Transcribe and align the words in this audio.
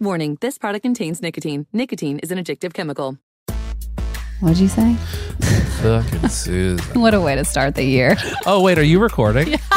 Warning, 0.00 0.36
this 0.40 0.58
product 0.58 0.82
contains 0.82 1.22
nicotine. 1.22 1.66
Nicotine 1.72 2.18
is 2.18 2.30
an 2.30 2.38
addictive 2.38 2.74
chemical. 2.74 3.18
What'd 4.40 4.58
you 4.58 4.68
say? 4.68 4.94
Fucking 5.80 6.28
Susan. 6.28 7.00
What 7.00 7.14
a 7.14 7.20
way 7.20 7.34
to 7.36 7.44
start 7.44 7.74
the 7.74 7.84
year. 7.84 8.16
Oh, 8.44 8.62
wait, 8.62 8.78
are 8.78 8.82
you 8.84 8.98
recording? 9.00 9.58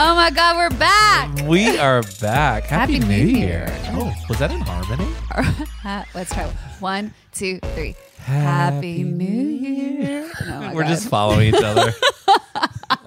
Oh 0.00 0.14
my 0.14 0.30
God, 0.30 0.56
we're 0.56 0.78
back. 0.78 1.28
We 1.48 1.76
are 1.76 2.04
back. 2.20 2.62
Happy, 2.66 2.94
Happy 2.94 3.04
New, 3.04 3.16
New 3.24 3.36
Year. 3.36 3.66
Year. 3.66 3.78
Oh, 3.94 4.14
was 4.28 4.38
that 4.38 4.52
in 4.52 4.60
harmony? 4.60 5.12
Ha- 5.32 5.66
uh, 5.84 6.04
Let's 6.14 6.32
try 6.32 6.44
one, 6.78 7.12
two, 7.32 7.58
three. 7.74 7.96
Happy 8.28 9.02
New 9.04 9.24
Year. 9.26 10.30
Oh 10.50 10.72
We're 10.74 10.82
God. 10.82 10.88
just 10.90 11.08
following 11.08 11.48
each 11.54 11.62
other. 11.62 11.92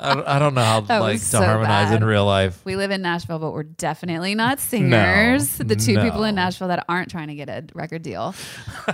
I, 0.04 0.14
don't, 0.16 0.28
I 0.28 0.40
don't 0.40 0.54
know 0.56 0.64
how 0.64 0.82
That 0.82 1.00
like 1.00 1.20
to 1.20 1.26
so 1.26 1.44
harmonize 1.44 1.90
bad. 1.90 2.02
in 2.02 2.04
real 2.08 2.26
life. 2.26 2.60
We 2.66 2.76
live 2.76 2.92
in 2.92 3.02
Nashville, 3.02 3.40
but 3.40 3.52
we're 3.52 3.64
definitely 3.64 4.36
not 4.36 4.60
singers. 4.60 5.58
the 5.58 5.76
two 5.76 5.94
no. 5.94 6.04
people 6.04 6.24
in 6.24 6.36
Nashville 6.36 6.68
that 6.70 6.84
aren't 6.90 7.10
trying 7.10 7.28
to 7.30 7.36
get 7.36 7.50
a 7.50 7.64
record 7.74 8.02
deal. 8.02 8.34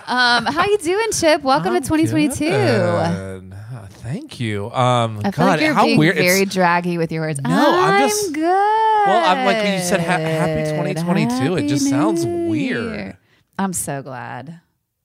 Um, 0.06 0.46
how 0.46 0.66
you 0.66 0.78
doing, 0.78 1.08
Chip? 1.14 1.42
Welcome 1.44 1.74
I'm 1.76 1.82
to 1.82 1.88
2022. 1.88 2.46
good. 2.46 3.54
Uh, 3.54 3.88
thank 3.90 4.40
you. 4.40 4.70
Um, 4.72 5.20
I 5.20 5.32
feel 5.32 5.46
God, 5.46 5.46
like 5.48 5.62
you're 5.62 5.74
how 5.74 5.86
being 5.86 5.98
weird. 5.98 6.16
very 6.16 6.42
It's- 6.42 6.54
draggy 6.54 6.98
with 6.98 7.12
your 7.12 7.24
words. 7.24 7.40
No, 7.42 7.50
I'm 7.50 7.94
I'm 8.04 8.10
just- 8.10 8.34
good. 8.34 8.42
well, 8.44 9.26
I'm 9.32 9.46
like 9.46 9.58
when 9.58 9.74
you 9.80 9.84
said 9.86 10.00
ha- 10.02 10.18
happy 10.20 10.70
2022. 10.72 11.34
it 11.34 11.62
Happy 11.62 11.68
just 11.68 11.90
sounds 11.90 12.24
New 12.26 12.50
weird. 12.50 12.84
Year. 12.84 13.20
I'm 13.58 13.74
so 13.74 14.02
glad. 14.04 14.60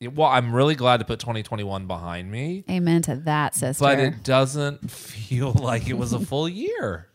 Well, 0.09 0.29
I'm 0.29 0.55
really 0.55 0.75
glad 0.75 0.99
to 0.99 1.05
put 1.05 1.21
2021 1.21 1.87
behind 1.87 2.31
me, 2.31 2.65
Amen 2.71 3.03
to 3.03 3.17
that, 3.17 3.55
sister. 3.55 3.85
but 3.85 3.99
it 3.99 4.23
doesn't 4.25 4.91
feel 4.91 5.53
like 5.59 5.89
it 5.89 5.95
was 5.95 6.13
a 6.13 6.21
full 6.21 6.49
year. 6.49 7.09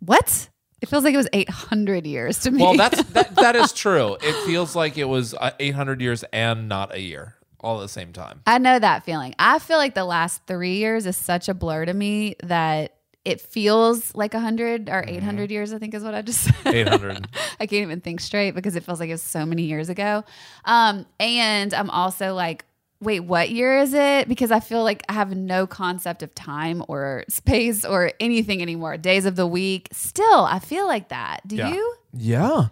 what? 0.00 0.48
It 0.80 0.88
feels 0.88 1.02
like 1.02 1.12
it 1.14 1.16
was 1.16 1.28
800 1.32 2.06
years 2.06 2.38
to 2.40 2.52
me. 2.52 2.62
Well, 2.62 2.76
that's 2.76 3.02
that, 3.12 3.34
that 3.34 3.56
is 3.56 3.72
true. 3.72 4.16
It 4.22 4.46
feels 4.46 4.76
like 4.76 4.96
it 4.96 5.06
was 5.06 5.34
uh, 5.34 5.50
800 5.58 6.00
years 6.00 6.22
and 6.32 6.68
not 6.68 6.94
a 6.94 7.00
year 7.00 7.34
all 7.60 7.78
at 7.80 7.82
the 7.82 7.88
same 7.88 8.12
time. 8.12 8.42
I 8.46 8.58
know 8.58 8.78
that 8.78 9.04
feeling. 9.04 9.34
I 9.38 9.58
feel 9.58 9.78
like 9.78 9.94
the 9.94 10.04
last 10.04 10.46
three 10.46 10.76
years 10.76 11.06
is 11.06 11.16
such 11.16 11.48
a 11.48 11.54
blur 11.54 11.84
to 11.86 11.92
me 11.92 12.36
that 12.44 12.94
it 13.28 13.40
feels 13.40 14.14
like 14.14 14.32
100 14.32 14.88
or 14.88 15.04
800 15.06 15.50
years, 15.50 15.72
I 15.72 15.78
think 15.78 15.94
is 15.94 16.02
what 16.02 16.14
I 16.14 16.22
just 16.22 16.40
said. 16.44 16.54
800. 16.74 17.28
I 17.60 17.66
can't 17.66 17.82
even 17.82 18.00
think 18.00 18.20
straight 18.20 18.52
because 18.54 18.74
it 18.76 18.84
feels 18.84 19.00
like 19.00 19.08
it 19.10 19.12
was 19.14 19.22
so 19.22 19.44
many 19.46 19.62
years 19.64 19.88
ago. 19.88 20.24
Um, 20.64 21.06
and 21.20 21.74
I'm 21.74 21.90
also 21.90 22.34
like, 22.34 22.64
wait, 23.00 23.20
what 23.20 23.50
year 23.50 23.78
is 23.78 23.94
it? 23.94 24.28
Because 24.28 24.50
I 24.50 24.60
feel 24.60 24.82
like 24.82 25.02
I 25.08 25.12
have 25.12 25.34
no 25.36 25.66
concept 25.66 26.22
of 26.22 26.34
time 26.34 26.82
or 26.88 27.24
space 27.28 27.84
or 27.84 28.12
anything 28.18 28.62
anymore. 28.62 28.96
Days 28.96 29.24
of 29.26 29.36
the 29.36 29.46
week. 29.46 29.88
Still, 29.92 30.44
I 30.44 30.58
feel 30.58 30.86
like 30.86 31.10
that. 31.10 31.40
Do 31.46 31.56
Yeah. 31.56 31.72
you? 31.72 31.94
Yeah. 32.14 32.66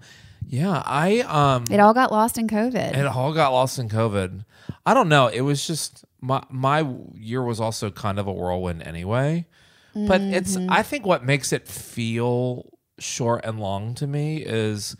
Yeah. 0.48 0.82
I 0.86 1.20
um 1.20 1.64
It 1.70 1.80
all 1.80 1.92
got 1.94 2.10
lost 2.10 2.38
in 2.38 2.48
COVID. 2.48 2.96
it 2.96 3.06
all 3.06 3.32
got 3.32 3.52
lost 3.52 3.78
in 3.78 3.88
COVID. 3.88 4.44
I 4.84 4.94
don't 4.94 5.08
know. 5.08 5.26
It 5.28 5.42
was 5.42 5.66
just 5.66 6.04
my 6.20 6.42
my 6.50 6.86
year 7.14 7.42
was 7.44 7.60
also 7.60 7.90
kind 7.90 8.18
of 8.18 8.26
a 8.26 8.32
whirlwind 8.32 8.82
anyway. 8.82 9.46
But 10.06 10.20
it's 10.20 10.56
Mm-hmm. 10.56 10.70
I 10.70 10.82
think 10.82 11.06
what 11.06 11.24
makes 11.24 11.52
it 11.52 11.66
feel 11.66 12.70
short 12.98 13.44
and 13.44 13.58
long 13.60 13.94
to 13.96 14.06
me 14.06 14.38
is 14.42 14.96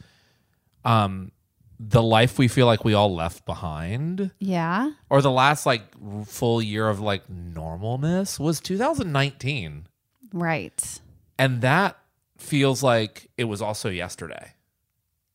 um 0.85 1.33
the 1.79 2.03
life 2.03 2.39
we 2.39 2.49
feel 2.49 2.65
like 2.67 2.85
we 2.85 2.95
all 2.95 3.15
left 3.15 3.45
behind 3.45 4.31
yeah. 4.39 4.93
or 5.11 5.21
the 5.21 5.31
last 5.31 5.67
like 5.67 5.83
r- 6.03 6.25
full 6.25 6.63
year 6.63 6.89
of 6.89 7.01
like 7.01 7.23
normalness 7.29 8.39
was 8.41 8.61
2019 8.61 9.87
Right. 10.33 11.01
and 11.39 11.61
that 11.61 11.99
feels 12.39 12.83
like 12.83 13.29
it 13.37 13.45
was 13.45 13.61
also 13.61 13.89
yesterday 13.91 14.53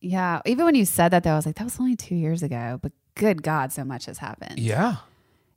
Yeah. 0.01 0.41
Even 0.45 0.65
when 0.65 0.73
you 0.75 0.85
said 0.85 1.09
that, 1.09 1.23
though, 1.23 1.33
I 1.33 1.35
was 1.35 1.45
like, 1.45 1.55
that 1.57 1.63
was 1.63 1.79
only 1.79 1.95
two 1.95 2.15
years 2.15 2.41
ago. 2.41 2.79
But 2.81 2.91
good 3.13 3.43
God, 3.43 3.71
so 3.71 3.83
much 3.83 4.05
has 4.05 4.17
happened. 4.17 4.57
yeah 4.59 4.97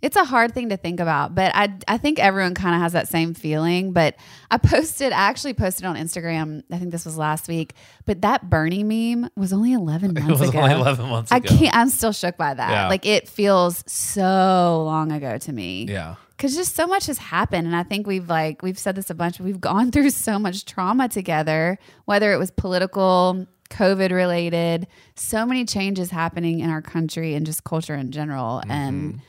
It's 0.02 0.16
a 0.16 0.24
hard 0.24 0.52
thing 0.52 0.68
to 0.68 0.76
think 0.76 1.00
about, 1.00 1.34
but 1.34 1.52
I 1.54 1.74
I 1.88 1.96
think 1.96 2.18
everyone 2.18 2.54
kind 2.54 2.74
of 2.74 2.80
has 2.82 2.92
that 2.92 3.08
same 3.08 3.32
feeling. 3.32 3.92
But 3.92 4.16
I 4.50 4.58
posted, 4.72 5.12
I 5.12 5.28
actually 5.30 5.54
posted 5.54 5.86
on 5.86 5.96
Instagram. 5.96 6.62
I 6.70 6.78
think 6.78 6.90
this 6.92 7.06
was 7.06 7.16
last 7.16 7.48
week. 7.48 7.72
But 8.04 8.20
that 8.20 8.50
Bernie 8.50 8.84
meme 8.84 9.30
was 9.34 9.52
only 9.54 9.72
eleven 9.72 10.12
months 10.12 10.28
it 10.28 10.40
was 10.40 10.48
ago. 10.50 10.60
only 10.60 10.74
11 10.74 11.08
months 11.08 11.30
ago. 11.32 11.36
I 11.36 11.40
can't. 11.58 11.74
I'm 11.76 11.88
still 11.88 12.12
shook 12.12 12.36
by 12.36 12.52
that. 12.52 12.70
Yeah. 12.70 12.88
Like 12.88 13.06
it 13.06 13.28
feels 13.28 13.82
so 13.90 14.82
long 14.84 15.10
ago 15.10 15.38
to 15.38 15.52
me. 15.52 15.86
yeah 15.88 16.16
Because 16.36 16.54
just 16.54 16.74
so 16.74 16.86
much 16.86 17.06
has 17.06 17.16
happened, 17.16 17.66
and 17.66 17.74
I 17.74 17.82
think 17.82 18.06
we've 18.06 18.28
like 18.28 18.60
we've 18.62 18.78
said 18.78 18.96
this 18.96 19.08
a 19.08 19.14
bunch. 19.14 19.40
We've 19.40 19.60
gone 19.60 19.90
through 19.92 20.10
so 20.10 20.38
much 20.38 20.66
trauma 20.66 21.08
together, 21.08 21.78
whether 22.04 22.32
it 22.34 22.36
was 22.38 22.50
political, 22.50 23.46
COVID 23.70 24.10
related. 24.12 24.86
So 25.16 25.46
many 25.46 25.64
changes 25.64 26.10
happening 26.10 26.60
in 26.60 26.68
our 26.68 26.82
country 26.82 27.34
and 27.34 27.46
just 27.46 27.64
culture 27.64 27.94
in 27.94 28.10
general, 28.10 28.58
Mm-hmm. 28.60 28.70
and. 28.70 29.20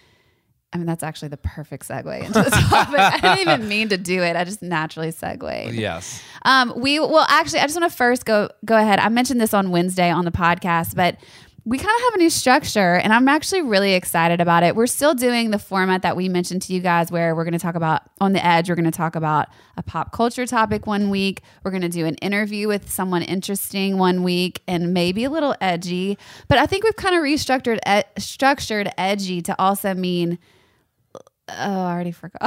I 0.76 0.78
mean, 0.78 0.88
that's 0.88 1.04
actually 1.04 1.30
the 1.30 1.38
perfect 1.38 1.88
segue 1.88 2.20
into 2.20 2.42
the 2.42 2.50
topic. 2.70 3.00
I 3.00 3.18
didn't 3.20 3.40
even 3.40 3.70
mean 3.70 3.88
to 3.90 3.98
do 3.98 4.22
it. 4.22 4.36
I 4.36 4.44
just 4.44 4.62
naturally 4.62 5.12
segued. 5.12 5.74
yes 5.74 6.22
Um, 6.44 6.74
we 6.76 7.00
well, 7.00 7.26
actually, 7.30 7.60
I 7.60 7.64
just 7.64 7.80
want 7.80 7.90
to 7.90 7.96
first 7.98 8.26
go 8.26 8.50
go 8.66 8.76
ahead. 8.76 9.00
I 9.00 9.08
mentioned 9.08 9.40
this 9.40 9.54
on 9.54 9.72
Wednesday 9.72 10.10
on 10.12 10.26
the 10.26 10.32
podcast, 10.32 10.94
but 10.96 11.16
we 11.68 11.78
kind 11.80 11.90
of 11.96 12.02
have 12.04 12.14
a 12.14 12.18
new 12.18 12.30
structure, 12.30 12.94
and 12.96 13.12
I'm 13.12 13.28
actually 13.28 13.64
really 13.64 13.94
excited 13.96 14.40
about 14.40 14.62
it. 14.64 14.76
We're 14.76 14.86
still 14.86 15.16
doing 15.16 15.50
the 15.50 15.58
format 15.58 16.04
that 16.04 16.16
we 16.16 16.30
mentioned 16.30 16.62
to 16.64 16.74
you 16.74 16.80
guys, 16.80 17.10
where 17.10 17.34
we're 17.36 17.46
going 17.46 17.54
to 17.54 17.60
talk 17.60 17.74
about 17.74 18.04
on 18.22 18.34
the 18.34 18.46
edge. 18.46 18.70
We're 18.70 18.76
going 18.76 18.86
to 18.86 18.92
talk 18.92 19.16
about 19.16 19.48
a 19.76 19.82
pop 19.82 20.12
culture 20.12 20.46
topic 20.46 20.86
one 20.86 21.10
week. 21.10 21.42
We're 21.64 21.72
going 21.72 21.82
to 21.82 21.90
do 21.90 22.06
an 22.06 22.16
interview 22.16 22.68
with 22.68 22.92
someone 22.92 23.24
interesting 23.24 23.98
one 23.98 24.22
week, 24.22 24.62
and 24.68 24.94
maybe 24.94 25.24
a 25.24 25.30
little 25.32 25.56
edgy. 25.62 26.20
But 26.50 26.60
I 26.60 26.68
think 26.68 26.84
we've 26.84 26.96
kind 26.98 27.16
of 27.16 27.24
restructured 27.24 27.80
e- 27.88 28.20
structured 28.20 28.92
edgy 28.98 29.42
to 29.42 29.56
also 29.58 29.94
mean. 29.96 30.38
Oh, 31.48 31.54
I 31.54 31.94
already 31.94 32.12
forgot. 32.12 32.42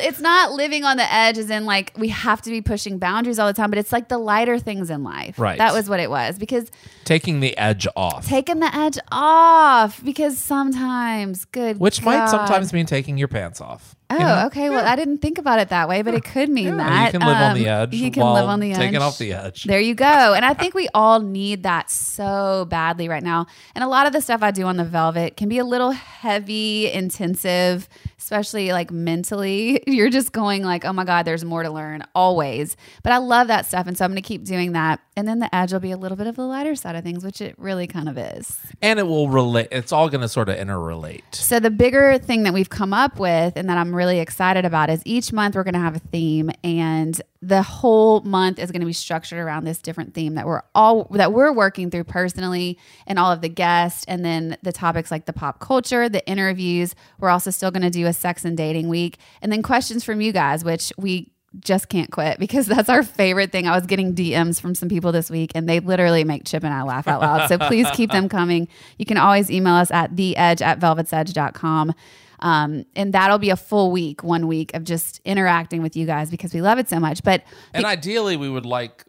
it's 0.00 0.20
not 0.20 0.52
living 0.52 0.84
on 0.84 0.96
the 0.96 1.12
edge 1.12 1.36
as 1.36 1.50
in 1.50 1.66
like 1.66 1.92
we 1.96 2.08
have 2.08 2.40
to 2.42 2.50
be 2.50 2.62
pushing 2.62 2.98
boundaries 2.98 3.38
all 3.38 3.46
the 3.46 3.52
time, 3.52 3.70
but 3.70 3.78
it's 3.78 3.92
like 3.92 4.08
the 4.08 4.18
lighter 4.18 4.58
things 4.58 4.88
in 4.88 5.04
life. 5.04 5.38
Right. 5.38 5.58
That 5.58 5.74
was 5.74 5.90
what 5.90 6.00
it 6.00 6.08
was. 6.08 6.38
Because 6.38 6.70
taking 7.04 7.40
the 7.40 7.56
edge 7.58 7.86
off 7.96 8.26
taking 8.26 8.60
the 8.60 8.74
edge 8.74 8.98
off 9.10 10.02
because 10.04 10.38
sometimes 10.38 11.44
good 11.46 11.80
which 11.80 12.02
might 12.02 12.28
sometimes 12.28 12.72
mean 12.72 12.86
taking 12.86 13.18
your 13.18 13.28
pants 13.28 13.60
off 13.60 13.96
Oh, 14.12 14.18
know? 14.18 14.46
okay. 14.46 14.70
Well, 14.70 14.84
I 14.86 14.96
didn't 14.96 15.18
think 15.18 15.38
about 15.38 15.58
it 15.60 15.68
that 15.68 15.88
way, 15.88 16.02
but 16.02 16.14
it 16.14 16.24
could 16.24 16.48
mean 16.48 16.66
Yeah, 16.66 16.76
that 16.76 17.12
you 17.14 17.18
can 17.20 17.26
live 17.28 17.36
on 17.36 17.54
the 17.54 17.68
Um, 17.68 17.82
edge. 17.82 17.94
You 17.94 18.10
can 18.10 18.22
live 18.24 18.48
on 18.48 18.60
the 18.60 18.70
edge. 18.72 18.78
taking 18.78 19.00
off 19.02 19.18
the 19.18 19.32
edge. 19.32 19.64
There 19.64 19.78
you 19.80 19.94
go. 19.94 20.34
And 20.34 20.44
I 20.44 20.52
think 20.54 20.74
we 20.74 20.88
all 20.94 21.20
need 21.20 21.62
that 21.62 21.90
so 21.90 22.66
badly 22.68 23.08
right 23.08 23.22
now. 23.22 23.46
And 23.74 23.84
a 23.84 23.88
lot 23.88 24.06
of 24.06 24.12
the 24.12 24.20
stuff 24.20 24.42
I 24.42 24.50
do 24.50 24.64
on 24.66 24.76
the 24.76 24.84
Velvet 24.84 25.36
can 25.36 25.48
be 25.48 25.58
a 25.58 25.64
little 25.64 25.92
heavy, 25.92 26.90
intensive, 26.90 27.88
especially 28.20 28.72
like 28.72 28.90
mentally. 28.90 29.82
You're 29.86 30.10
just 30.10 30.32
going 30.32 30.62
like, 30.62 30.84
"Oh 30.84 30.92
my 30.92 31.04
god, 31.04 31.24
there's 31.24 31.44
more 31.44 31.62
to 31.62 31.70
learn 31.70 32.04
always." 32.14 32.76
But 33.02 33.12
I 33.12 33.16
love 33.18 33.48
that 33.48 33.66
stuff, 33.66 33.86
and 33.86 33.96
so 33.96 34.04
I'm 34.04 34.10
going 34.12 34.22
to 34.22 34.26
keep 34.28 34.44
doing 34.44 34.72
that. 34.72 35.00
And 35.16 35.26
then 35.26 35.38
the 35.40 35.52
edge 35.54 35.72
will 35.72 35.80
be 35.80 35.90
a 35.90 35.96
little 35.96 36.16
bit 36.16 36.26
of 36.26 36.36
the 36.36 36.44
lighter 36.44 36.74
side 36.74 36.96
of 36.96 37.04
things, 37.04 37.24
which 37.24 37.40
it 37.40 37.54
really 37.58 37.86
kind 37.86 38.08
of 38.08 38.16
is. 38.16 38.58
and 38.80 38.98
it 38.98 39.04
will 39.04 39.28
relate. 39.28 39.68
It's 39.70 39.92
all 39.92 40.08
going 40.08 40.22
to 40.22 40.28
sort 40.28 40.48
of 40.48 40.56
interrelate. 40.56 41.22
So 41.34 41.60
the 41.60 41.70
bigger 41.70 42.18
thing 42.18 42.44
that 42.44 42.52
we've 42.54 42.70
come 42.70 42.92
up 42.92 43.18
with 43.18 43.56
and 43.56 43.68
that 43.68 43.76
I'm 43.78 43.94
really 43.94 44.20
excited 44.20 44.64
about 44.64 44.90
is 44.90 45.02
each 45.04 45.32
month 45.32 45.54
we're 45.56 45.64
going 45.64 45.74
to 45.74 45.80
have 45.80 45.96
a 45.96 46.00
theme 46.00 46.50
and 46.64 47.20
the 47.42 47.62
whole 47.62 48.20
month 48.20 48.58
is 48.58 48.70
going 48.70 48.80
to 48.80 48.86
be 48.86 48.92
structured 48.92 49.38
around 49.38 49.64
this 49.64 49.78
different 49.80 50.12
theme 50.12 50.34
that 50.34 50.46
we're 50.46 50.60
all 50.74 51.04
that 51.12 51.32
we're 51.32 51.52
working 51.52 51.90
through 51.90 52.04
personally 52.04 52.78
and 53.06 53.18
all 53.18 53.32
of 53.32 53.40
the 53.40 53.48
guests 53.48 54.04
and 54.06 54.24
then 54.24 54.58
the 54.62 54.72
topics 54.72 55.10
like 55.10 55.24
the 55.24 55.32
pop 55.32 55.58
culture, 55.58 56.08
the 56.08 56.26
interviews. 56.26 56.94
We're 57.18 57.30
also 57.30 57.50
still 57.50 57.70
going 57.70 57.82
to 57.82 57.90
do 57.90 58.06
a 58.06 58.12
sex 58.12 58.44
and 58.44 58.56
dating 58.56 58.88
week 58.88 59.18
and 59.40 59.50
then 59.50 59.62
questions 59.62 60.04
from 60.04 60.20
you 60.20 60.32
guys 60.32 60.64
which 60.64 60.92
we 60.98 61.32
just 61.58 61.88
can't 61.88 62.12
quit 62.12 62.38
because 62.38 62.66
that's 62.66 62.88
our 62.88 63.02
favorite 63.02 63.52
thing. 63.52 63.66
I 63.66 63.74
was 63.74 63.86
getting 63.86 64.14
DMs 64.14 64.60
from 64.60 64.74
some 64.74 64.88
people 64.88 65.10
this 65.10 65.30
week 65.30 65.52
and 65.54 65.68
they 65.68 65.80
literally 65.80 66.24
make 66.24 66.44
Chip 66.44 66.62
and 66.62 66.74
I 66.74 66.82
laugh 66.82 67.08
out 67.08 67.20
loud. 67.22 67.48
So 67.48 67.58
please 67.58 67.88
keep 67.92 68.10
them 68.10 68.28
coming. 68.28 68.68
You 68.98 69.06
can 69.06 69.16
always 69.16 69.50
email 69.50 69.74
us 69.74 69.90
at 69.90 70.16
the 70.16 70.36
edge 70.36 70.62
at 70.62 70.78
velvetsedge.com. 70.78 71.94
Um, 72.40 72.84
and 72.96 73.12
that'll 73.12 73.38
be 73.38 73.50
a 73.50 73.56
full 73.56 73.90
week, 73.92 74.22
one 74.24 74.46
week 74.46 74.74
of 74.74 74.84
just 74.84 75.20
interacting 75.24 75.82
with 75.82 75.96
you 75.96 76.06
guys 76.06 76.30
because 76.30 76.52
we 76.54 76.60
love 76.62 76.78
it 76.78 76.88
so 76.88 76.98
much. 76.98 77.22
But 77.22 77.42
And 77.74 77.84
ideally, 77.84 78.36
we 78.36 78.48
would 78.48 78.66
like, 78.66 79.04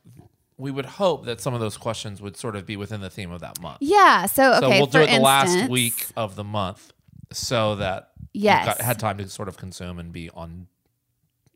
we 0.58 0.70
would 0.72 0.86
hope 0.86 1.26
that 1.26 1.42
some 1.42 1.54
of 1.54 1.60
those 1.60 1.78
questions 1.78 2.22
would 2.22 2.38
sort 2.38 2.56
of 2.56 2.66
be 2.66 2.76
within 2.78 3.02
the 3.02 3.10
theme 3.10 3.32
of 3.32 3.40
that 3.42 3.60
month. 3.62 3.78
yeah, 3.82 4.26
so 4.26 4.52
okay, 4.54 4.60
so 4.60 4.70
we'll 4.70 4.86
do 4.86 5.00
it 5.00 5.10
the 5.10 5.20
last 5.20 5.70
week 5.70 6.08
of 6.16 6.36
the 6.36 6.44
month, 6.44 6.94
so 7.32 7.76
that 7.78 8.10
Yes. 8.34 8.66
got, 8.66 8.82
had 8.82 9.00
time 9.00 9.18
to 9.18 9.28
sort 9.28 9.48
of 9.48 9.58
consume 9.58 9.98
and 10.00 10.12
be 10.14 10.30
on 10.30 10.68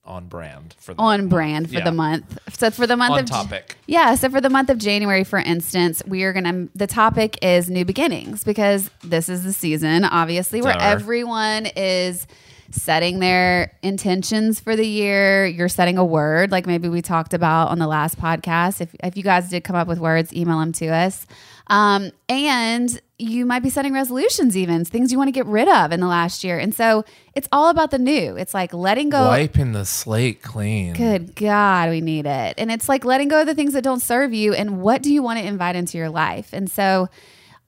on 0.05 0.27
brand 0.27 0.75
for 0.79 0.93
the 0.93 1.01
on 1.01 1.21
month. 1.21 1.29
brand 1.29 1.67
for 1.69 1.75
Yeah. 1.75 1.83
the 1.83 1.91
month. 1.91 2.37
So 2.57 2.69
for 2.71 2.85
the 2.87 2.95
month 2.95 3.13
On 3.13 3.19
of 3.19 3.25
topic. 3.25 3.75
Yeah, 3.87 4.15
so 4.15 4.29
for 4.29 4.39
the 4.41 4.49
month 4.49 4.69
of 4.69 4.77
January 4.77 5.23
for 5.23 5.39
instance, 5.39 6.01
we 6.05 6.23
are 6.23 6.33
going 6.33 6.45
to 6.45 6.69
the 6.77 6.87
topic 6.87 7.37
is 7.43 7.69
new 7.69 7.85
beginnings 7.85 8.43
because 8.43 8.89
this 9.03 9.29
is 9.29 9.43
the 9.43 9.53
season 9.53 10.03
obviously 10.05 10.61
where 10.61 10.77
everyone 10.79 11.65
is 11.75 12.27
setting 12.71 13.19
their 13.19 13.71
intentions 13.83 14.59
for 14.59 14.75
the 14.75 14.85
year. 14.85 15.45
You're 15.45 15.69
setting 15.69 15.97
a 15.97 16.03
word 16.05 16.51
like 16.51 16.65
maybe 16.67 16.89
we 16.89 17.01
talked 17.01 17.33
about 17.33 17.69
on 17.69 17.79
the 17.79 17.87
last 17.87 18.19
podcast. 18.19 18.81
If 18.81 18.93
if 19.03 19.15
you 19.15 19.23
guys 19.23 19.49
did 19.49 19.63
come 19.63 19.75
up 19.75 19.87
with 19.87 19.99
words, 19.99 20.33
email 20.33 20.59
them 20.59 20.71
to 20.73 20.87
us. 20.87 21.25
Um, 21.67 22.11
and 22.29 22.99
you 23.17 23.45
might 23.45 23.63
be 23.63 23.69
setting 23.69 23.93
resolutions 23.93 24.57
even 24.57 24.83
things 24.83 25.11
you 25.11 25.17
want 25.17 25.29
to 25.29 25.31
get 25.31 25.45
rid 25.45 25.69
of 25.69 25.91
in 25.91 26.01
the 26.01 26.07
last 26.07 26.43
year. 26.43 26.59
And 26.59 26.75
so 26.75 27.05
it's 27.33 27.47
all 27.51 27.69
about 27.69 27.91
the 27.91 27.97
new. 27.97 28.35
It's 28.35 28.53
like 28.53 28.73
letting 28.73 29.09
go 29.09 29.27
Wiping 29.27 29.71
the 29.71 29.85
slate 29.85 30.41
clean. 30.41 30.93
Good 30.93 31.35
God, 31.35 31.89
we 31.89 32.01
need 32.01 32.25
it. 32.25 32.55
And 32.57 32.71
it's 32.71 32.89
like 32.89 33.05
letting 33.05 33.29
go 33.29 33.41
of 33.41 33.47
the 33.47 33.55
things 33.55 33.73
that 33.73 33.83
don't 33.83 34.01
serve 34.01 34.33
you 34.33 34.53
and 34.53 34.81
what 34.81 35.01
do 35.01 35.13
you 35.13 35.23
want 35.23 35.39
to 35.39 35.45
invite 35.45 35.75
into 35.75 35.97
your 35.97 36.09
life? 36.09 36.49
And 36.51 36.69
so 36.69 37.09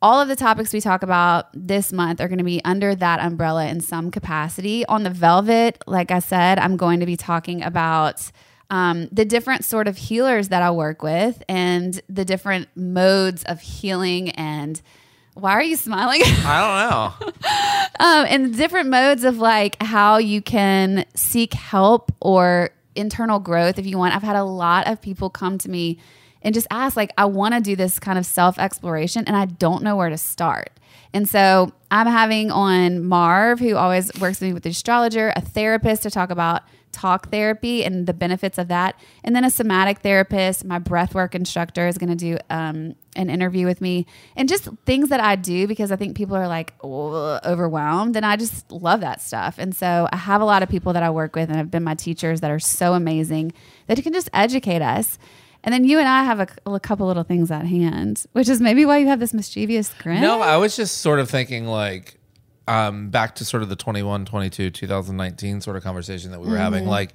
all 0.01 0.21
of 0.21 0.27
the 0.27 0.35
topics 0.35 0.73
we 0.73 0.81
talk 0.81 1.01
about 1.01 1.47
this 1.53 1.91
month 1.91 2.21
are 2.21 2.27
going 2.27 2.37
to 2.37 2.43
be 2.43 2.61
under 2.65 2.93
that 2.95 3.19
umbrella 3.19 3.67
in 3.67 3.79
some 3.79 4.11
capacity. 4.11 4.85
On 4.85 5.03
the 5.03 5.09
Velvet, 5.09 5.81
like 5.87 6.11
I 6.11 6.19
said, 6.19 6.59
I'm 6.59 6.77
going 6.77 6.99
to 6.99 7.05
be 7.05 7.17
talking 7.17 7.63
about 7.63 8.31
um, 8.69 9.07
the 9.11 9.25
different 9.25 9.63
sort 9.65 9.87
of 9.87 9.97
healers 9.97 10.49
that 10.49 10.61
I 10.61 10.71
work 10.71 11.01
with 11.01 11.41
and 11.47 11.99
the 12.09 12.25
different 12.25 12.67
modes 12.75 13.43
of 13.45 13.61
healing 13.61 14.29
and 14.31 14.81
why 15.39 15.51
are 15.51 15.63
you 15.63 15.75
smiling? 15.75 16.21
I 16.25 17.13
don't 17.19 17.31
know. 17.31 17.43
um, 17.99 18.25
and 18.29 18.55
different 18.55 18.89
modes 18.89 19.23
of 19.23 19.37
like 19.37 19.81
how 19.81 20.17
you 20.17 20.41
can 20.41 21.05
seek 21.15 21.53
help 21.53 22.11
or 22.19 22.71
internal 22.95 23.39
growth 23.39 23.79
if 23.79 23.85
you 23.85 23.97
want. 23.97 24.15
I've 24.15 24.23
had 24.23 24.35
a 24.35 24.43
lot 24.43 24.87
of 24.87 25.01
people 25.01 25.29
come 25.29 25.57
to 25.59 25.69
me 25.69 25.99
and 26.41 26.53
just 26.53 26.67
ask, 26.69 26.95
like, 26.95 27.11
I 27.17 27.25
want 27.25 27.53
to 27.55 27.61
do 27.61 27.75
this 27.75 27.99
kind 27.99 28.17
of 28.17 28.25
self 28.25 28.59
exploration 28.59 29.23
and 29.27 29.35
I 29.35 29.45
don't 29.45 29.83
know 29.83 29.95
where 29.95 30.09
to 30.09 30.17
start. 30.17 30.71
And 31.13 31.27
so 31.27 31.71
I'm 31.89 32.07
having 32.07 32.51
on 32.51 33.03
Marv, 33.03 33.59
who 33.59 33.75
always 33.75 34.11
works 34.19 34.39
with 34.39 34.49
me 34.49 34.53
with 34.53 34.63
the 34.63 34.69
astrologer, 34.69 35.31
a 35.35 35.41
therapist 35.41 36.03
to 36.03 36.11
talk 36.11 36.29
about 36.29 36.63
talk 36.91 37.29
therapy 37.31 37.83
and 37.83 38.07
the 38.07 38.13
benefits 38.13 38.57
of 38.57 38.67
that. 38.69 38.99
And 39.23 39.35
then 39.35 39.43
a 39.43 39.49
somatic 39.49 39.99
therapist, 39.99 40.65
my 40.65 40.79
breathwork 40.79 41.35
instructor 41.35 41.87
is 41.87 41.97
going 41.97 42.09
to 42.09 42.15
do 42.15 42.37
um, 42.49 42.95
an 43.17 43.29
interview 43.29 43.65
with 43.65 43.81
me 43.81 44.05
and 44.35 44.47
just 44.47 44.69
things 44.85 45.09
that 45.09 45.19
I 45.19 45.35
do 45.35 45.67
because 45.67 45.91
I 45.91 45.95
think 45.95 46.15
people 46.15 46.37
are 46.37 46.47
like 46.47 46.73
overwhelmed 46.83 48.15
and 48.15 48.25
I 48.25 48.37
just 48.37 48.71
love 48.71 49.01
that 49.01 49.21
stuff. 49.21 49.55
And 49.57 49.75
so 49.75 50.07
I 50.11 50.17
have 50.17 50.39
a 50.39 50.45
lot 50.45 50.63
of 50.63 50.69
people 50.69 50.93
that 50.93 51.03
I 51.03 51.09
work 51.09 51.35
with 51.35 51.49
and 51.49 51.57
have 51.57 51.71
been 51.71 51.83
my 51.83 51.95
teachers 51.95 52.41
that 52.41 52.51
are 52.51 52.59
so 52.59 52.93
amazing 52.93 53.51
that 53.87 54.01
can 54.01 54.13
just 54.13 54.29
educate 54.33 54.81
us. 54.81 55.17
And 55.63 55.73
then 55.73 55.83
you 55.83 55.99
and 55.99 56.07
I 56.07 56.23
have 56.23 56.39
a, 56.39 56.47
a 56.71 56.79
couple 56.79 57.07
little 57.07 57.23
things 57.23 57.51
at 57.51 57.65
hand, 57.65 58.25
which 58.31 58.47
is 58.47 58.61
maybe 58.61 58.85
why 58.85 58.99
you 58.99 59.07
have 59.07 59.19
this 59.19 59.33
mischievous 59.33 59.93
grin. 59.95 60.21
No, 60.21 60.41
I 60.41 60.57
was 60.57 60.75
just 60.75 60.99
sort 60.99 61.19
of 61.19 61.29
thinking 61.29 61.65
like 61.65 62.13
um 62.67 63.09
back 63.09 63.35
to 63.35 63.45
sort 63.45 63.63
of 63.63 63.69
the 63.69 63.75
21, 63.75 64.25
22, 64.25 64.69
2019 64.69 65.61
sort 65.61 65.75
of 65.75 65.83
conversation 65.83 66.31
that 66.31 66.39
we 66.39 66.49
were 66.49 66.57
having. 66.57 66.81
Mm-hmm. 66.81 66.91
Like 66.91 67.13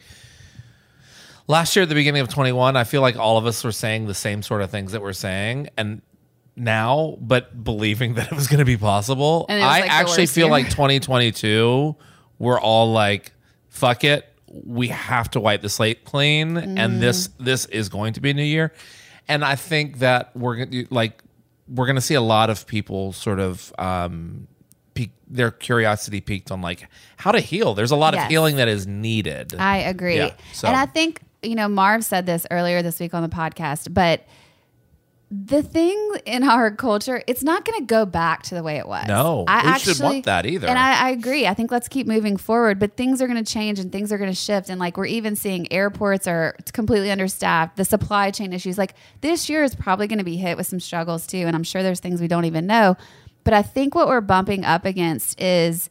last 1.49 1.75
year 1.77 1.83
at 1.85 1.89
the 1.89 1.95
beginning 1.95 2.21
of 2.23 2.29
21, 2.29 2.77
I 2.77 2.85
feel 2.85 3.01
like 3.03 3.17
all 3.17 3.39
of 3.39 3.47
us 3.47 3.63
were 3.65 3.73
saying 3.73 4.07
the 4.07 4.15
same 4.15 4.43
sort 4.43 4.63
of 4.63 4.71
things 4.71 4.93
that 4.93 5.03
we're 5.03 5.13
saying 5.13 5.69
and 5.77 6.03
now, 6.57 7.17
but 7.21 7.65
believing 7.65 8.15
that 8.17 8.31
it 8.31 8.35
was 8.35 8.47
going 8.47 8.59
to 8.59 8.65
be 8.65 8.77
possible. 8.77 9.47
And 9.49 9.59
it 9.59 9.63
was, 9.63 9.71
I 9.75 9.81
like, 9.81 9.91
actually 9.91 10.27
feel 10.27 10.47
year. 10.47 10.53
like 10.53 10.71
2022 10.71 11.97
we're 12.39 12.61
all 12.61 12.93
like 12.93 13.33
fuck 13.69 14.03
it. 14.05 14.27
We 14.49 14.89
have 14.89 15.31
to 15.31 15.41
wipe 15.41 15.63
the 15.63 15.69
slate 15.69 16.05
clean 16.05 16.57
and 16.57 17.01
this 17.01 17.29
Mm. 17.29 17.45
this 17.45 17.65
is 17.67 17.89
going 17.89 18.15
to 18.15 18.21
be 18.21 18.31
a 18.31 18.35
new 18.35 18.43
year. 18.43 18.73
And 19.29 19.45
I 19.45 19.55
think 19.55 20.01
that 20.01 20.35
we're 20.37 20.57
going 20.57 20.71
to 20.73 20.87
like 20.91 21.23
we're 21.69 21.87
going 21.87 21.97
to 21.97 22.03
see 22.03 22.15
a 22.15 22.21
lot 22.21 22.51
of 22.51 22.67
people 22.67 23.13
sort 23.13 23.39
of 23.41 23.73
um 23.79 24.49
pique 24.95 25.13
their 25.29 25.51
curiosity 25.53 26.21
piqued 26.21 26.51
on 26.51 26.61
like 26.61 26.89
how 27.17 27.31
to 27.33 27.41
heal. 27.41 27.75
There's 27.75 27.93
a 27.93 27.97
lot 27.97 28.13
Yes. 28.15 28.25
of 28.25 28.31
healing 28.31 28.57
that 28.57 28.69
is 28.69 28.87
needed. 28.87 29.55
I 29.59 29.79
agree. 29.79 30.17
Yeah, 30.17 30.33
so- 30.53 30.67
And 30.69 30.77
I 30.77 30.85
think, 30.87 31.21
you 31.43 31.55
know, 31.55 31.69
Marv 31.69 32.05
said 32.05 32.27
this 32.27 32.47
earlier 32.51 32.83
this 32.83 33.01
week 33.01 33.15
on 33.15 33.23
the 33.23 33.29
podcast, 33.29 33.93
but 33.93 34.25
the 35.35 35.63
thing 35.63 35.99
in 36.27 36.43
our 36.43 36.71
culture, 36.71 37.23
it's 37.27 37.43
not 37.43 37.65
going 37.65 37.81
to 37.81 37.87
go 37.87 38.05
back 38.05 38.43
to 38.45 38.55
the 38.55 38.63
way 38.63 38.77
it 38.77 38.87
was. 38.87 39.07
No, 39.09 39.47
I 39.49 39.73
we 39.73 39.79
should 39.79 39.99
want 39.99 40.27
that 40.27 40.45
either. 40.45 40.69
And 40.69 40.79
I, 40.79 41.07
I 41.07 41.11
agree. 41.11 41.47
I 41.47 41.55
think 41.55 41.71
let's 41.71 41.89
keep 41.89 42.07
moving 42.07 42.37
forward, 42.37 42.79
but 42.79 42.99
things 42.99 43.23
are 43.23 43.27
going 43.27 43.43
to 43.43 43.51
change 43.51 43.79
and 43.79 43.91
things 43.91 44.13
are 44.13 44.19
going 44.19 44.31
to 44.31 44.37
shift. 44.37 44.69
And 44.69 44.79
like 44.79 44.99
we're 44.99 45.07
even 45.07 45.35
seeing 45.35 45.73
airports 45.73 46.27
are 46.27 46.55
completely 46.75 47.11
understaffed, 47.11 47.77
the 47.77 47.85
supply 47.87 48.31
chain 48.31 48.53
issues. 48.53 48.77
Like 48.77 48.95
this 49.23 49.49
year 49.49 49.65
is 49.65 49.75
probably 49.75 50.07
going 50.07 50.19
to 50.19 50.25
be 50.25 50.37
hit 50.37 50.59
with 50.59 50.67
some 50.67 50.81
struggles 50.81 51.27
too. 51.27 51.39
And 51.39 51.57
I'm 51.57 51.65
sure 51.65 51.83
there's 51.83 52.01
things 52.01 52.21
we 52.21 52.29
don't 52.29 52.45
even 52.45 52.67
know. 52.67 52.99
But 53.43 53.55
I 53.55 53.63
think 53.63 53.95
what 53.95 54.09
we're 54.09 54.21
bumping 54.21 54.67
up 54.67 54.85
against 54.85 55.41
is 55.41 55.89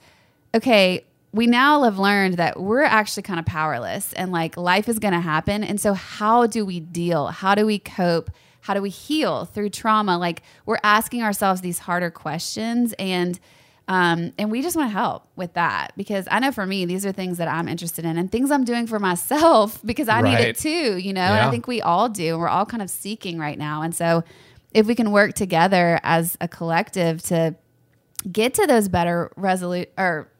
okay, 0.53 1.03
we 1.33 1.47
now 1.47 1.83
have 1.83 1.97
learned 1.97 2.35
that 2.35 2.59
we're 2.59 2.83
actually 2.83 3.23
kind 3.23 3.39
of 3.39 3.45
powerless 3.45 4.11
and 4.13 4.31
like 4.31 4.57
life 4.57 4.89
is 4.89 4.99
going 4.99 5.13
to 5.13 5.21
happen. 5.21 5.63
And 5.63 5.79
so, 5.79 5.93
how 5.93 6.47
do 6.47 6.65
we 6.65 6.79
deal? 6.79 7.27
How 7.27 7.55
do 7.55 7.65
we 7.65 7.79
cope? 7.79 8.31
How 8.61 8.73
do 8.73 8.81
we 8.81 8.89
heal 8.89 9.45
through 9.45 9.69
trauma? 9.69 10.17
Like, 10.17 10.43
we're 10.65 10.79
asking 10.83 11.23
ourselves 11.23 11.61
these 11.61 11.79
harder 11.79 12.11
questions 12.11 12.93
and 12.99 13.39
um, 13.87 14.31
and 14.37 14.51
we 14.51 14.61
just 14.61 14.77
want 14.77 14.89
to 14.89 14.93
help 14.93 15.27
with 15.35 15.53
that 15.55 15.91
because 15.97 16.25
I 16.31 16.39
know 16.39 16.51
for 16.51 16.65
me, 16.65 16.85
these 16.85 17.05
are 17.05 17.11
things 17.11 17.39
that 17.39 17.49
I'm 17.49 17.67
interested 17.67 18.05
in 18.05 18.17
and 18.17 18.31
things 18.31 18.49
I'm 18.49 18.63
doing 18.63 18.87
for 18.87 18.99
myself 18.99 19.81
because 19.85 20.07
I 20.07 20.21
need 20.21 20.39
it 20.39 20.57
too, 20.57 20.97
you 20.97 21.11
know? 21.11 21.21
And 21.21 21.39
I 21.39 21.51
think 21.51 21.67
we 21.67 21.81
all 21.81 22.07
do. 22.07 22.33
And 22.33 22.39
we're 22.39 22.47
all 22.47 22.65
kind 22.65 22.81
of 22.81 22.89
seeking 22.89 23.37
right 23.37 23.57
now. 23.57 23.81
And 23.81 23.93
so, 23.93 24.23
if 24.73 24.85
we 24.85 24.95
can 24.95 25.11
work 25.11 25.33
together 25.33 25.99
as 26.03 26.37
a 26.39 26.47
collective 26.47 27.21
to 27.23 27.55
get 28.31 28.53
to 28.53 28.67
those 28.67 28.87
better 28.87 29.31
resolute 29.35 29.91
or 29.97 30.30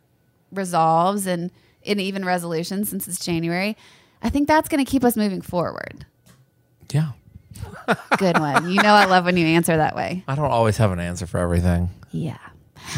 resolves 0.51 1.25
and, 1.27 1.51
and 1.86 2.00
even 2.01 2.25
resolution 2.25 2.86
since 2.86 3.08
it's 3.08 3.24
January, 3.24 3.75
I 4.22 4.29
think 4.29 4.48
that's 4.48 4.70
going 4.70 4.84
to 4.84 4.89
keep 4.89 5.03
us 5.03 5.15
moving 5.15 5.41
forward. 5.41 6.05
yeah. 6.93 7.12
Good 8.17 8.39
one. 8.39 8.70
You 8.72 8.81
know, 8.81 8.93
I 8.93 9.05
love 9.05 9.25
when 9.25 9.38
you 9.38 9.46
answer 9.46 9.77
that 9.77 9.96
way. 9.96 10.24
I 10.27 10.36
don't 10.36 10.46
always 10.51 10.77
have 10.77 10.91
an 10.91 11.00
answer 11.00 11.27
for 11.27 11.38
everything. 11.39 11.89
Yeah. 12.12 12.38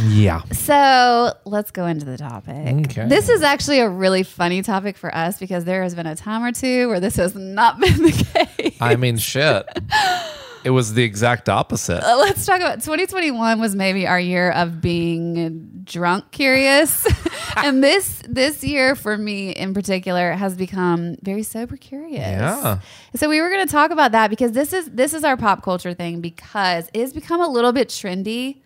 Yeah. 0.06 0.44
So 0.52 1.34
let's 1.46 1.72
go 1.72 1.86
into 1.86 2.06
the 2.06 2.18
topic. 2.18 2.88
Okay. 2.88 3.08
This 3.08 3.28
is 3.30 3.42
actually 3.44 3.80
a 3.80 3.90
really 3.90 4.24
funny 4.24 4.62
topic 4.62 4.96
for 4.96 5.14
us 5.14 5.38
because 5.40 5.66
there 5.66 5.84
has 5.84 5.96
been 5.96 6.08
a 6.08 6.16
time 6.16 6.44
or 6.44 6.52
two 6.54 6.88
where 6.88 7.00
this 7.02 7.16
has 7.18 7.36
not 7.36 7.80
been 7.82 8.04
the 8.04 8.48
case. 8.58 8.78
I 8.80 8.96
mean 8.96 9.18
shit. 9.18 9.66
it 10.64 10.70
was 10.70 10.94
the 10.94 11.04
exact 11.04 11.50
opposite. 11.50 12.04
Uh, 12.04 12.18
Let's 12.18 12.46
talk 12.46 12.58
about 12.58 12.82
2021 12.82 13.60
was 13.60 13.76
maybe 13.76 14.08
our 14.08 14.20
year 14.20 14.52
of 14.52 14.82
being 14.82 15.82
drunk 15.84 16.32
curious. 16.32 17.08
and 17.58 17.84
this 17.84 18.22
this 18.28 18.64
year 18.64 18.96
for 18.96 19.18
me 19.18 19.52
in 19.52 19.74
particular 19.74 20.32
has 20.34 20.56
become 20.56 21.16
very 21.22 21.44
sober 21.44 21.78
curious. 21.78 22.20
Yeah. 22.20 22.80
So 23.16 23.30
we 23.30 23.42
were 23.42 23.50
going 23.50 23.66
to 23.66 23.72
talk 23.72 23.92
about 23.92 24.12
that 24.14 24.30
because 24.30 24.54
this 24.54 24.74
is 24.74 24.90
this 24.92 25.14
is 25.14 25.24
our 25.24 25.38
pop 25.38 25.64
culture 25.64 25.94
thing 25.94 26.22
because 26.22 26.90
it 26.94 27.02
has 27.02 27.14
become 27.14 27.42
a 27.42 27.48
little 27.48 27.72
bit 27.72 27.90
trendy 27.90 28.62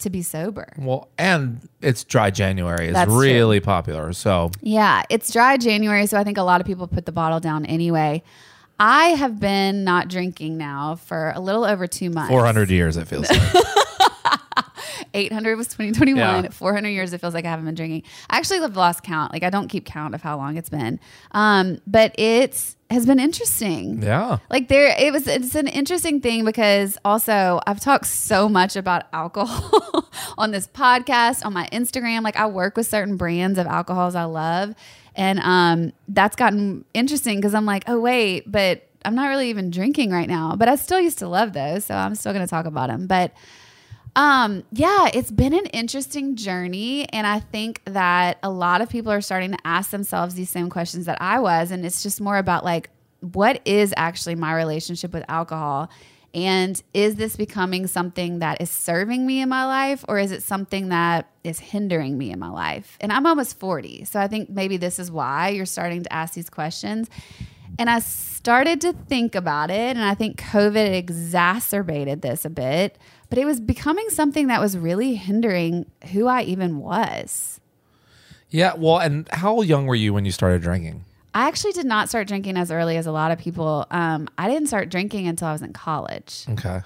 to 0.00 0.10
be 0.10 0.22
sober. 0.22 0.72
Well, 0.78 1.08
and 1.18 1.68
it's 1.82 2.04
dry 2.04 2.30
January. 2.30 2.86
It's 2.86 2.94
That's 2.94 3.10
true. 3.10 3.20
really 3.20 3.60
popular. 3.60 4.12
So 4.12 4.50
Yeah, 4.60 5.02
it's 5.10 5.32
dry 5.32 5.56
January, 5.56 6.06
so 6.06 6.18
I 6.18 6.24
think 6.24 6.38
a 6.38 6.42
lot 6.42 6.60
of 6.60 6.66
people 6.66 6.86
put 6.86 7.06
the 7.06 7.12
bottle 7.12 7.40
down 7.40 7.66
anyway. 7.66 8.22
I 8.78 9.08
have 9.08 9.40
been 9.40 9.84
not 9.84 10.08
drinking 10.08 10.56
now 10.56 10.96
for 10.96 11.32
a 11.34 11.40
little 11.40 11.64
over 11.64 11.86
two 11.86 12.10
months. 12.10 12.30
400 12.30 12.70
years, 12.70 12.96
it 12.96 13.08
feels 13.08 13.30
like. 13.30 13.64
800 15.14 15.56
was 15.56 15.68
2021. 15.68 16.16
Yeah. 16.16 16.50
400 16.50 16.88
years, 16.88 17.12
it 17.12 17.20
feels 17.20 17.34
like 17.34 17.44
I 17.44 17.50
haven't 17.50 17.64
been 17.64 17.74
drinking. 17.74 18.02
I 18.30 18.38
actually 18.38 18.60
have 18.60 18.76
lost 18.76 19.02
count. 19.02 19.32
Like, 19.32 19.42
I 19.42 19.50
don't 19.50 19.68
keep 19.68 19.84
count 19.84 20.14
of 20.14 20.22
how 20.22 20.36
long 20.36 20.56
it's 20.56 20.68
been. 20.68 21.00
Um, 21.32 21.80
but 21.86 22.14
it's 22.18 22.76
has 22.90 23.04
been 23.04 23.18
interesting. 23.20 24.02
yeah. 24.02 24.38
Like 24.48 24.68
there, 24.68 24.94
it 24.98 25.12
was. 25.12 25.26
It's 25.26 25.54
an 25.54 25.68
interesting 25.68 26.20
thing 26.20 26.44
because 26.44 26.96
also 27.04 27.60
I've 27.66 27.80
talked 27.80 28.06
so 28.06 28.48
much 28.48 28.76
about 28.76 29.04
alcohol 29.12 30.08
on 30.38 30.52
this 30.52 30.66
podcast, 30.66 31.44
on 31.44 31.52
my 31.52 31.68
Instagram. 31.70 32.22
Like 32.22 32.36
I 32.36 32.46
work 32.46 32.76
with 32.76 32.86
certain 32.86 33.16
brands 33.16 33.58
of 33.58 33.66
alcohols 33.66 34.14
I 34.14 34.24
love, 34.24 34.74
and 35.18 35.40
um, 35.40 35.92
that's 36.06 36.36
gotten 36.36 36.84
interesting 36.94 37.36
because 37.36 37.52
I'm 37.52 37.66
like, 37.66 37.84
oh 37.88 38.00
wait, 38.00 38.50
but 38.50 38.88
I'm 39.04 39.16
not 39.16 39.26
really 39.26 39.50
even 39.50 39.70
drinking 39.70 40.12
right 40.12 40.28
now. 40.28 40.54
But 40.56 40.68
I 40.68 40.76
still 40.76 41.00
used 41.00 41.18
to 41.18 41.28
love 41.28 41.52
those, 41.52 41.84
so 41.84 41.94
I'm 41.94 42.14
still 42.14 42.32
going 42.32 42.46
to 42.46 42.50
talk 42.50 42.66
about 42.66 42.88
them. 42.88 43.08
But 43.08 43.32
um, 44.14 44.62
yeah, 44.72 45.08
it's 45.12 45.32
been 45.32 45.54
an 45.54 45.66
interesting 45.66 46.36
journey. 46.36 47.08
And 47.12 47.26
I 47.26 47.40
think 47.40 47.82
that 47.86 48.38
a 48.42 48.50
lot 48.50 48.80
of 48.80 48.88
people 48.88 49.10
are 49.10 49.20
starting 49.20 49.52
to 49.52 49.58
ask 49.64 49.90
themselves 49.90 50.34
these 50.34 50.50
same 50.50 50.70
questions 50.70 51.06
that 51.06 51.18
I 51.20 51.40
was. 51.40 51.72
And 51.72 51.84
it's 51.84 52.02
just 52.02 52.20
more 52.20 52.38
about 52.38 52.64
like, 52.64 52.90
what 53.20 53.60
is 53.64 53.92
actually 53.96 54.36
my 54.36 54.54
relationship 54.54 55.12
with 55.12 55.24
alcohol? 55.28 55.90
And 56.34 56.80
is 56.92 57.16
this 57.16 57.36
becoming 57.36 57.86
something 57.86 58.40
that 58.40 58.60
is 58.60 58.70
serving 58.70 59.26
me 59.26 59.40
in 59.40 59.48
my 59.48 59.64
life, 59.64 60.04
or 60.08 60.18
is 60.18 60.30
it 60.30 60.42
something 60.42 60.90
that 60.90 61.30
is 61.42 61.58
hindering 61.58 62.18
me 62.18 62.30
in 62.30 62.38
my 62.38 62.50
life? 62.50 62.98
And 63.00 63.12
I'm 63.12 63.26
almost 63.26 63.58
40. 63.58 64.04
So 64.04 64.20
I 64.20 64.28
think 64.28 64.50
maybe 64.50 64.76
this 64.76 64.98
is 64.98 65.10
why 65.10 65.48
you're 65.48 65.66
starting 65.66 66.02
to 66.02 66.12
ask 66.12 66.34
these 66.34 66.50
questions. 66.50 67.08
And 67.78 67.88
I 67.88 68.00
started 68.00 68.80
to 68.82 68.92
think 68.92 69.34
about 69.34 69.70
it, 69.70 69.96
and 69.96 70.02
I 70.02 70.14
think 70.14 70.38
COVID 70.38 70.94
exacerbated 70.94 72.22
this 72.22 72.44
a 72.44 72.50
bit, 72.50 72.98
but 73.30 73.38
it 73.38 73.44
was 73.44 73.60
becoming 73.60 74.10
something 74.10 74.48
that 74.48 74.60
was 74.60 74.76
really 74.76 75.14
hindering 75.14 75.86
who 76.12 76.26
I 76.26 76.42
even 76.42 76.78
was. 76.78 77.60
Yeah. 78.50 78.74
Well, 78.76 78.98
and 78.98 79.28
how 79.30 79.60
young 79.60 79.86
were 79.86 79.94
you 79.94 80.12
when 80.12 80.24
you 80.24 80.32
started 80.32 80.62
drinking? 80.62 81.04
I 81.34 81.46
actually 81.48 81.72
did 81.72 81.86
not 81.86 82.08
start 82.08 82.26
drinking 82.28 82.56
as 82.56 82.70
early 82.70 82.96
as 82.96 83.06
a 83.06 83.12
lot 83.12 83.30
of 83.30 83.38
people. 83.38 83.86
Um, 83.90 84.28
I 84.38 84.48
didn't 84.48 84.68
start 84.68 84.88
drinking 84.88 85.28
until 85.28 85.48
I 85.48 85.52
was 85.52 85.62
in 85.62 85.72
college. 85.72 86.44
Okay. 86.50 86.80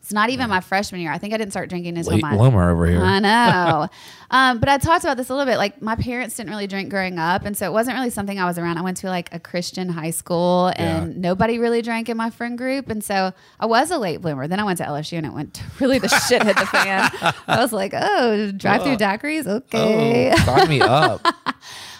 It's 0.00 0.12
not 0.12 0.30
even 0.30 0.50
my 0.50 0.60
freshman 0.60 1.00
year. 1.00 1.12
I 1.12 1.18
think 1.18 1.32
I 1.32 1.36
didn't 1.36 1.52
start 1.52 1.68
drinking 1.68 1.96
until 1.96 2.14
Late 2.14 2.22
my 2.22 2.36
bloomer 2.36 2.70
over 2.70 2.86
here. 2.86 3.00
I 3.00 3.20
know. 3.20 3.88
um, 4.32 4.58
but 4.58 4.68
I 4.68 4.76
talked 4.78 5.04
about 5.04 5.16
this 5.16 5.30
a 5.30 5.32
little 5.34 5.46
bit. 5.50 5.58
Like 5.58 5.80
my 5.80 5.94
parents 5.94 6.34
didn't 6.36 6.50
really 6.50 6.66
drink 6.66 6.90
growing 6.90 7.20
up, 7.20 7.44
and 7.44 7.56
so 7.56 7.66
it 7.66 7.72
wasn't 7.72 7.96
really 7.96 8.10
something 8.10 8.36
I 8.36 8.44
was 8.44 8.58
around. 8.58 8.78
I 8.78 8.82
went 8.82 8.96
to 8.98 9.06
like 9.06 9.32
a 9.32 9.38
Christian 9.38 9.88
high 9.88 10.10
school, 10.10 10.72
and 10.74 11.14
Yeah. 11.14 11.20
nobody 11.20 11.60
really 11.60 11.82
drank 11.82 12.08
in 12.08 12.16
my 12.16 12.30
friend 12.30 12.58
group, 12.58 12.90
and 12.90 13.02
so 13.04 13.32
I 13.60 13.66
was 13.66 13.92
a 13.92 13.98
late 13.98 14.20
bloomer. 14.20 14.48
Then 14.48 14.58
I 14.58 14.64
went 14.64 14.78
to 14.78 14.84
LSU, 14.84 15.18
and 15.18 15.26
it 15.26 15.32
went 15.32 15.54
to 15.54 15.62
really 15.80 16.00
the 16.00 16.08
shit 16.08 16.42
hit 16.42 16.56
the 16.56 16.66
fan. 16.66 17.08
I 17.46 17.60
was 17.62 17.72
like, 17.72 17.92
oh, 17.94 18.50
drive 18.50 18.82
through 18.82 18.96
daiquiris, 18.96 19.46
okay. 19.46 20.32
Oh, 20.32 20.36
sign 20.44 20.68
me 20.68 20.80
up. 20.80 21.24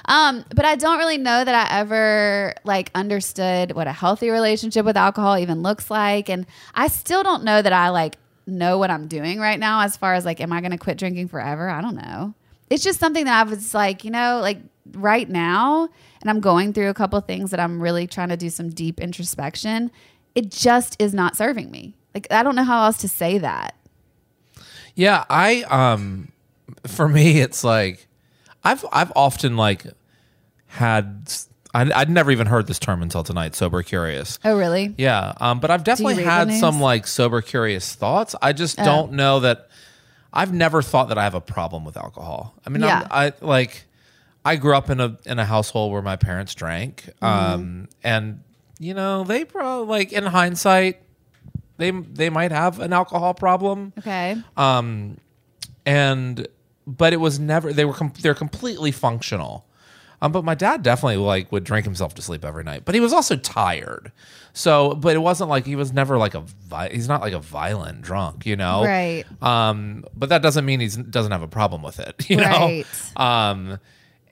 Um, 0.07 0.45
but 0.55 0.65
I 0.65 0.77
don't 0.77 0.99
really 0.99 1.19
know 1.19 1.45
that 1.45 1.55
I 1.55 1.79
ever 1.79 2.55
like 2.65 2.91
understood 2.95 3.73
what 3.73 3.87
a 3.87 3.93
healthy 3.93 4.31
relationship 4.31 4.85
with 4.85 4.97
alcohol 4.97 5.39
even 5.39 5.63
looks 5.63 5.91
like. 5.91 6.29
And 6.29 6.47
I 6.75 6.89
still 6.89 7.23
don't 7.23 7.45
know 7.45 7.63
that 7.63 7.73
I 7.73 7.91
like 7.91 8.17
know 8.47 8.79
what 8.79 8.91
I'm 8.91 9.07
doing 9.07 9.39
right 9.39 9.59
now 9.59 9.81
as 9.83 9.97
far 9.97 10.15
as 10.15 10.25
like, 10.25 10.41
am 10.41 10.53
I 10.53 10.61
going 10.61 10.73
to 10.73 10.79
quit 10.79 10.99
drinking 10.99 11.29
forever? 11.29 11.69
I 11.69 11.81
don't 11.81 11.97
know. 11.97 12.35
It's 12.71 12.83
just 12.83 12.99
something 12.99 13.25
that 13.27 13.47
I 13.47 13.49
was 13.49 13.75
like, 13.75 14.05
you 14.05 14.11
know, 14.11 14.41
like 14.41 14.59
right 14.93 15.29
now, 15.29 15.89
and 16.21 16.31
I'm 16.31 16.41
going 16.41 16.73
through 16.73 16.89
a 16.89 16.95
couple 16.95 17.21
things 17.21 17.51
that 17.51 17.61
I'm 17.61 17.81
really 17.81 18.07
trying 18.07 18.31
to 18.31 18.37
do 18.37 18.51
some 18.51 18.71
deep 18.71 19.01
introspection. 19.01 19.91
It 20.35 20.51
just 20.51 21.01
is 21.01 21.13
not 21.13 21.37
serving 21.37 21.71
me. 21.71 21.95
Like, 22.15 22.27
I 22.31 22.43
don't 22.43 22.57
know 22.57 22.65
how 22.65 22.85
else 22.85 22.99
to 22.99 23.09
say 23.09 23.39
that. 23.39 23.75
Yeah, 24.95 25.25
I 25.29 25.63
um 25.63 26.33
for 26.87 27.09
me 27.09 27.41
it's 27.41 27.65
like 27.65 28.07
I've 28.64 28.85
I've 28.92 29.12
often 29.16 29.57
like 29.57 29.85
had 30.66 31.33
I, 31.75 31.90
I'd 31.95 32.11
never 32.11 32.31
even 32.31 32.47
heard 32.47 32.66
this 32.66 32.78
term 32.78 33.02
until 33.02 33.25
tonight, 33.25 33.54
sober 33.54 33.83
curious. 33.83 34.38
Oh, 34.45 34.57
really? 34.59 34.95
Yeah, 34.99 35.33
um, 35.40 35.59
but 35.59 35.71
I've 35.71 35.85
definitely 35.85 36.23
had 36.23 36.52
some 36.52 36.81
like 36.81 37.07
sober 37.07 37.40
curious 37.40 37.95
thoughts. 37.95 38.35
I 38.42 38.52
just 38.52 38.78
Oh. 38.78 38.85
don't 38.85 39.12
know 39.12 39.40
that 39.40 39.69
I've 40.33 40.52
never 40.52 40.83
thought 40.83 41.09
that 41.09 41.19
I 41.19 41.25
have 41.25 41.35
a 41.35 41.40
problem 41.40 41.85
with 41.85 41.97
alcohol. 41.97 42.54
I 42.66 42.71
mean, 42.71 42.83
Yeah. 42.83 43.07
I 43.11 43.33
like 43.40 43.85
I 44.45 44.57
grew 44.57 44.75
up 44.76 44.90
in 44.90 45.00
a 45.00 45.16
in 45.25 45.38
a 45.38 45.45
household 45.45 45.92
where 45.92 46.02
my 46.02 46.16
parents 46.16 46.54
drank, 46.54 47.04
Mm-hmm. 47.23 47.25
um, 47.25 47.88
and 48.04 48.42
you 48.78 48.92
know 48.95 49.25
they 49.25 49.45
probably 49.45 49.87
like 49.87 50.12
in 50.12 50.25
hindsight 50.25 51.00
they 51.78 51.90
they 51.90 52.28
might 52.31 52.50
have 52.52 52.81
an 52.81 52.92
alcohol 52.92 53.33
problem 53.35 53.92
Okay. 53.99 54.37
um, 54.57 55.16
and 55.87 56.47
but 56.87 57.12
it 57.12 57.19
was 57.19 57.39
never 57.39 57.73
they 57.73 57.85
were 57.85 57.95
com- 57.95 58.12
they're 58.21 58.35
completely 58.35 58.91
functional. 58.93 59.67
Um, 60.21 60.31
but 60.31 60.45
my 60.45 60.55
dad 60.55 60.85
definitely 60.85 61.17
like 61.17 61.51
would 61.51 61.65
drink 61.65 61.85
himself 61.85 62.15
to 62.15 62.23
sleep 62.23 62.45
every 62.45 62.62
night, 62.62 62.85
but 62.85 62.95
he 62.95 63.01
was 63.01 63.12
also 63.12 63.35
tired. 63.37 64.12
So, 64.53 64.95
but 64.95 65.17
it 65.17 65.19
wasn't 65.19 65.51
like 65.51 65.67
he 65.67 65.75
was 65.75 65.93
never 65.93 66.17
like 66.17 66.35
a 66.35 66.41
vi- 66.69 66.91
he's 66.91 67.09
not 67.09 67.23
like 67.23 67.33
a 67.33 67.41
violent 67.41 68.03
drunk, 68.03 68.47
you 68.47 68.55
know. 68.55 68.85
Right. 68.85 69.25
Um, 69.43 70.05
but 70.15 70.29
that 70.29 70.41
doesn't 70.41 70.65
mean 70.65 70.79
he 70.79 70.87
doesn't 70.89 71.33
have 71.33 71.43
a 71.43 71.49
problem 71.49 71.83
with 71.83 71.99
it, 71.99 72.25
you 72.31 72.39
Right. 72.39 72.87
know. 73.19 73.25
Um, 73.25 73.79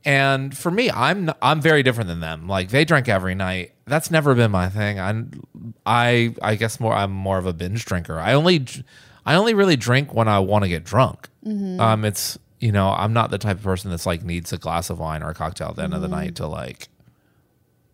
and 0.04 0.56
for 0.56 0.70
me, 0.70 0.90
I'm 0.92 1.30
I'm 1.42 1.60
very 1.60 1.82
different 1.82 2.06
than 2.08 2.20
them. 2.20 2.46
Like 2.46 2.68
they 2.70 2.84
drink 2.84 3.08
every 3.08 3.34
night. 3.34 3.72
That's 3.86 4.10
never 4.12 4.34
been 4.36 4.50
my 4.52 4.68
thing. 4.68 5.00
I 5.00 5.24
I 5.84 6.34
I 6.40 6.54
guess 6.54 6.78
more 6.78 6.94
I'm 6.94 7.10
more 7.10 7.36
of 7.38 7.46
a 7.46 7.52
binge 7.52 7.84
drinker. 7.84 8.18
I 8.18 8.32
only 8.34 8.64
I 9.26 9.34
only 9.34 9.54
really 9.54 9.76
drink 9.76 10.14
when 10.14 10.28
I 10.28 10.38
want 10.40 10.64
to 10.64 10.68
get 10.68 10.84
drunk. 10.84 11.28
Um, 11.46 12.04
it's 12.04 12.38
you 12.58 12.72
know 12.72 12.90
I'm 12.90 13.12
not 13.12 13.30
the 13.30 13.38
type 13.38 13.56
of 13.58 13.62
person 13.62 13.90
that's 13.90 14.06
like 14.06 14.22
needs 14.22 14.52
a 14.52 14.58
glass 14.58 14.90
of 14.90 14.98
wine 14.98 15.22
or 15.22 15.30
a 15.30 15.34
cocktail 15.34 15.68
at 15.68 15.76
the 15.76 15.82
end 15.82 15.94
of 15.94 16.02
the 16.02 16.08
night 16.08 16.34
to 16.36 16.46
like 16.46 16.88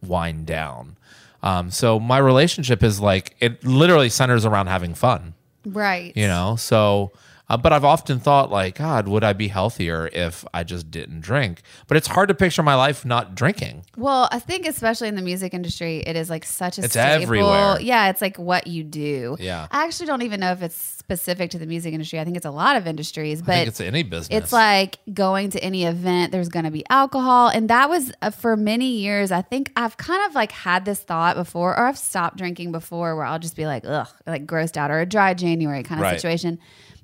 wind 0.03 0.47
down. 0.47 0.97
Um, 1.43 1.71
so 1.71 2.01
my 2.01 2.19
relationship 2.19 2.83
is 2.83 3.01
like 3.01 3.37
it 3.41 3.65
literally 3.65 4.09
centers 4.09 4.45
around 4.45 4.67
having 4.69 4.95
fun 4.95 5.35
Right. 5.65 6.13
you 6.17 6.27
know 6.27 6.57
so 6.57 7.13
uh, 7.49 7.57
but 7.57 7.73
i've 7.73 7.85
often 7.85 8.19
thought 8.19 8.51
like 8.51 8.77
god 8.79 9.07
would 9.09 9.23
i 9.23 9.33
be 9.33 9.49
healthier 9.49 10.09
if 10.13 10.45
i 10.55 10.63
just 10.65 10.91
didn't 10.91 11.21
drink 11.21 11.63
but 11.89 11.97
it's 11.97 12.07
hard 12.07 12.29
to 12.29 12.35
picture 12.35 12.63
my 12.63 12.75
life 12.75 13.05
not 13.05 13.35
drinking 13.35 13.85
Well, 13.97 14.29
I 14.33 14.39
think 14.39 14.67
especially 14.67 15.09
in 15.09 15.15
the 15.17 15.23
music 15.23 15.55
industry, 15.55 15.99
it 15.99 16.17
is 16.17 16.31
like 16.31 16.45
such 16.45 16.79
a 16.79 16.85
It's 16.85 16.93
staple. 16.93 17.23
everywhere. 17.23 17.81
Yeah, 17.81 18.11
it's 18.11 18.21
like 18.23 18.39
what 18.39 18.67
you 18.67 18.83
do. 18.85 19.37
Yeah. 19.39 19.69
I 19.71 19.85
actually 19.85 20.07
don't 20.07 20.23
even 20.23 20.41
know 20.41 20.53
if 20.53 20.63
it's 20.63 20.96
specific 21.07 21.51
to 21.53 21.59
the 21.59 21.67
music 21.67 21.93
industry. 21.95 22.19
I 22.19 22.25
think 22.25 22.37
it's 22.37 22.47
a 22.47 22.51
lot 22.51 22.75
of 22.75 22.89
industries, 22.89 23.41
i 23.41 23.45
but 23.47 23.53
think 23.53 23.69
it's 23.69 23.81
any 23.81 24.03
business 24.03 24.43
it's 24.43 24.53
like 24.53 24.99
going 25.15 25.51
to 25.51 25.63
any 25.63 25.85
event, 25.85 26.33
there's 26.33 26.49
going 26.49 26.65
to 26.65 26.73
be 26.73 26.85
alcohol. 26.91 27.47
And 27.47 27.71
that 27.71 27.89
was 27.89 28.11
uh, 28.23 28.31
for 28.31 28.57
many 28.57 28.89
years. 28.99 29.31
I 29.31 29.41
think 29.43 29.71
I've 29.77 29.97
kind 29.97 30.27
of 30.29 30.35
like 30.35 30.51
had 30.51 30.85
this 30.85 30.99
thought 30.99 31.37
before, 31.37 31.79
or 31.79 31.85
I've 31.87 31.97
stopped 31.97 32.39
drinking 32.39 32.73
before 32.73 33.15
where 33.15 33.25
I'll 33.25 33.39
just 33.39 33.55
be 33.55 33.67
like, 33.67 33.85
ugh, 33.87 34.09
like 34.27 34.47
grossed 34.47 34.77
out 34.77 34.91
or 34.91 34.99
a 34.99 35.07
dry 35.07 35.33
January 35.35 35.85
kind 35.85 36.01
of 36.01 36.03
Right. 36.03 36.17
situation. 36.17 36.59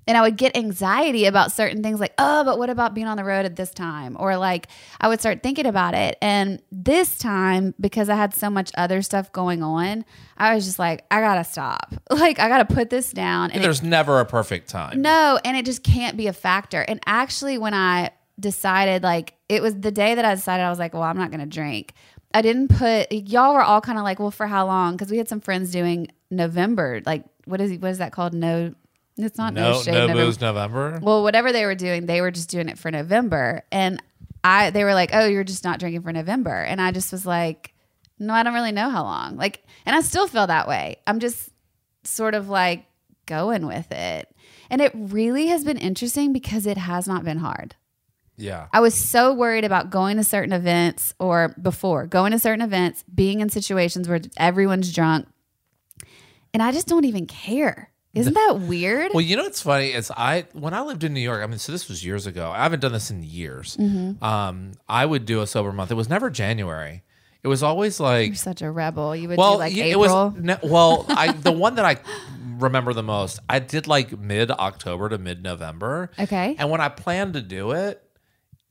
And 0.06 0.16
I 0.16 0.22
would 0.22 0.36
get 0.36 0.56
anxiety 0.56 1.26
about 1.26 1.52
certain 1.52 1.82
things 1.82 2.00
like, 2.00 2.14
oh, 2.18 2.44
but 2.44 2.58
what 2.58 2.70
about 2.70 2.94
being 2.94 3.06
on 3.06 3.16
the 3.16 3.24
road 3.24 3.46
at 3.46 3.56
this 3.56 3.70
time? 3.70 4.16
Or 4.18 4.36
like 4.36 4.66
I 5.00 5.08
would 5.08 5.20
start 5.20 5.42
thinking 5.42 5.66
about 5.66 5.94
it. 5.94 6.16
And 6.20 6.60
this 6.72 7.18
time, 7.18 7.74
because 7.80 8.08
I 8.08 8.16
had 8.16 8.34
so 8.34 8.50
much 8.50 8.72
other 8.76 9.02
stuff 9.02 9.30
going 9.32 9.62
on, 9.62 10.04
I 10.36 10.54
was 10.54 10.64
just 10.64 10.78
like, 10.78 11.04
I 11.10 11.20
gotta 11.20 11.44
stop. 11.44 11.94
Like 12.22 12.38
I 12.38 12.48
gotta 12.48 12.66
put 12.66 12.90
this 12.90 13.10
down. 13.10 13.50
And 13.50 13.60
it 13.60 13.62
there's 13.62 13.82
never 13.82 14.20
a 14.20 14.24
perfect 14.24 14.68
time 14.68 15.02
no, 15.02 15.38
and 15.44 15.56
it 15.56 15.64
just 15.64 15.82
can't 15.82 16.16
be 16.16 16.26
a 16.26 16.32
factor. 16.32 16.82
And 16.82 17.00
actually, 17.06 17.58
when 17.58 17.74
I 17.74 18.10
decided, 18.38 19.02
like, 19.02 19.34
it 19.48 19.62
was 19.62 19.78
the 19.80 19.90
day 19.90 20.14
that 20.14 20.24
I 20.24 20.34
decided, 20.34 20.62
I 20.62 20.70
was 20.70 20.78
like, 20.78 20.94
well, 20.94 21.02
I'm 21.02 21.16
not 21.16 21.30
to 21.30 21.46
drink. 21.46 21.94
I 22.34 22.42
didn't 22.42 22.68
put, 22.68 23.12
y'all 23.12 23.54
were 23.54 23.62
all 23.62 23.80
kind 23.80 23.98
of 23.98 24.04
like, 24.04 24.18
well, 24.18 24.30
for 24.30 24.46
how 24.46 24.66
long? 24.66 24.94
Because 24.94 25.10
we 25.10 25.18
had 25.18 25.28
some 25.28 25.40
friends 25.40 25.70
doing 25.70 26.08
November. 26.30 27.02
Like, 27.04 27.24
what 27.44 27.60
is 27.60 27.72
what 27.78 27.90
is 27.90 27.98
that 27.98 28.12
called? 28.12 28.34
No, 28.34 28.74
it's 29.16 29.38
not 29.38 29.54
no, 29.54 29.72
no 29.72 29.82
shade. 29.82 29.92
no 29.92 30.00
November. 30.00 30.24
booze 30.24 30.40
november 30.40 30.98
Well, 31.02 31.22
whatever 31.22 31.52
they 31.52 31.66
were 31.66 31.74
doing, 31.74 32.06
they 32.06 32.20
were 32.20 32.30
just 32.30 32.50
doing 32.50 32.68
it 32.68 32.78
for 32.78 32.90
November. 32.90 33.64
And 33.70 34.02
I 34.44 34.70
they 34.70 34.84
were 34.84 34.94
like, 34.94 35.10
"Oh, 35.12 35.26
you're 35.26 35.44
just 35.44 35.64
not 35.64 35.78
drinking 35.78 36.02
for 36.02 36.12
November." 36.12 36.62
And 36.62 36.80
I 36.80 36.90
just 36.92 37.12
was 37.12 37.24
like, 37.26 37.74
"No, 38.18 38.34
I 38.34 38.42
don't 38.42 38.54
really 38.54 38.72
know 38.72 38.90
how 38.90 39.04
long." 39.04 39.36
Like, 39.36 39.64
and 39.86 39.94
I 39.94 40.00
still 40.00 40.26
feel 40.26 40.46
that 40.46 40.66
way. 40.66 40.96
I'm 41.06 41.20
just 41.20 41.50
sort 42.04 42.34
of 42.34 42.48
like 42.48 42.86
going 43.26 43.66
with 43.66 43.90
it. 43.92 44.28
And 44.70 44.80
it 44.80 44.92
really 44.94 45.48
has 45.48 45.64
been 45.64 45.76
interesting 45.78 46.32
because 46.32 46.66
it 46.66 46.78
has 46.78 47.06
not 47.06 47.24
been 47.24 47.38
hard. 47.38 47.76
Yeah. 48.36 48.66
I 48.72 48.80
was 48.80 48.94
so 48.94 49.32
worried 49.32 49.64
about 49.64 49.90
going 49.90 50.16
to 50.16 50.24
certain 50.24 50.52
events 50.52 51.14
or 51.18 51.54
before 51.60 52.06
going 52.06 52.32
to 52.32 52.38
certain 52.38 52.64
events, 52.64 53.04
being 53.14 53.40
in 53.40 53.50
situations 53.50 54.08
where 54.08 54.20
everyone's 54.36 54.92
drunk. 54.92 55.28
And 56.52 56.62
I 56.62 56.72
just 56.72 56.88
don't 56.88 57.04
even 57.04 57.26
care. 57.26 57.91
Isn't 58.14 58.34
that 58.34 58.60
weird? 58.60 59.12
Well, 59.14 59.22
you 59.22 59.36
know 59.36 59.44
what's 59.44 59.62
funny 59.62 59.92
is 59.92 60.10
I 60.10 60.46
when 60.52 60.74
I 60.74 60.82
lived 60.82 61.02
in 61.02 61.14
New 61.14 61.20
York. 61.20 61.42
I 61.42 61.46
mean, 61.46 61.58
so 61.58 61.72
this 61.72 61.88
was 61.88 62.04
years 62.04 62.26
ago. 62.26 62.50
I 62.50 62.62
haven't 62.62 62.80
done 62.80 62.92
this 62.92 63.10
in 63.10 63.22
years. 63.22 63.76
Mm-hmm. 63.78 64.22
Um, 64.22 64.72
I 64.88 65.06
would 65.06 65.24
do 65.24 65.40
a 65.40 65.46
sober 65.46 65.72
month. 65.72 65.90
It 65.90 65.94
was 65.94 66.10
never 66.10 66.28
January. 66.28 67.02
It 67.42 67.48
was 67.48 67.62
always 67.62 67.98
like 67.98 68.28
You're 68.28 68.34
such 68.36 68.62
a 68.62 68.70
rebel. 68.70 69.16
You 69.16 69.28
would 69.28 69.38
well, 69.38 69.54
do 69.54 69.58
like 69.58 69.74
yeah, 69.74 69.84
April. 69.84 70.04
it 70.04 70.08
was 70.08 70.34
no, 70.34 70.58
well. 70.62 71.06
I 71.08 71.32
the 71.32 71.52
one 71.52 71.76
that 71.76 71.84
I 71.84 71.96
remember 72.58 72.92
the 72.92 73.02
most. 73.02 73.40
I 73.48 73.58
did 73.58 73.86
like 73.86 74.18
mid 74.18 74.50
October 74.50 75.08
to 75.08 75.18
mid 75.18 75.42
November. 75.42 76.10
Okay. 76.18 76.54
And 76.58 76.70
when 76.70 76.80
I 76.80 76.90
planned 76.90 77.32
to 77.34 77.42
do 77.42 77.72
it, 77.72 78.02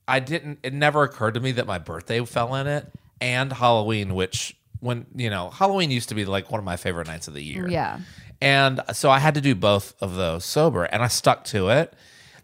I 0.08 0.20
didn't. 0.20 0.60
It 0.62 0.74
never 0.74 1.04
occurred 1.04 1.34
to 1.34 1.40
me 1.40 1.52
that 1.54 1.66
my 1.66 1.80
birthday 1.80 2.24
fell 2.26 2.56
in 2.56 2.68
it 2.68 2.92
and 3.20 3.52
Halloween, 3.52 4.14
which 4.14 4.56
when 4.80 5.06
you 5.16 5.30
know 5.30 5.50
Halloween 5.50 5.92
used 5.92 6.10
to 6.10 6.16
be 6.16 6.26
like 6.26 6.52
one 6.52 6.60
of 6.60 6.66
my 6.66 6.78
favorite 6.78 7.08
nights 7.08 7.28
of 7.28 7.34
the 7.34 7.44
year. 7.44 7.68
yeah. 7.68 8.00
And 8.42 8.82
so 8.94 9.10
I 9.12 9.20
had 9.20 9.36
to 9.36 9.42
do 9.42 9.54
both 9.56 9.94
of 10.02 10.16
those 10.16 10.44
sober 10.46 10.84
and 10.86 11.04
I 11.04 11.08
stuck 11.08 11.44
to 11.46 11.70
it. 11.70 11.94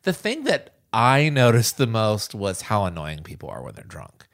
The 0.04 0.14
thing 0.14 0.44
that 0.44 0.74
I 0.94 1.30
noticed 1.30 1.78
the 1.78 1.88
most 1.88 2.36
was 2.36 2.62
how 2.64 2.86
annoying 2.86 3.24
people 3.24 3.50
are 3.50 3.62
when 3.64 3.74
they're 3.76 3.84
drunk. 3.84 4.26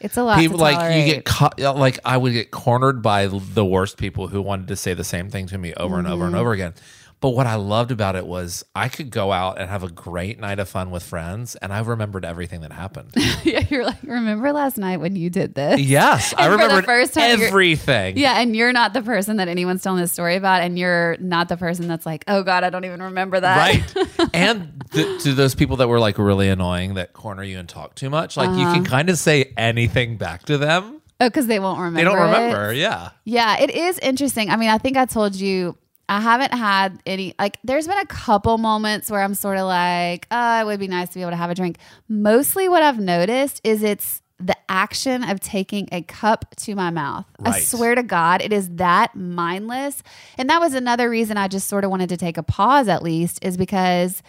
It's 0.00 0.16
a 0.16 0.22
lot. 0.24 0.38
People 0.38 0.58
like 0.58 0.96
you 0.96 1.04
get 1.12 1.26
caught 1.26 1.60
like 1.60 1.98
I 2.06 2.16
would 2.16 2.32
get 2.32 2.50
cornered 2.50 3.02
by 3.02 3.26
the 3.26 3.64
worst 3.64 3.98
people 3.98 4.28
who 4.28 4.40
wanted 4.40 4.68
to 4.68 4.76
say 4.76 4.94
the 4.94 5.04
same 5.04 5.28
thing 5.28 5.46
to 5.48 5.58
me 5.58 5.74
over 5.74 5.98
and 5.98 6.06
over 6.08 6.24
Mm-hmm. 6.24 6.26
and 6.28 6.36
over 6.36 6.52
again. 6.52 6.72
But 7.20 7.30
what 7.30 7.46
I 7.46 7.56
loved 7.56 7.90
about 7.90 8.16
it 8.16 8.24
was 8.26 8.64
I 8.74 8.88
could 8.88 9.10
go 9.10 9.30
out 9.30 9.58
and 9.60 9.68
have 9.68 9.82
a 9.82 9.90
great 9.90 10.40
night 10.40 10.58
of 10.58 10.70
fun 10.70 10.90
with 10.90 11.02
friends 11.02 11.54
and 11.56 11.70
I 11.70 11.80
remembered 11.80 12.24
everything 12.24 12.62
that 12.62 12.72
happened. 12.72 13.10
yeah, 13.44 13.62
you're 13.68 13.84
like, 13.84 14.02
remember 14.02 14.52
last 14.52 14.78
night 14.78 14.98
when 15.00 15.16
you 15.16 15.28
did 15.28 15.54
this? 15.54 15.80
yes, 15.80 16.32
I 16.38 16.48
And 16.50 16.58
for 16.60 16.76
the 16.76 16.82
first 16.82 17.12
time 17.12 17.42
everything. 17.42 18.16
Yeah, 18.16 18.40
and 18.40 18.56
you're 18.56 18.72
not 18.72 18.94
the 18.94 19.02
person 19.02 19.36
that 19.36 19.48
anyone's 19.48 19.82
telling 19.82 20.00
this 20.00 20.12
story 20.12 20.36
about, 20.36 20.62
and 20.62 20.78
you're 20.78 21.18
not 21.20 21.48
the 21.50 21.58
person 21.58 21.88
that's 21.88 22.06
like, 22.06 22.24
oh 22.26 22.42
God, 22.42 22.64
I 22.64 22.70
don't 22.70 22.86
even 22.86 23.02
remember 23.02 23.38
that. 23.38 23.56
right 23.58 24.30
and 24.34 24.82
th- 24.92 25.22
to 25.24 25.34
those 25.34 25.54
people 25.54 25.76
that 25.76 25.88
were 25.88 26.00
like 26.00 26.16
really 26.16 26.48
annoying 26.48 26.94
that 26.94 27.12
corner 27.12 27.42
you 27.42 27.58
and 27.58 27.68
talk 27.68 27.94
too 27.96 28.08
much 28.08 28.36
like 28.38 28.48
you 28.56 28.64
Uh-huh. 28.64 28.74
can 28.76 28.84
kind 28.84 29.10
of 29.10 29.18
say 29.18 29.52
anything 29.58 30.16
back 30.16 30.44
to 30.44 30.56
them 30.56 31.02
oh, 31.20 31.28
because 31.28 31.46
they 31.48 31.58
won't 31.58 31.78
remember. 31.78 31.98
they 31.98 32.04
don't 32.04 32.16
it. 32.18 32.22
remember 32.22 32.72
yeah 32.72 33.10
Yeah, 33.24 33.58
it 33.60 33.68
is 33.70 33.98
interesting. 33.98 34.48
I 34.48 34.56
mean, 34.56 34.70
I 34.70 34.78
think 34.78 34.96
I 34.96 35.04
told 35.04 35.34
you 35.34 35.76
I 36.10 36.20
haven't 36.20 36.52
had 36.52 37.00
any 37.06 37.34
like 37.38 37.58
there's 37.62 37.86
been 37.86 37.98
a 37.98 38.06
couple 38.06 38.58
moments 38.58 39.10
where 39.10 39.22
I'm 39.22 39.34
sort 39.34 39.58
of 39.58 39.66
like, 39.66 40.26
oh, 40.32 40.60
it 40.60 40.66
would 40.66 40.80
be 40.80 40.88
nice 40.88 41.08
to 41.10 41.14
be 41.14 41.20
able 41.20 41.30
to 41.30 41.36
have 41.36 41.50
a 41.50 41.54
drink. 41.54 41.78
Mostly 42.08 42.68
what 42.68 42.82
I've 42.82 42.98
noticed 42.98 43.60
is 43.62 43.84
it's 43.84 44.20
the 44.40 44.56
action 44.68 45.22
of 45.22 45.38
taking 45.38 45.88
a 45.92 46.02
cup 46.02 46.56
to 46.56 46.74
my 46.74 46.90
mouth. 46.90 47.26
I 47.44 47.60
swear 47.60 47.94
to 47.94 48.02
God, 48.02 48.42
it 48.42 48.52
is 48.52 48.68
that 48.76 49.14
mindless. 49.14 50.02
And 50.36 50.50
that 50.50 50.60
was 50.60 50.74
another 50.74 51.08
reason 51.08 51.36
I 51.36 51.46
just 51.46 51.68
sort 51.68 51.84
of 51.84 51.90
wanted 51.90 52.08
to 52.08 52.16
take 52.16 52.38
a 52.38 52.42
pause 52.42 52.88
at 52.88 53.02
least, 53.02 53.38
is 53.44 53.56
because 53.56 54.22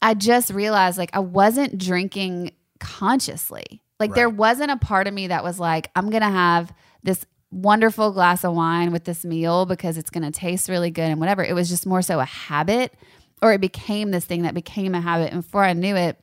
I 0.00 0.14
just 0.14 0.50
realized 0.50 0.96
like 0.96 1.10
I 1.12 1.18
wasn't 1.18 1.76
drinking 1.76 2.52
consciously. 2.80 3.82
Like 4.00 4.14
there 4.14 4.30
wasn't 4.30 4.70
a 4.70 4.76
part 4.78 5.06
of 5.06 5.14
me 5.14 5.26
that 5.26 5.44
was 5.44 5.60
like, 5.60 5.90
I'm 5.94 6.10
going 6.10 6.22
to 6.22 6.30
have 6.30 6.72
this 7.04 7.24
wonderful 7.52 8.10
glass 8.12 8.44
of 8.44 8.54
wine 8.54 8.90
with 8.90 9.04
this 9.04 9.24
meal 9.24 9.66
because 9.66 9.98
it's 9.98 10.10
going 10.10 10.24
to 10.24 10.30
taste 10.30 10.68
really 10.68 10.90
good 10.90 11.10
and 11.10 11.20
whatever. 11.20 11.44
It 11.44 11.54
was 11.54 11.68
just 11.68 11.86
more 11.86 12.02
so 12.02 12.18
a 12.18 12.24
habit 12.24 12.94
or 13.42 13.52
it 13.52 13.60
became 13.60 14.10
this 14.10 14.24
thing 14.24 14.42
that 14.42 14.54
became 14.54 14.94
a 14.94 15.00
habit. 15.00 15.32
And 15.32 15.42
before 15.42 15.62
I 15.62 15.74
knew 15.74 15.94
it, 15.94 16.18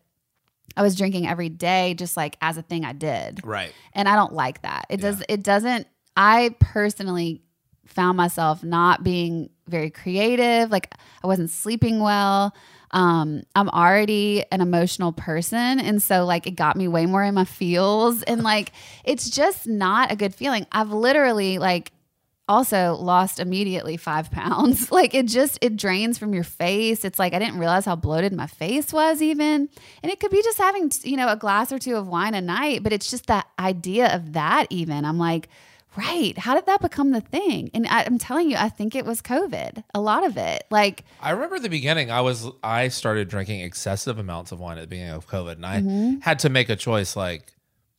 I 0.76 0.82
was 0.82 0.96
drinking 0.96 1.28
every 1.28 1.50
day 1.50 1.94
just 1.94 2.18
like 2.18 2.36
as 2.42 2.58
a 2.58 2.62
thing 2.62 2.86
I 2.86 2.94
did 2.94 3.42
right 3.44 3.74
and 3.94 4.08
I 4.08 4.16
don't 4.16 4.34
like 4.34 4.62
that. 4.62 4.86
It 4.90 5.02
does. 5.02 5.22
It 5.28 5.44
doesn't. 5.44 5.88
I 6.16 6.56
personally 6.60 7.42
found 7.86 8.18
myself 8.18 8.64
not 8.64 9.04
being 9.04 9.50
very 9.68 9.90
creative. 9.90 10.72
Like 10.72 10.94
I 11.24 11.28
wasn't 11.28 11.50
sleeping 11.50 12.00
well. 12.00 12.54
Um, 12.92 13.44
I'm 13.56 13.70
already 13.70 14.44
an 14.52 14.62
emotional 14.62 15.12
person, 15.12 15.80
and 15.80 16.02
so 16.02 16.26
like 16.26 16.48
it 16.48 16.52
got 16.52 16.76
me 16.76 16.88
way 16.88 17.06
more 17.06 17.24
in 17.24 17.36
my 17.36 17.46
feels, 17.46 18.24
and 18.24 18.44
like 18.44 18.72
it's 19.04 19.30
just 19.30 19.68
not 19.68 20.12
a 20.12 20.16
good 20.16 20.34
feeling. 20.34 20.66
I've 20.72 20.92
literally 20.92 21.60
like 21.60 21.92
also 22.50 22.96
lost 22.96 23.40
immediately 23.40 23.96
five 23.96 24.32
pounds. 24.32 24.92
like 24.92 25.14
it 25.14 25.28
just 25.28 25.60
it 25.62 25.78
drains 25.78 26.18
from 26.18 26.34
your 26.34 26.44
face. 26.44 27.06
It's 27.06 27.20
like 27.20 27.34
I 27.34 27.40
didn't 27.40 27.60
realize 27.60 27.86
how 27.86 27.96
bloated 27.96 28.34
my 28.34 28.48
face 28.48 28.92
was 28.92 29.22
even, 29.22 29.70
and 30.04 30.12
it 30.12 30.20
could 30.20 30.32
be 30.32 30.42
just 30.42 30.58
having 30.58 30.92
you 31.04 31.16
know 31.16 31.30
a 31.30 31.38
glass 31.38 31.72
or 31.72 31.80
two 31.80 31.96
of 31.96 32.08
wine 32.08 32.34
a 32.34 32.42
night. 32.42 32.84
But 32.84 32.92
it's 32.92 33.10
just 33.10 33.28
that 33.28 33.48
idea 33.60 34.14
of 34.14 34.34
that 34.34 34.66
even. 34.72 35.06
I'm 35.06 35.20
like, 35.20 35.48
right? 35.98 36.38
How 36.38 36.56
did 36.56 36.66
that 36.68 36.82
become 36.82 37.12
the 37.12 37.22
thing? 37.22 37.70
And 37.74 37.86
I, 37.88 38.04
I'm 38.04 38.18
telling 38.18 38.50
you, 38.50 38.58
I 38.58 38.70
think 38.70 38.96
it 38.96 39.06
was 39.06 39.22
COVID. 39.22 39.84
A 39.94 40.00
lot 40.00 40.26
of 40.26 40.38
it, 40.38 40.64
like 40.70 41.04
i 41.22 41.32
remember 41.32 41.60
the 41.60 41.70
beginning 41.70 42.10
i 42.12 42.22
was 42.22 42.48
i 42.64 42.88
started 42.88 43.28
drinking 43.28 43.60
excessive 43.62 44.18
amounts 44.20 44.52
of 44.52 44.60
wine 44.60 44.78
at 44.78 44.82
the 44.82 44.88
beginning 44.88 45.14
of 45.14 45.28
covid 45.28 45.54
and 45.54 45.66
i 45.66 45.78
Mm-hmm. 45.80 46.20
had 46.22 46.40
to 46.40 46.50
make 46.50 46.70
a 46.70 46.76
choice 46.76 47.16
like 47.16 47.44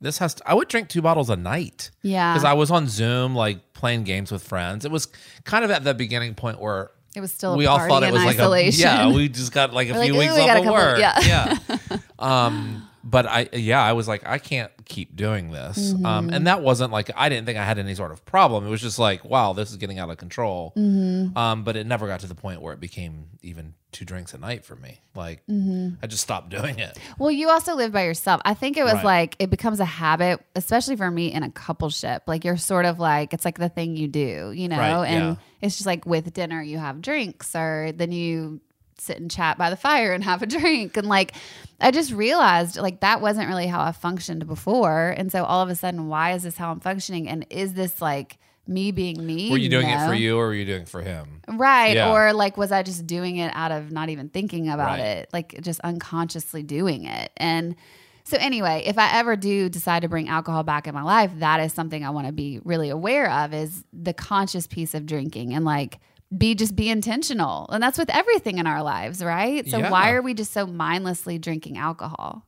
this 0.01 0.19
has 0.19 0.35
to 0.35 0.49
i 0.51 0.55
would 0.55 0.69
drink 0.69 0.89
two 0.89 1.03
bottles 1.03 1.29
a 1.31 1.37
night 1.37 1.91
Yeah. 2.03 2.33
because 2.33 2.45
i 2.45 2.53
was 2.55 2.71
on 2.71 2.89
zoom 2.89 3.35
like 3.35 3.73
playing 3.75 4.05
games 4.05 4.31
with 4.33 4.43
friends 4.43 4.85
it 4.85 4.91
was 4.91 5.09
kind 5.45 5.65
of 5.65 5.71
at 5.71 5.85
that 5.85 5.99
beginning 5.99 6.35
point 6.35 6.61
where 6.61 6.91
it 7.17 7.21
was 7.21 7.33
still 7.33 7.55
a 7.55 7.57
we 7.57 7.67
all 7.67 7.79
thought 7.87 8.03
it 8.03 8.13
was 8.13 8.25
like 8.25 8.37
a 8.39 8.43
isolation. 8.43 8.81
yeah 8.83 9.13
we 9.13 9.29
just 9.29 9.53
got 9.53 9.73
like 9.75 9.89
a 9.89 9.93
We're 9.95 10.05
few 10.05 10.15
like, 10.15 10.31
weeks 10.31 10.45
we 10.45 10.49
off 10.51 10.59
of 10.67 10.73
work 10.73 10.99
yeah. 10.99 11.59
yeah 11.59 11.99
um 12.19 12.89
but 13.03 13.25
i 13.27 13.49
yeah 13.53 13.83
i 13.83 13.93
was 13.93 14.07
like 14.07 14.27
i 14.27 14.39
can't 14.39 14.71
keep 14.85 15.17
doing 15.17 15.51
this 15.53 15.93
um 15.93 16.01
Mm-hmm. 16.27 16.35
and 16.35 16.47
that 16.47 16.63
wasn't 16.63 16.93
like 16.93 17.11
i 17.17 17.29
didn't 17.29 17.47
think 17.47 17.59
i 17.59 17.65
had 17.65 17.79
any 17.79 17.95
sort 17.95 18.13
of 18.13 18.25
problem 18.27 18.67
it 18.67 18.71
was 18.71 18.81
just 18.81 18.99
like 18.99 19.25
wow 19.25 19.53
this 19.55 19.71
is 19.71 19.77
getting 19.77 19.99
out 19.99 20.11
of 20.11 20.19
control 20.19 20.73
Mm-hmm. 20.77 21.37
um 21.37 21.65
but 21.65 21.77
it 21.77 21.87
never 21.87 22.07
got 22.07 22.21
to 22.21 22.27
the 22.27 22.35
point 22.35 22.61
where 22.61 22.75
it 22.75 22.81
became 22.81 23.27
even 23.43 23.75
two 23.93 24.05
drinks 24.05 24.35
a 24.35 24.39
night 24.39 24.65
for 24.65 24.77
me 24.77 25.01
like 25.15 25.43
Mm-hmm. 25.49 25.95
i 26.03 26.07
just 26.07 26.23
stopped 26.23 26.51
doing 26.51 26.79
it 26.79 26.99
Well, 27.19 27.31
you 27.31 27.49
also 27.49 27.75
live 27.75 27.93
by 27.93 28.05
yourself. 28.05 28.41
I 28.45 28.55
think 28.55 28.77
it 28.77 28.85
was 28.85 28.95
Right. 28.95 29.05
like 29.05 29.37
it 29.39 29.51
becomes 29.51 29.81
a 29.81 29.85
habit, 29.85 30.41
especially 30.55 30.97
for 30.97 31.11
me 31.11 31.33
in 31.33 31.43
a 31.43 31.49
coupleship. 31.51 32.21
Like 32.27 32.45
you're 32.45 32.57
sort 32.57 32.85
of 32.87 32.99
like 33.01 33.33
it's 33.35 33.45
like 33.45 33.59
the 33.59 33.69
thing 33.69 33.97
you 33.97 34.09
do, 34.09 34.53
you 34.55 34.69
know. 34.69 34.79
Right, 34.79 35.07
and 35.09 35.25
yeah. 35.25 35.37
it's 35.61 35.77
just 35.77 35.87
like 35.87 36.07
with 36.07 36.33
dinner 36.33 36.63
you 36.63 36.79
have 36.79 37.01
drinks, 37.03 37.55
or 37.57 37.93
then 37.95 38.13
you 38.13 38.61
sit 39.01 39.19
and 39.19 39.31
chat 39.31 39.59
by 39.59 39.71
the 39.71 39.77
fire 39.77 40.13
and 40.13 40.23
have 40.25 40.43
a 40.43 40.47
drink, 40.59 40.97
and 40.97 41.09
like 41.09 41.33
I 41.81 41.91
just 41.91 42.13
realized 42.13 42.77
like 42.77 43.01
that 43.01 43.21
wasn't 43.21 43.49
really 43.49 43.67
how 43.67 43.81
I 43.81 43.93
functioned 43.93 44.47
before, 44.47 45.15
and 45.17 45.33
so 45.33 45.45
all 45.45 45.63
of 45.63 45.69
a 45.69 45.75
sudden, 45.75 46.09
why 46.09 46.33
is 46.33 46.43
this 46.43 46.57
how 46.57 46.71
I'm 46.71 46.81
functioning? 46.81 47.29
And 47.29 47.47
is 47.51 47.75
this 47.75 48.01
like 48.03 48.39
me 48.67 48.93
being 48.93 49.25
me? 49.27 49.51
were 49.51 49.57
you 49.57 49.69
doing 49.69 49.89
it 49.89 50.07
for 50.07 50.15
you 50.15 50.39
or 50.39 50.47
were 50.47 50.55
you 50.55 50.65
doing 50.65 50.83
it 50.83 50.89
for 50.89 51.03
him 51.03 51.41
Right. 51.49 51.97
Yeah. 51.97 52.13
Or 52.13 52.33
like, 52.33 52.57
was 52.57 52.71
I 52.71 52.85
just 52.85 53.07
doing 53.07 53.39
it 53.39 53.51
out 53.55 53.73
of 53.73 53.91
not 53.91 54.09
even 54.11 54.29
thinking 54.29 54.69
about 54.69 54.99
Right. 54.99 55.01
it? 55.01 55.31
Like, 55.33 55.61
just 55.61 55.81
unconsciously 55.81 56.63
doing 56.63 57.05
it. 57.05 57.33
And 57.37 57.75
so, 58.23 58.37
anyway, 58.39 58.85
if 58.87 58.99
I 58.99 59.19
ever 59.19 59.35
do 59.35 59.69
decide 59.69 60.03
to 60.03 60.09
bring 60.09 60.29
alcohol 60.29 60.63
back 60.63 60.87
in 60.87 60.95
my 60.95 61.03
life, 61.03 61.33
that 61.39 61.59
is 61.61 61.73
something 61.73 62.05
I 62.05 62.11
want 62.11 62.29
to 62.29 62.33
be 62.33 62.61
really 62.63 62.91
aware 62.91 63.29
of 63.29 63.53
is 63.53 63.83
the 63.93 64.13
conscious 64.13 64.69
piece 64.69 64.95
of 64.95 65.07
drinking 65.07 65.55
and 65.55 65.65
like, 65.65 65.99
be 66.37 66.55
just 66.55 66.77
be 66.77 66.89
intentional. 66.89 67.69
And 67.71 67.83
that's 67.83 67.99
with 67.99 68.11
everything 68.11 68.59
in 68.59 68.67
our 68.67 68.83
lives, 68.83 69.23
right? 69.23 69.69
So, 69.69 69.79
Yeah. 69.79 69.91
why 69.91 70.13
are 70.13 70.23
we 70.23 70.35
just 70.35 70.53
so 70.53 70.67
mindlessly 70.67 71.39
drinking 71.39 71.77
alcohol? 71.79 72.45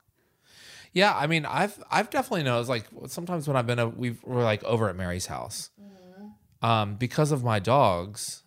Yeah, 0.92 1.14
I 1.16 1.26
mean, 1.26 1.46
I've 1.46 1.82
I've 1.90 2.10
definitely 2.10 2.42
noticed 2.44 2.68
like 2.68 2.84
sometimes 3.06 3.48
when 3.48 3.56
I've 3.56 3.66
been 3.66 3.78
a, 3.78 3.88
we've 3.88 4.22
we're 4.24 4.44
like 4.44 4.62
over 4.64 4.88
at 4.90 4.96
Mary's 4.96 5.26
house, 5.26 5.70
um, 6.60 6.96
because 6.96 7.32
of 7.32 7.42
my 7.42 7.58
dogs, 7.58 8.42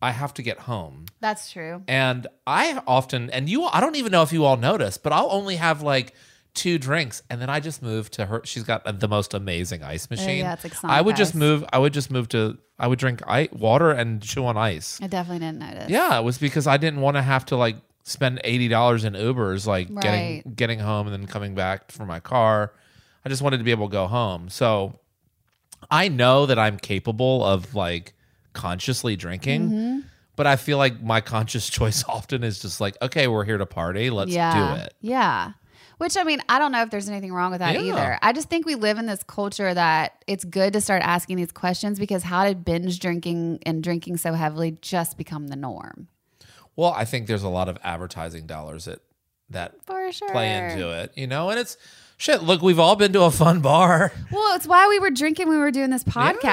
I 0.00 0.12
have 0.12 0.32
to 0.34 0.42
get 0.42 0.60
home, 0.60 1.06
That's 1.20 1.50
true. 1.50 1.82
and 1.88 2.26
I 2.46 2.80
often 2.86 3.28
and 3.30 3.48
you 3.48 3.64
I 3.64 3.80
don't 3.80 3.96
even 3.96 4.12
know 4.12 4.22
if 4.22 4.32
you 4.32 4.44
all 4.44 4.56
notice, 4.56 4.98
but 4.98 5.12
I'll 5.12 5.30
only 5.32 5.56
have 5.56 5.82
like 5.82 6.14
two 6.54 6.78
drinks, 6.78 7.22
and 7.30 7.40
then 7.40 7.48
I 7.50 7.60
just 7.60 7.82
move 7.82 8.10
to 8.12 8.26
her. 8.26 8.40
She's 8.44 8.62
got 8.64 9.00
the 9.00 9.08
most 9.08 9.34
amazing 9.34 9.82
ice 9.82 10.08
machine. 10.10 10.38
yeah, 10.40 10.52
it's 10.54 10.64
like 10.64 10.74
Sonic 10.74 10.96
I 10.96 11.00
would 11.00 11.16
just 11.16 11.32
ice. 11.32 11.36
move. 11.38 11.64
I 11.72 11.78
would 11.78 11.92
just 11.92 12.10
move 12.10 12.28
to. 12.30 12.58
I 12.78 12.86
would 12.86 12.98
drink 12.98 13.22
I, 13.26 13.48
water 13.52 13.90
and 13.90 14.22
chew 14.22 14.46
on 14.46 14.56
ice. 14.56 14.98
I 15.02 15.06
definitely 15.06 15.40
didn't 15.46 15.58
notice. 15.58 15.90
Yeah, 15.90 16.18
it 16.18 16.22
was 16.24 16.38
because 16.38 16.66
I 16.66 16.76
didn't 16.78 17.00
want 17.00 17.16
to 17.16 17.22
have 17.22 17.44
to 17.46 17.56
like 17.56 17.76
spend 18.04 18.40
eighty 18.44 18.68
dollars 18.68 19.04
in 19.04 19.12
Ubers, 19.14 19.66
like 19.66 19.88
getting 20.00 20.36
Right. 20.36 20.56
getting 20.56 20.78
home 20.78 21.06
and 21.06 21.14
then 21.14 21.26
coming 21.26 21.54
back 21.54 21.90
for 21.92 22.06
my 22.06 22.20
car. 22.20 22.72
I 23.24 23.28
just 23.28 23.42
wanted 23.42 23.58
to 23.58 23.64
be 23.64 23.70
able 23.70 23.88
to 23.88 23.92
go 23.92 24.06
home. 24.06 24.48
So 24.48 24.98
I 25.90 26.08
know 26.08 26.46
that 26.46 26.58
I'm 26.58 26.78
capable 26.78 27.44
of 27.44 27.74
like 27.74 28.14
consciously 28.54 29.14
drinking, 29.16 29.68
Mm-hmm. 29.70 29.98
but 30.36 30.46
I 30.46 30.56
feel 30.56 30.78
like 30.78 31.02
my 31.02 31.20
conscious 31.20 31.68
choice 31.78 32.02
often 32.08 32.42
is 32.42 32.60
just 32.60 32.80
like, 32.80 32.96
okay, 33.02 33.28
we're 33.28 33.44
here 33.44 33.58
to 33.58 33.66
party, 33.66 34.08
let's 34.10 34.30
yeah. 34.32 34.76
do 34.76 34.82
it. 34.82 34.94
Yeah. 35.00 35.52
Which 36.00 36.16
I 36.16 36.24
mean, 36.24 36.40
I 36.48 36.58
don't 36.58 36.72
know 36.72 36.80
if 36.80 36.88
there's 36.88 37.10
anything 37.10 37.30
wrong 37.30 37.50
with 37.50 37.58
that 37.58 37.74
Yeah. 37.74 37.82
either. 37.82 38.18
I 38.22 38.32
just 38.32 38.48
think 38.48 38.64
we 38.64 38.74
live 38.74 38.96
in 38.96 39.04
this 39.04 39.22
culture 39.22 39.74
that 39.74 40.24
it's 40.26 40.44
good 40.44 40.72
to 40.72 40.80
start 40.80 41.02
asking 41.02 41.36
these 41.36 41.52
questions 41.52 41.98
because 41.98 42.22
how 42.22 42.46
did 42.46 42.64
binge 42.64 43.00
drinking 43.00 43.58
and 43.66 43.82
drinking 43.82 44.16
so 44.16 44.32
heavily 44.32 44.78
just 44.80 45.18
become 45.18 45.48
the 45.48 45.56
norm? 45.56 46.08
Well, 46.74 46.94
I 46.96 47.04
think 47.04 47.26
there's 47.26 47.42
a 47.42 47.50
lot 47.50 47.68
of 47.68 47.76
advertising 47.84 48.46
dollars 48.46 48.86
that 48.86 49.00
that 49.50 49.74
sure. 50.10 50.30
play 50.30 50.56
into 50.56 50.90
it, 50.90 51.12
you 51.16 51.26
know, 51.26 51.50
and 51.50 51.60
it's 51.60 51.76
shit. 52.20 52.42
Look, 52.42 52.62
we've 52.62 52.78
all 52.78 52.96
been 52.96 53.12
to 53.14 53.22
a 53.22 53.30
fun 53.30 53.60
bar. 53.60 54.12
Well, 54.30 54.54
it's 54.54 54.66
why 54.66 54.88
we 54.88 54.98
were 54.98 55.10
drinking 55.10 55.48
when 55.48 55.56
we 55.56 55.62
were 55.62 55.70
doing 55.70 55.90
this 55.90 56.04
podcast. 56.04 56.44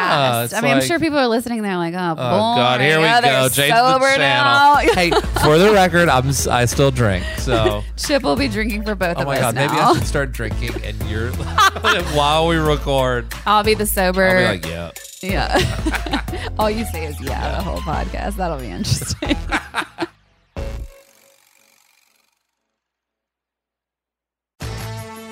Yeah, 0.52 0.58
I 0.58 0.62
mean, 0.62 0.72
I'm 0.72 0.82
sure 0.82 1.00
people 1.00 1.18
are 1.18 1.28
listening. 1.28 1.62
They're 1.62 1.78
like, 1.78 1.94
"Oh, 1.94 2.12
Oh 2.12 2.16
God, 2.16 2.82
here 2.82 3.00
we. 3.00 3.06
Oh, 3.06 3.22
go. 3.22 3.50
Change 3.50 3.74
sober 3.74 4.12
the 4.12 4.18
now. 4.18 4.76
hey, 4.96 5.12
for 5.44 5.58
the 5.58 5.72
record, 5.74 6.10
I'm 6.10 6.30
I 6.50 6.66
still 6.66 6.92
drink. 6.92 7.24
So, 7.38 7.84
Chip 7.98 8.24
will 8.24 8.36
be 8.36 8.48
drinking 8.48 8.84
for 8.84 8.96
both 8.96 9.18
oh 9.18 9.22
of 9.22 9.28
us. 9.28 9.38
Oh 9.38 9.40
my 9.40 9.40
God, 9.40 9.56
maybe. 9.56 9.74
I 9.74 9.94
should 9.94 10.08
start 10.08 10.32
drinking 10.32 10.82
and 10.84 11.02
you're 11.04 11.32
while 12.16 12.48
we 12.48 12.56
record. 12.56 13.32
I'll 13.46 13.64
be 13.64 13.74
the 13.74 13.86
sober. 13.86 14.26
I'll 14.26 14.58
be 14.58 14.60
like, 14.60 14.66
yeah. 14.66 14.92
yeah. 15.22 16.50
All 16.58 16.70
you 16.70 16.86
say 16.86 17.06
is 17.06 17.20
yeah 17.22 17.58
the 17.58 17.64
whole 17.64 17.80
podcast. 17.80 18.38
That'll 18.38 18.60
be 18.60 18.68
interesting. 18.68 19.38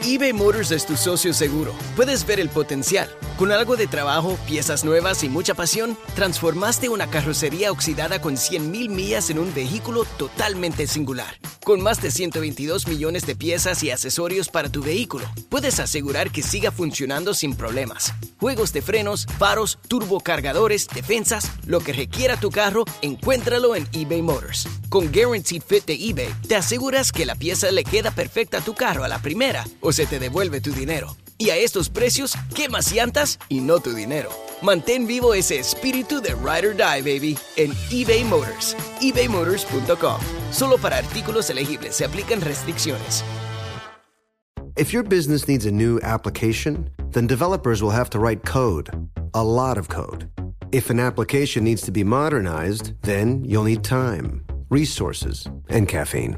eBay 0.04 0.34
Motors 0.34 0.72
es 0.72 0.86
tu 0.86 0.96
socio 0.96 1.34
seguro. 1.34 1.74
Puedes 1.96 2.26
ver 2.26 2.40
el 2.40 2.50
potencial. 2.50 3.10
Con 3.38 3.52
algo 3.52 3.76
de 3.76 3.88
trabajo, 3.88 4.38
piezas 4.48 4.84
nuevas 4.84 5.24
y 5.24 5.30
mucha 5.30 5.56
pasión, 5.56 5.98
transformaste 6.16 6.90
una 6.90 7.10
carrocería 7.10 7.72
oxidada 7.72 8.22
con 8.22 8.36
100.000 8.36 8.90
millas 8.90 9.30
en 9.30 9.40
un 9.40 9.54
vehículo 9.54 10.06
totalmente 10.18 10.88
singular. 10.88 11.40
Con 11.66 11.82
más 11.82 12.00
de 12.00 12.12
122 12.12 12.88
millones 12.88 13.26
de 13.26 13.36
piezas 13.36 13.82
y 13.82 13.90
accesorios 13.90 14.50
para 14.50 14.70
tu 14.70 14.84
vehículo, 14.84 15.26
puedes 15.50 15.80
asegurar 15.80 16.30
que 16.32 16.44
siga 16.44 16.72
funcionando 16.72 17.34
sin 17.34 17.56
problemas. 17.56 18.14
Juegos 18.40 18.72
de 18.72 18.84
frenos, 18.84 19.26
faros, 19.40 19.80
turbocargadores, 19.88 20.88
defensas, 20.88 21.52
lo 21.66 21.80
que 21.80 21.94
requiera 21.94 22.40
tu 22.40 22.52
carro, 22.52 22.86
encuéntralo 23.02 23.76
en 23.76 23.88
eBay 23.92 24.22
Motors. 24.22 24.68
Con 24.90 25.12
Guaranteed 25.12 25.64
Fit 25.68 25.86
de 25.86 25.96
eBay, 25.96 26.30
te 26.48 26.56
aseguras 26.56 27.12
que 27.12 27.26
la 27.26 27.34
pieza 27.34 27.72
le 27.72 27.84
queda 27.84 28.12
perfecta 28.12 28.60
a 28.60 28.62
tu 28.62 28.76
carro 28.76 29.04
a 29.04 29.08
la 29.08 29.20
primera 29.24 29.66
o 29.86 29.92
se 29.92 30.06
te 30.06 30.20
devuelve 30.20 30.62
tu 30.62 30.74
dinero. 30.74 31.16
Y 31.38 31.50
a 31.52 31.58
estos 31.58 31.90
precios, 31.90 32.34
¿qué 32.56 32.70
más 32.70 32.92
llantas 32.92 33.40
y 33.50 33.60
no 33.62 33.80
tu 33.80 33.94
dinero? 33.94 34.30
Mantén 34.62 35.06
vivo 35.06 35.34
ese 35.34 35.60
espíritu 35.60 36.22
de 36.22 36.34
Ride 36.34 36.68
or 36.68 36.76
Die, 36.76 37.02
baby, 37.02 37.38
en 37.56 37.74
eBay 37.92 38.24
Motors. 38.24 38.76
ebaymotors.com. 39.02 40.20
Solo 40.52 40.78
para 40.78 40.98
artículos 40.98 41.50
elegibles 41.50 41.96
se 41.96 42.06
aplican 42.06 42.42
restricciones. 42.42 43.24
If 44.78 44.92
your 44.92 45.04
business 45.04 45.48
needs 45.48 45.66
a 45.66 45.72
new 45.72 46.00
application, 46.04 46.90
then 47.12 47.28
developers 47.28 47.82
will 47.82 47.92
have 47.92 48.10
to 48.10 48.20
write 48.20 48.44
code, 48.44 48.90
a 49.34 49.44
lot 49.44 49.78
of 49.78 49.88
code. 49.88 50.30
If 50.74 50.90
an 50.90 51.00
application 51.00 51.64
needs 51.64 51.82
to 51.84 51.92
be 51.92 52.04
modernized, 52.04 52.94
then 53.04 53.46
you'll 53.46 53.64
need 53.64 53.84
time, 53.84 54.44
resources, 54.70 55.48
and 55.70 55.88
caffeine. 55.88 56.38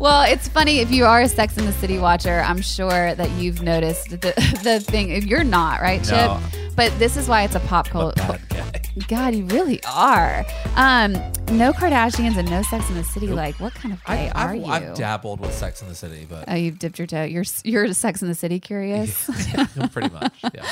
Well, 0.00 0.22
it's 0.22 0.48
funny 0.48 0.78
if 0.78 0.90
you 0.90 1.04
are 1.04 1.20
a 1.20 1.28
Sex 1.28 1.58
in 1.58 1.66
the 1.66 1.74
City 1.74 1.98
watcher. 1.98 2.40
I'm 2.40 2.62
sure 2.62 3.14
that 3.14 3.30
you've 3.32 3.60
noticed 3.60 4.08
the 4.08 4.16
the 4.64 4.80
thing. 4.80 5.10
If 5.10 5.26
you're 5.26 5.44
not, 5.44 5.82
right, 5.82 6.02
Chip? 6.02 6.12
No. 6.12 6.40
But 6.74 6.98
this 6.98 7.18
is 7.18 7.28
why 7.28 7.42
it's 7.42 7.54
a 7.54 7.60
pop 7.60 7.86
culture. 7.86 8.38
God, 9.08 9.34
you 9.34 9.44
really 9.44 9.78
are. 9.84 10.46
Um, 10.76 11.12
no 11.52 11.74
Kardashians 11.74 12.38
and 12.38 12.48
no 12.48 12.62
Sex 12.62 12.88
in 12.88 12.96
the 12.96 13.04
City. 13.04 13.26
Like, 13.26 13.60
what 13.60 13.74
kind 13.74 13.92
of 13.92 14.02
gay 14.06 14.30
I, 14.30 14.46
are 14.46 14.54
I've, 14.54 14.56
you? 14.56 14.64
I've 14.64 14.94
dabbled 14.94 15.40
with 15.40 15.52
Sex 15.52 15.82
in 15.82 15.88
the 15.88 15.94
City, 15.94 16.26
but 16.26 16.46
oh, 16.48 16.54
you've 16.54 16.78
dipped 16.78 16.98
your 16.98 17.06
toe. 17.06 17.24
You're 17.24 17.44
you're 17.64 17.92
Sex 17.92 18.22
in 18.22 18.28
the 18.28 18.34
City 18.34 18.58
curious. 18.58 19.26
pretty 19.92 20.08
much. 20.08 20.32
Yeah. 20.54 20.64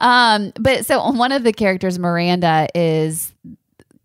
Um, 0.00 0.52
but 0.58 0.86
so 0.86 1.08
one 1.12 1.30
of 1.30 1.44
the 1.44 1.52
characters, 1.52 2.00
Miranda, 2.00 2.66
is 2.74 3.32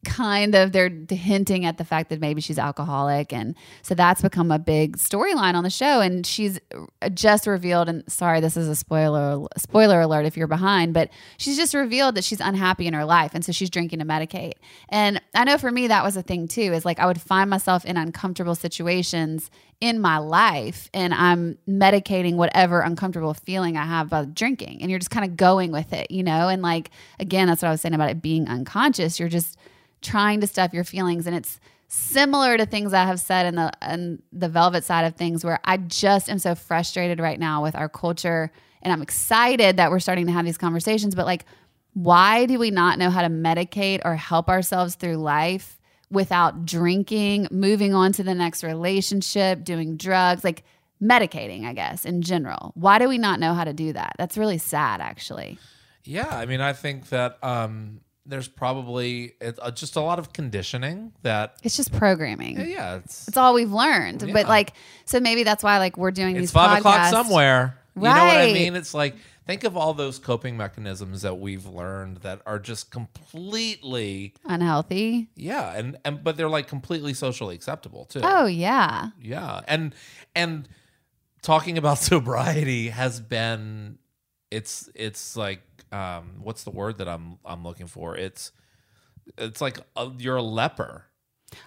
kind 0.06 0.56
of 0.56 0.72
they're 0.72 0.92
hinting 1.10 1.66
at 1.66 1.78
the 1.78 1.84
fact 1.84 2.10
that 2.10 2.20
maybe 2.20 2.42
she's 2.42 2.60
alcoholic. 2.60 3.34
And 3.34 3.56
so 3.82 3.96
that's 3.96 4.22
become 4.22 4.52
a 4.52 4.60
big 4.60 4.98
storyline 4.98 5.56
on 5.56 5.64
the 5.64 5.70
show. 5.70 6.02
And 6.02 6.26
she's 6.26 6.60
uh, 7.02 7.10
just 7.10 7.48
revealed 7.48 7.90
and 7.90 8.04
sorry 8.12 8.40
this 8.40 8.56
is 8.58 8.68
a 8.68 8.76
spoiler 8.76 9.48
spoiler 9.58 10.02
alert 10.02 10.26
if 10.26 10.38
you're 10.38 10.48
behind 10.48 10.94
but 10.94 11.10
she's 11.38 11.58
just 11.58 11.74
revealed 11.74 12.16
that 12.16 12.24
she's 12.24 12.40
unhappy 12.40 12.88
in 12.88 12.94
her 12.94 13.06
life. 13.06 13.32
And 13.34 13.44
so 13.44 13.52
she's 13.52 13.70
drinking 13.70 14.00
to 14.00 14.06
medicate. 14.06 14.54
And 14.90 15.22
i 15.34 15.44
know 15.44 15.58
for 15.58 15.72
me 15.72 15.88
that 15.88 16.04
was 16.04 16.16
a 16.16 16.22
thing 16.22 16.48
too 16.48 16.74
is 16.74 16.86
like 16.86 17.00
i 17.00 17.06
would 17.06 17.22
find 17.22 17.50
myself 17.50 17.86
in 17.86 17.98
uncomfortable 17.98 18.56
situations 18.56 19.50
in 19.80 20.00
my 20.00 20.18
life 20.18 20.90
and 20.94 21.14
I'm 21.14 21.58
medicating 21.70 22.36
whatever 22.36 22.82
uncomfortable 22.82 23.34
feeling 23.36 23.78
I 23.78 23.86
have 23.86 24.08
about 24.08 24.34
drinking. 24.34 24.82
And 24.82 24.90
you're 24.90 25.00
just 25.00 25.12
kind 25.12 25.26
of 25.26 25.38
going 25.38 25.72
with 25.72 25.94
it, 25.94 26.10
you 26.10 26.24
know? 26.24 26.48
And 26.48 26.62
like 26.62 26.90
again, 27.20 27.48
that's 27.48 27.62
what 27.62 27.68
I 27.68 27.72
was 27.72 27.82
saying 27.82 27.94
about 27.94 28.10
it 28.10 28.22
being 28.22 28.48
unconscious. 28.48 29.20
You're 29.20 29.30
just 29.30 29.58
trying 30.02 30.42
to 30.42 30.48
stuff 30.48 30.74
your 30.74 30.84
feelings 30.84 31.28
and 31.28 31.36
it's 31.36 31.60
similar 31.88 32.58
to 32.58 32.66
things 32.66 32.94
I 32.94 33.06
have 33.06 33.20
said 33.20 33.46
in 33.46 33.56
the 33.56 33.72
in 33.90 34.22
the 34.32 34.50
velvet 34.50 34.84
side 34.84 35.06
of 35.06 35.16
things 35.16 35.44
where 35.44 35.60
I 35.64 35.78
just 35.78 36.30
am 36.30 36.40
so 36.40 36.54
frustrated 36.54 37.20
right 37.20 37.40
now 37.40 37.64
with 37.64 37.76
our 37.76 37.88
culture 37.88 38.52
and 38.82 38.92
I'm 38.92 39.02
excited 39.02 39.78
that 39.78 39.90
we're 39.90 40.00
starting 40.00 40.26
to 40.28 40.32
have 40.34 40.46
these 40.46 40.58
conversations 40.58 41.16
but 41.16 41.26
like 41.26 41.46
why 41.94 42.46
do 42.46 42.60
we 42.60 42.72
not 42.72 43.00
know 43.00 43.10
how 43.10 43.22
to 43.22 43.30
medicate 43.30 44.02
or 44.06 44.16
help 44.16 44.50
ourselves 44.50 44.96
through 44.96 45.16
life 45.16 45.78
without 46.10 46.66
drinking, 46.66 47.48
moving 47.52 47.94
on 47.94 48.12
to 48.14 48.24
the 48.24 48.36
next 48.36 48.64
relationship, 48.64 49.64
doing 49.64 49.98
drugs, 49.98 50.44
like 50.44 50.64
medicating, 51.02 51.66
I 51.66 51.74
guess, 51.74 52.06
in 52.06 52.22
general. 52.22 52.72
Why 52.76 53.00
do 53.00 53.08
we 53.08 53.18
not 53.18 53.40
know 53.40 53.54
how 53.54 53.64
to 53.64 53.74
do 53.74 53.94
that? 53.94 54.16
That's 54.18 54.38
really 54.38 54.58
sad, 54.58 55.02
actually. 55.02 55.58
Yeah, 56.04 56.30
I 56.30 56.46
mean, 56.46 56.62
I 56.62 56.74
think 56.74 57.10
that 57.10 57.38
um, 57.44 58.00
there's 58.28 58.48
probably 58.48 59.34
it, 59.42 59.58
uh, 59.62 59.72
just 59.72 59.96
a 59.96 60.02
lot 60.02 60.20
of 60.20 60.34
conditioning 60.34 61.14
that. 61.24 61.56
It's 61.64 61.78
just 61.78 61.94
programming. 61.94 62.58
Yeah, 62.58 62.66
yeah, 62.66 62.96
it's 62.98 63.28
It's 63.28 63.38
all 63.38 63.54
we've 63.54 63.72
learned. 63.72 64.30
But 64.34 64.48
like, 64.48 64.74
so 65.06 65.20
maybe 65.20 65.44
that's 65.44 65.64
why 65.64 65.78
like 65.80 65.98
we're 65.98 66.12
doing 66.12 66.36
it's 66.36 66.42
these 66.44 66.52
five 66.52 66.80
o'clock 66.80 67.00
podcasts. 67.02 67.12
somewhere. 67.12 67.78
You 67.96 68.04
know 68.04 68.10
what 68.10 68.38
I 68.38 68.54
mean? 68.54 68.76
It's 68.76 68.94
like 68.94 69.16
think 69.48 69.64
of 69.64 69.76
all 69.78 69.94
those 69.94 70.20
coping 70.20 70.56
mechanisms 70.58 71.24
that 71.24 71.40
we've 71.40 71.66
learned 71.66 72.18
that 72.18 72.42
are 72.46 72.60
just 72.60 72.92
completely 72.92 74.34
Unhealthy. 74.46 75.30
yeah, 75.36 75.74
and 75.76 75.98
and 76.06 76.24
but 76.24 76.38
they're 76.38 76.50
like 76.50 76.68
completely 76.68 77.14
socially 77.14 77.56
acceptable 77.56 78.06
too. 78.06 78.22
Oh 78.24 78.46
yeah. 78.46 79.08
Yeah, 79.22 79.62
and 79.68 79.96
and 80.36 80.68
talking 81.42 81.78
about 81.78 81.98
sobriety 82.12 82.90
has 82.90 83.20
been 83.20 83.98
it's 84.52 84.90
it's 84.96 85.36
like 85.36 85.62
um 85.92 86.36
what's 86.42 86.64
the 86.64 86.72
word 86.72 86.98
that 87.00 87.08
I'm 87.08 87.40
I'm 87.46 87.64
looking 87.64 87.88
for? 87.88 88.16
It's 88.16 88.52
it's 89.38 89.62
like 89.62 89.80
a, 89.96 90.12
you're 90.18 90.38
a 90.38 90.42
leper. 90.42 91.06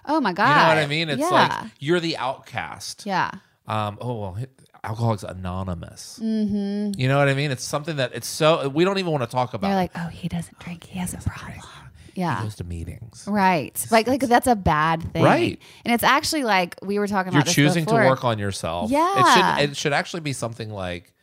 Oh 0.05 0.21
my 0.21 0.33
god. 0.33 0.49
You 0.49 0.55
know 0.55 0.67
what 0.67 0.77
I 0.77 0.87
mean? 0.87 1.09
It's 1.09 1.19
yeah. 1.21 1.29
like 1.29 1.71
you're 1.79 1.99
the 1.99 2.17
outcast. 2.17 3.05
yeah. 3.05 3.31
Um 3.67 3.97
oh 4.01 4.15
well 4.19 4.37
Alcoholics 4.83 5.21
Anonymous. 5.23 6.19
Mm-hmm. 6.21 6.99
You 6.99 7.07
know 7.07 7.19
what 7.19 7.29
I 7.29 7.35
mean? 7.35 7.51
It's 7.51 7.63
something 7.63 7.97
that 7.97 8.15
it's 8.15 8.27
so 8.27 8.67
we 8.69 8.83
don't 8.83 8.97
even 8.97 9.11
want 9.11 9.23
to 9.23 9.29
talk 9.29 9.53
about. 9.53 9.67
They're 9.67 9.75
like, 9.75 9.91
oh, 9.95 10.07
he 10.07 10.27
doesn't 10.27 10.57
drink. 10.57 10.85
He 10.85 10.97
has 10.97 11.13
a 11.13 11.17
problem. 11.17 11.59
he 12.13 12.21
Yeah. 12.21 12.41
goes 12.41 12.55
to 12.55 12.63
meetings. 12.63 13.25
Right. 13.27 13.85
Like 13.91 14.07
like 14.07 14.21
that's 14.21 14.47
a 14.47 14.55
bad 14.55 15.13
thing. 15.13 15.23
Right. 15.23 15.59
And 15.85 15.93
it's 15.93 16.03
actually 16.03 16.43
like 16.45 16.77
we 16.81 16.97
were 16.97 17.07
talking 17.07 17.29
about. 17.29 17.33
You're 17.33 17.41
about 17.41 17.45
this 17.45 17.55
choosing 17.55 17.85
before. 17.85 18.01
to 18.01 18.07
work 18.07 18.23
on 18.23 18.39
yourself. 18.39 18.89
Yeah. 18.89 19.19
It 19.19 19.33
should 19.63 19.69
it 19.71 19.77
should 19.77 19.93
actually 19.93 20.21
be 20.21 20.33
something 20.33 20.71
like 20.71 21.13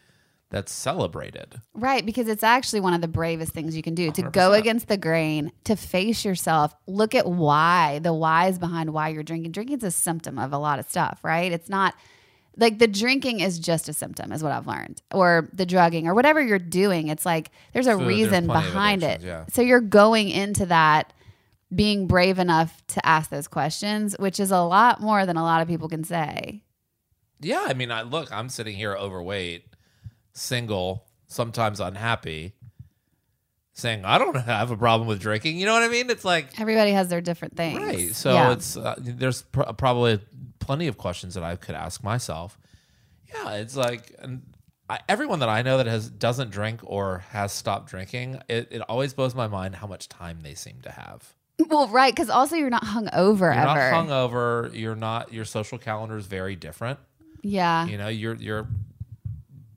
that's 0.51 0.73
celebrated. 0.73 1.61
Right, 1.75 2.05
because 2.07 2.29
it's 2.29 2.43
actually 2.43 2.81
one 2.81 2.95
of 2.95 3.01
the 3.01 3.09
bravest 3.09 3.53
things 3.53 3.77
you 3.77 3.83
can 3.83 3.95
do 3.95 4.11
to 4.13 4.23
go 4.23 4.53
against 4.55 4.89
the 4.89 4.97
grain, 4.97 5.53
to 5.65 5.77
face 5.77 6.25
yourself, 6.25 6.75
look 6.87 7.15
at 7.15 7.27
why, 7.27 7.99
the 7.99 8.15
whys 8.15 8.59
behind 8.59 8.93
why 8.93 9.09
you're 9.09 9.23
drinking. 9.23 9.53
Drinking's 9.53 9.85
a 9.85 9.91
symptom 9.91 10.39
of 10.39 10.53
a 10.53 10.59
lot 10.59 10.79
of 10.79 10.89
stuff, 10.89 11.21
right? 11.23 11.53
It's 11.53 11.69
not 11.69 11.95
like 12.57 12.79
the 12.79 12.89
drinking 12.89 13.41
is 13.41 13.59
just 13.59 13.89
a 13.89 13.93
symptom, 13.93 14.33
is 14.33 14.43
what 14.43 14.53
I've 14.53 14.67
learned, 14.67 15.03
or 15.13 15.49
the 15.53 15.67
drugging, 15.67 16.09
or 16.09 16.15
whatever 16.15 16.43
you're 16.43 16.59
doing. 16.59 17.09
It's 17.09 17.27
like 17.27 17.51
there's 17.73 17.87
a 17.87 17.93
So 17.99 18.05
reason 18.05 18.51
of 18.51 18.55
behind 18.55 19.03
it. 19.03 19.21
yeah. 19.23 19.45
So 19.53 19.63
you're 19.63 19.81
going 19.81 20.29
into 20.31 20.67
that 20.67 21.13
being 21.75 22.07
brave 22.07 22.39
enough 22.39 22.83
to 22.89 23.07
ask 23.07 23.29
those 23.31 23.47
questions, 23.47 24.17
which 24.19 24.41
is 24.41 24.51
a 24.51 24.61
lot 24.63 25.01
more 25.03 25.27
than 25.27 25.37
a 25.37 25.43
lot 25.43 25.61
of 25.61 25.69
people 25.69 25.89
can 25.89 26.03
say. 26.03 26.65
Yeah, 27.41 27.67
I 27.69 27.75
mean, 27.75 27.93
I 27.93 28.03
look, 28.03 28.33
I'm 28.33 28.49
sitting 28.49 28.75
here 28.75 28.97
overweight, 28.97 29.67
single, 30.33 31.05
sometimes 31.27 31.81
unhappy, 31.81 32.55
saying 33.73 34.05
I 34.05 34.19
don't 34.19 34.35
have 34.41 34.71
a 34.71 34.77
problem 34.77 35.09
with 35.09 35.21
drinking. 35.21 35.57
You 35.59 35.67
know 35.67 35.73
what 35.75 35.83
I 35.83 35.88
mean? 35.88 36.11
It's 36.11 36.25
like 36.25 36.61
Everybody 36.61 36.93
has 36.93 37.09
their 37.09 37.21
different 37.21 37.57
things. 37.57 37.79
right. 37.81 38.14
So 38.14 38.33
Yeah. 38.33 38.53
it's 38.53 38.77
uh, 38.77 38.95
there's 38.99 39.43
pr- 39.43 39.62
probably 39.77 40.21
plenty 40.59 40.87
of 40.87 40.99
questions 40.99 41.35
that 41.35 41.43
I 41.45 41.57
could 41.57 41.75
ask 41.75 42.03
myself. 42.03 42.59
Yeah, 43.33 43.55
it's 43.55 43.77
like 43.77 44.14
and 44.21 44.43
I, 44.91 45.01
everyone 45.09 45.41
that 45.41 45.51
I 45.51 45.61
know 45.62 45.77
that 45.77 45.87
has 45.87 46.09
doesn't 46.09 46.51
drink 46.51 46.81
or 46.83 47.19
has 47.31 47.53
stopped 47.53 47.91
drinking. 47.91 48.41
It, 48.49 48.69
it 48.71 48.81
always 48.88 49.12
blows 49.12 49.35
my 49.35 49.47
mind 49.47 49.77
how 49.77 49.87
much 49.87 50.09
time 50.09 50.38
they 50.43 50.55
seem 50.55 50.81
to 50.83 50.91
have. 50.91 51.35
Well, 51.69 51.88
right, 51.88 52.14
because 52.14 52.31
also 52.31 52.57
you're 52.57 52.71
not 52.71 52.85
hungover 52.85 53.41
You're 53.41 53.53
ever. 53.53 53.64
not 53.91 54.09
hungover. 54.09 54.75
You're 54.75 54.95
not. 54.97 55.33
Your 55.33 55.45
social 55.45 55.77
calendar 55.77 56.17
is 56.17 56.25
very 56.27 56.57
different. 56.57 56.99
yeah. 57.43 57.85
You 57.87 57.99
know, 57.99 58.09
you're 58.09 58.37
you're 58.37 58.67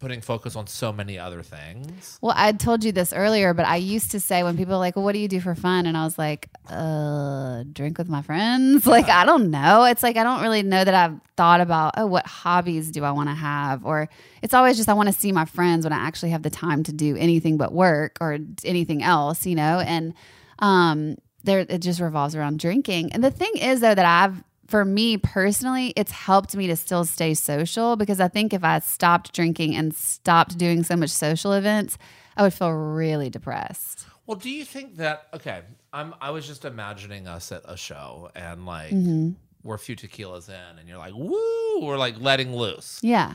putting 0.02 0.20
focus 0.20 0.56
on 0.56 0.66
so 0.66 0.92
many 0.92 1.18
other 1.18 1.44
things. 1.44 2.18
Well, 2.22 2.34
I 2.36 2.52
told 2.52 2.84
you 2.84 2.92
this 2.92 3.14
earlier, 3.14 3.54
but 3.54 3.68
I 3.68 3.76
used 3.76 4.12
to 4.12 4.20
say 4.20 4.42
when 4.42 4.58
people 4.58 4.74
are 4.74 4.80
like, 4.80 4.96
well, 4.96 5.06
"What 5.06 5.14
do 5.14 5.20
you 5.20 5.28
do 5.28 5.40
for 5.40 5.54
fun?" 5.56 5.86
and 5.86 5.96
I 5.96 6.04
was 6.04 6.18
like, 6.18 6.50
"Uh, 6.68 7.64
drink 7.72 7.98
with 7.98 8.10
my 8.10 8.22
friends." 8.22 8.86
Like, 8.92 9.08
I 9.08 9.26
don't 9.26 9.52
know. 9.52 9.86
It's 9.86 10.04
like 10.04 10.18
I 10.18 10.24
don't 10.24 10.42
really 10.42 10.64
know 10.64 10.84
that 10.84 10.94
I've 10.94 11.18
thought 11.38 11.62
about, 11.62 11.94
oh, 11.96 12.08
what 12.08 12.26
hobbies 12.26 12.92
do 12.92 13.06
I 13.06 13.12
want 13.12 13.30
to 13.30 13.36
have? 13.36 13.86
Or 13.86 14.10
it's 14.42 14.54
always 14.54 14.76
just 14.76 14.90
I 14.90 14.94
want 14.94 15.08
to 15.08 15.14
see 15.14 15.32
my 15.32 15.46
friends 15.46 15.86
when 15.86 15.94
I 15.94 16.06
actually 16.06 16.32
have 16.32 16.44
the 16.44 16.50
time 16.50 16.84
to 16.84 16.92
do 16.92 17.16
anything 17.16 17.56
but 17.56 17.72
work 17.72 18.18
or 18.20 18.38
anything 18.66 19.02
else, 19.02 19.46
you 19.46 19.56
know. 19.56 19.80
And 19.80 20.14
um, 20.60 21.16
there 21.44 21.60
it 21.60 21.80
just 21.80 22.02
revolves 22.02 22.36
around 22.36 22.60
drinking. 22.60 23.14
And 23.14 23.24
the 23.24 23.32
thing 23.32 23.52
is, 23.56 23.80
though, 23.80 23.96
that 23.96 24.06
I've 24.06 24.44
for 24.72 24.84
me 24.86 25.18
personally, 25.18 25.94
it's 25.96 26.12
helped 26.12 26.56
me 26.56 26.66
to 26.68 26.76
still 26.76 27.06
stay 27.06 27.34
social 27.36 27.96
because 27.96 28.20
I 28.20 28.28
think 28.30 28.54
if 28.54 28.64
I 28.64 28.80
stopped 28.80 29.34
drinking 29.34 29.76
and 29.76 29.94
stopped 29.94 30.58
doing 30.58 30.84
so 30.84 30.96
much 30.96 31.10
social 31.12 31.54
events, 31.54 31.98
I 32.38 32.44
would 32.44 32.54
feel 32.54 32.72
really 32.72 33.30
depressed. 33.30 34.06
Well, 34.26 34.38
do 34.38 34.50
you 34.50 34.64
think 34.66 34.96
that 34.98 35.28
okay? 35.34 35.62
I'm 35.94 36.16
I 36.22 36.30
was 36.32 36.48
just 36.48 36.64
imagining 36.66 37.28
us 37.28 37.52
at 37.52 37.64
a 37.66 37.76
show 37.76 38.32
and 38.36 38.66
like 38.66 38.92
Mhm. 38.94 39.36
we're 39.64 39.76
a 39.76 39.80
few 39.80 39.96
tequilas 39.96 40.48
in 40.50 40.80
and 40.80 40.88
you're 40.88 40.98
like, 40.98 41.14
woo, 41.14 41.82
we're 41.82 41.98
like 41.98 42.16
letting 42.20 42.56
loose. 42.56 43.00
Yeah. 43.04 43.34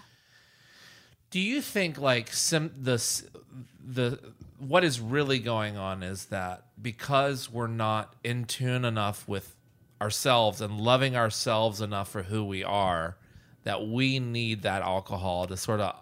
Do 1.31 1.41
you 1.41 1.61
think 1.61 1.99
like 1.99 2.33
sim 2.33 2.73
this 2.77 3.25
the 3.85 4.19
what 4.59 4.85
is 4.85 5.01
really 5.01 5.39
going 5.39 5.77
on 5.77 6.03
is 6.03 6.27
that 6.27 6.63
because 6.81 7.51
we're 7.51 7.67
not 7.67 8.15
in 8.25 8.45
tune 8.47 8.85
enough 8.85 9.29
with 9.29 9.55
ourselves 10.01 10.61
and 10.61 10.81
loving 10.81 11.17
ourselves 11.17 11.81
enough 11.81 12.11
for 12.11 12.23
who 12.23 12.45
we 12.45 12.63
are 12.63 13.17
that 13.65 13.87
we 13.87 14.19
need 14.19 14.63
that 14.63 14.83
alcohol 14.83 15.47
to 15.47 15.57
sort 15.57 15.81
of 15.81 15.95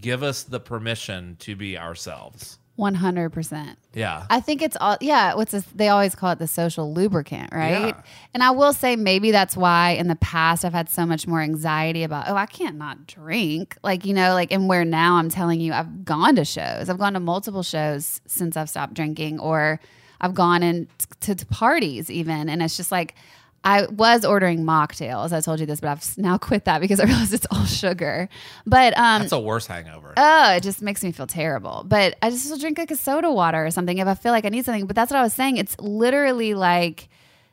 give 0.00 0.22
us 0.22 0.42
the 0.42 0.60
permission 0.60 1.36
to 1.38 1.54
be 1.54 1.78
ourselves. 1.78 2.58
100%. 2.78 3.76
Yeah. 3.92 4.26
I 4.28 4.40
think 4.40 4.60
it's 4.60 4.76
all 4.80 4.96
yeah, 5.00 5.34
what's 5.34 5.52
this, 5.52 5.64
they 5.74 5.88
always 5.88 6.16
call 6.16 6.32
it 6.32 6.40
the 6.40 6.48
social 6.48 6.92
lubricant, 6.92 7.52
right? 7.52 7.94
Yeah. 7.94 8.02
And 8.32 8.42
I 8.42 8.50
will 8.50 8.72
say 8.72 8.96
maybe 8.96 9.30
that's 9.30 9.56
why 9.56 9.90
in 9.90 10.08
the 10.08 10.16
past 10.16 10.64
I've 10.64 10.72
had 10.72 10.88
so 10.88 11.06
much 11.06 11.28
more 11.28 11.40
anxiety 11.40 12.02
about 12.02 12.28
oh, 12.28 12.34
I 12.34 12.46
can't 12.46 12.76
not 12.76 13.06
drink. 13.06 13.76
Like, 13.84 14.04
you 14.04 14.12
know, 14.12 14.34
like 14.34 14.50
and 14.50 14.68
where 14.68 14.84
now 14.84 15.16
I'm 15.16 15.28
telling 15.28 15.60
you 15.60 15.72
I've 15.72 16.04
gone 16.04 16.34
to 16.34 16.44
shows. 16.44 16.88
I've 16.88 16.98
gone 16.98 17.12
to 17.12 17.20
multiple 17.20 17.62
shows 17.62 18.20
since 18.26 18.56
I've 18.56 18.68
stopped 18.68 18.94
drinking 18.94 19.38
or 19.38 19.78
I've 20.24 20.34
gone 20.34 20.62
in 20.62 20.88
to, 21.20 21.34
to 21.34 21.46
parties 21.46 22.10
even 22.10 22.48
and 22.48 22.62
it's 22.62 22.78
just 22.78 22.90
like 22.90 23.14
I 23.62 23.86
was 23.86 24.26
ordering 24.26 24.62
mocktails. 24.64 25.32
I 25.32 25.40
told 25.40 25.58
you 25.58 25.64
this, 25.64 25.80
but 25.80 25.88
I've 25.88 26.18
now 26.18 26.36
quit 26.36 26.66
that 26.66 26.80
because 26.80 27.00
I 27.00 27.04
realized 27.10 27.32
it's 27.32 27.46
all 27.50 27.64
sugar. 27.64 28.28
But 28.66 28.96
um 28.96 29.22
That's 29.22 29.32
a 29.32 29.38
worse 29.38 29.66
hangover. 29.66 30.14
Oh, 30.16 30.52
it 30.52 30.62
just 30.62 30.82
makes 30.82 31.02
me 31.02 31.12
feel 31.12 31.26
terrible. 31.26 31.84
But 31.86 32.16
I 32.22 32.30
just 32.30 32.50
will 32.50 32.58
drink 32.58 32.78
like 32.78 32.90
a 32.90 32.96
soda 32.96 33.30
water 33.30 33.64
or 33.64 33.70
something 33.70 33.98
if 33.98 34.06
I 34.06 34.14
feel 34.14 34.32
like 34.32 34.44
I 34.44 34.48
need 34.50 34.64
something. 34.64 34.86
But 34.86 34.96
that's 34.96 35.10
what 35.10 35.18
I 35.18 35.22
was 35.22 35.34
saying. 35.34 35.56
It's 35.58 35.78
literally 35.78 36.54
like 36.54 37.08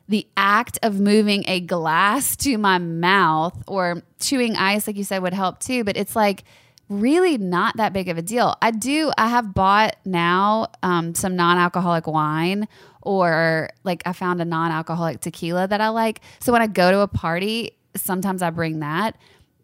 the 0.08 0.26
act 0.36 0.78
of 0.82 1.00
moving 1.00 1.44
a 1.46 1.60
glass 1.60 2.36
to 2.36 2.58
my 2.58 2.78
mouth 2.78 3.62
or 3.66 4.02
chewing 4.20 4.56
ice, 4.56 4.86
like 4.86 4.96
you 4.96 5.04
said, 5.04 5.22
would 5.22 5.34
help 5.34 5.60
too. 5.60 5.84
But 5.84 5.96
it's 5.96 6.14
like 6.16 6.44
really 6.88 7.38
not 7.38 7.76
that 7.76 7.92
big 7.92 8.08
of 8.08 8.18
a 8.18 8.22
deal. 8.22 8.56
I 8.60 8.70
do, 8.70 9.10
I 9.16 9.28
have 9.28 9.54
bought 9.54 9.96
now 10.04 10.68
um, 10.82 11.14
some 11.14 11.36
non 11.36 11.58
alcoholic 11.58 12.06
wine 12.06 12.68
or 13.02 13.70
like 13.84 14.02
I 14.06 14.12
found 14.12 14.40
a 14.40 14.44
non 14.44 14.70
alcoholic 14.70 15.20
tequila 15.20 15.66
that 15.68 15.80
I 15.80 15.88
like. 15.88 16.20
So 16.40 16.52
when 16.52 16.62
I 16.62 16.66
go 16.66 16.90
to 16.90 17.00
a 17.00 17.08
party, 17.08 17.72
sometimes 17.96 18.42
I 18.42 18.50
bring 18.50 18.80
that. 18.80 19.16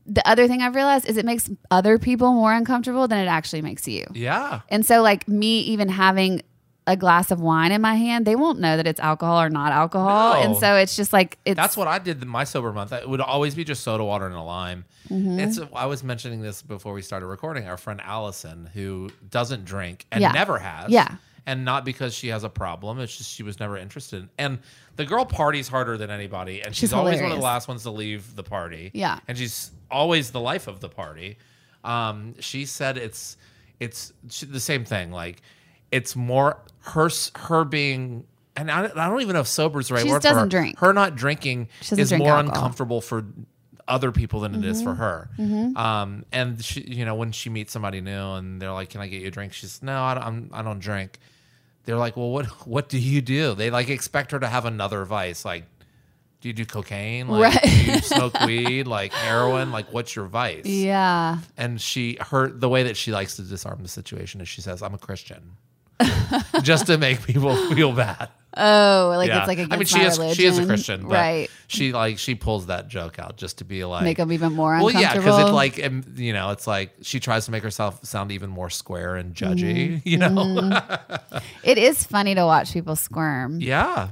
The 0.07 0.27
other 0.27 0.49
thing 0.49 0.63
I've 0.63 0.75
realized 0.75 1.07
is 1.07 1.19
it 1.19 1.27
makes 1.27 1.51
other 1.71 1.99
people 1.99 2.33
more 2.33 2.53
uncomfortable 2.53 3.07
than 3.09 3.19
it 3.19 3.29
actually 3.29 3.61
makes 3.61 3.87
you. 3.87 4.07
Yeah. 4.15 4.61
And 4.71 4.85
so, 4.85 5.03
like 5.03 5.29
me, 5.29 5.61
even 5.61 5.91
having 5.91 6.43
a 6.89 6.97
glass 6.97 7.31
of 7.31 7.41
wine 7.41 7.71
in 7.71 7.81
my 7.81 7.95
hand, 7.95 8.27
they 8.27 8.35
won't 8.35 8.59
know 8.59 8.77
that 8.77 8.87
it's 8.87 8.99
alcohol 8.99 9.41
or 9.41 9.51
not 9.51 9.71
alcohol. 9.73 10.33
No. 10.35 10.41
And 10.41 10.57
so 10.57 10.75
it's 10.77 10.97
just 10.97 11.13
like 11.13 11.39
it's 11.45 11.57
That's 11.57 11.77
what 11.77 11.87
I 11.87 11.99
did 11.99 12.21
in 12.23 12.29
my 12.29 12.45
sober 12.45 12.73
month. 12.73 12.93
It 12.93 13.09
would 13.09 13.21
always 13.21 13.55
be 13.55 13.63
just 13.63 13.83
soda 13.85 14.03
water 14.05 14.27
and 14.27 14.35
a 14.35 14.43
lime. 14.43 14.85
Mhm. 15.11 15.39
It's 15.39 15.61
I 15.75 15.87
was 15.87 16.03
mentioning 16.03 16.41
this 16.41 16.63
before 16.63 16.93
we 16.95 17.03
started 17.03 17.27
recording. 17.27 17.69
Our 17.69 17.77
friend 17.77 18.01
Allison, 18.03 18.71
who 18.75 19.11
doesn't 19.31 19.65
drink 19.67 20.07
and 20.11 20.21
Yeah. 20.23 20.33
never 20.33 20.59
has, 20.59 20.91
Yeah. 20.91 21.09
and 21.47 21.65
not 21.65 21.85
because 21.85 22.15
she 22.15 22.29
has 22.29 22.43
a 22.43 22.49
problem. 22.49 22.99
It's 23.01 23.17
just 23.17 23.31
she 23.31 23.43
was 23.43 23.61
never 23.61 23.77
interested. 23.77 24.29
And 24.39 24.59
the 24.97 25.05
girl 25.05 25.25
parties 25.27 25.69
harder 25.69 25.97
than 25.99 26.11
anybody, 26.11 26.63
and 26.63 26.75
she's, 26.75 26.89
She's 26.89 26.93
always 26.95 27.21
one 27.21 27.31
of 27.31 27.37
the 27.39 27.45
last 27.45 27.69
ones 27.69 27.83
to 27.85 27.91
leave 27.91 28.35
the 28.35 28.43
party. 28.43 28.91
Yeah. 28.95 29.21
and 29.29 29.37
she's 29.39 29.71
always 29.91 30.31
the 30.31 30.41
life 30.41 30.67
of 30.67 30.81
the 30.81 30.89
party. 30.89 31.37
Um, 31.85 32.35
she 32.41 32.65
said 32.65 32.97
it's 32.97 33.37
it's 33.79 34.13
the 34.43 34.59
same 34.61 34.85
thing. 34.85 35.13
Like 35.13 35.43
it's 35.93 36.17
more 36.17 36.59
her 36.81 37.09
her 37.37 37.65
being. 37.65 38.25
And 38.57 38.71
I, 38.73 38.85
I 38.87 39.09
don't 39.09 39.21
even 39.21 39.35
know 39.35 39.41
if 39.41 39.47
sober 39.47 39.79
is 39.79 39.89
the 39.89 39.95
right 39.95 40.03
She 40.05 40.11
word 40.11 40.17
just 40.21 40.25
for 40.25 40.29
her. 40.31 40.35
doesn't 40.35 40.49
drink. 40.49 40.79
Her 40.81 40.93
not 40.93 41.15
drinking 41.15 41.69
is 41.93 42.09
drink 42.09 42.25
more 42.25 42.33
alcohol. 42.33 42.55
uncomfortable 42.57 43.01
for 43.01 43.25
other 43.87 44.11
people 44.13 44.41
than 44.41 44.55
it 44.57 44.65
is 44.65 44.83
for 44.83 44.91
Mhm. 44.95 44.97
her. 44.99 45.31
Mhm. 45.39 45.77
Um, 45.77 46.25
and 46.33 46.63
she, 46.65 46.81
you 46.83 47.05
know, 47.05 47.15
when 47.15 47.31
she 47.33 47.51
meets 47.51 47.73
somebody 47.73 48.01
new 48.01 48.33
and 48.33 48.61
they're 48.61 48.73
like, 48.73 48.91
"Can 48.91 49.01
I 49.01 49.07
get 49.07 49.23
you 49.23 49.29
a 49.29 49.31
drink?" 49.31 49.53
She's, 49.53 49.81
"No, 49.83 50.03
I 50.03 50.15
don't, 50.15 50.25
I'm, 50.25 50.51
I 50.53 50.63
don't 50.63 50.81
drink." 50.81 51.19
They're 51.85 51.97
like, 51.97 52.17
"Well, 52.17 52.31
what 52.31 52.47
what 52.67 52.89
do 52.89 52.99
you 52.99 53.23
do?" 53.23 53.55
They 53.55 53.71
like 53.71 53.89
expect 53.89 54.33
her 54.33 54.41
to 54.41 54.49
have 54.49 54.65
another 54.67 55.05
vice. 55.05 55.45
Like, 55.45 55.65
do 56.41 56.49
you 56.49 56.53
do 56.53 56.67
cocaine? 56.67 57.29
Like, 57.29 57.55
Right. 57.55 57.63
do 57.63 57.93
you 57.93 57.99
smoke 58.01 58.39
weed? 58.41 58.87
Like 58.89 59.13
heroin? 59.13 59.71
Like, 59.73 59.93
what's 59.93 60.15
your 60.17 60.27
vice? 60.27 60.67
Yeah. 60.67 61.39
And 61.57 61.81
she, 61.81 62.19
her, 62.31 62.49
the 62.49 62.69
way 62.69 62.83
that 62.83 62.97
she 62.97 63.11
likes 63.13 63.37
to 63.37 63.43
disarm 63.43 63.83
the 63.83 63.89
situation 63.89 64.41
is 64.41 64.49
she 64.49 64.61
says, 64.61 64.83
"I'm 64.83 64.95
a 64.95 64.99
Christian," 64.99 65.53
just 66.63 66.87
to 66.87 66.99
make 66.99 67.23
people 67.25 67.55
feel 67.75 67.93
bad. 67.93 68.29
Oh, 68.57 69.13
like 69.17 69.29
Yeah. 69.29 69.39
it's 69.41 69.49
like 69.49 69.59
I 69.59 69.77
mean, 69.77 69.85
she 69.85 69.99
my 69.99 70.07
is 70.07 70.37
she 70.37 70.45
is 70.47 70.59
a. 70.59 70.67
Christian, 70.67 71.03
but 71.03 71.11
right? 71.13 71.51
She 71.69 71.93
like 71.93 72.19
she 72.19 72.35
pulls 72.35 72.67
that 72.67 72.89
joke 72.89 73.19
out 73.19 73.37
just 73.37 73.59
to 73.59 73.65
be 73.65 73.85
like 73.85 74.03
make 74.05 74.17
them 74.17 74.33
even 74.33 74.53
more 74.55 74.75
uncomfortable. 74.75 75.01
Well, 75.01 75.15
yeah, 75.15 75.17
because 75.17 75.43
it's 75.45 75.53
like 75.53 75.85
um, 75.85 76.03
you 76.17 76.33
know, 76.33 76.51
it's 76.51 76.67
like 76.67 76.93
she 77.03 77.21
tries 77.21 77.45
to 77.45 77.51
make 77.53 77.63
herself 77.63 78.05
sound 78.05 78.33
even 78.33 78.51
more 78.51 78.71
square 78.71 79.17
and 79.17 79.35
judgy. 79.35 80.03
Mhm. 80.03 80.03
You 80.05 80.17
know, 80.19 80.29
Mhm. 80.31 81.43
It 81.63 81.79
is 81.79 82.05
funny 82.05 82.35
to 82.35 82.45
watch 82.47 82.73
people 82.73 82.97
squirm. 82.97 83.61
yeah. 83.61 84.09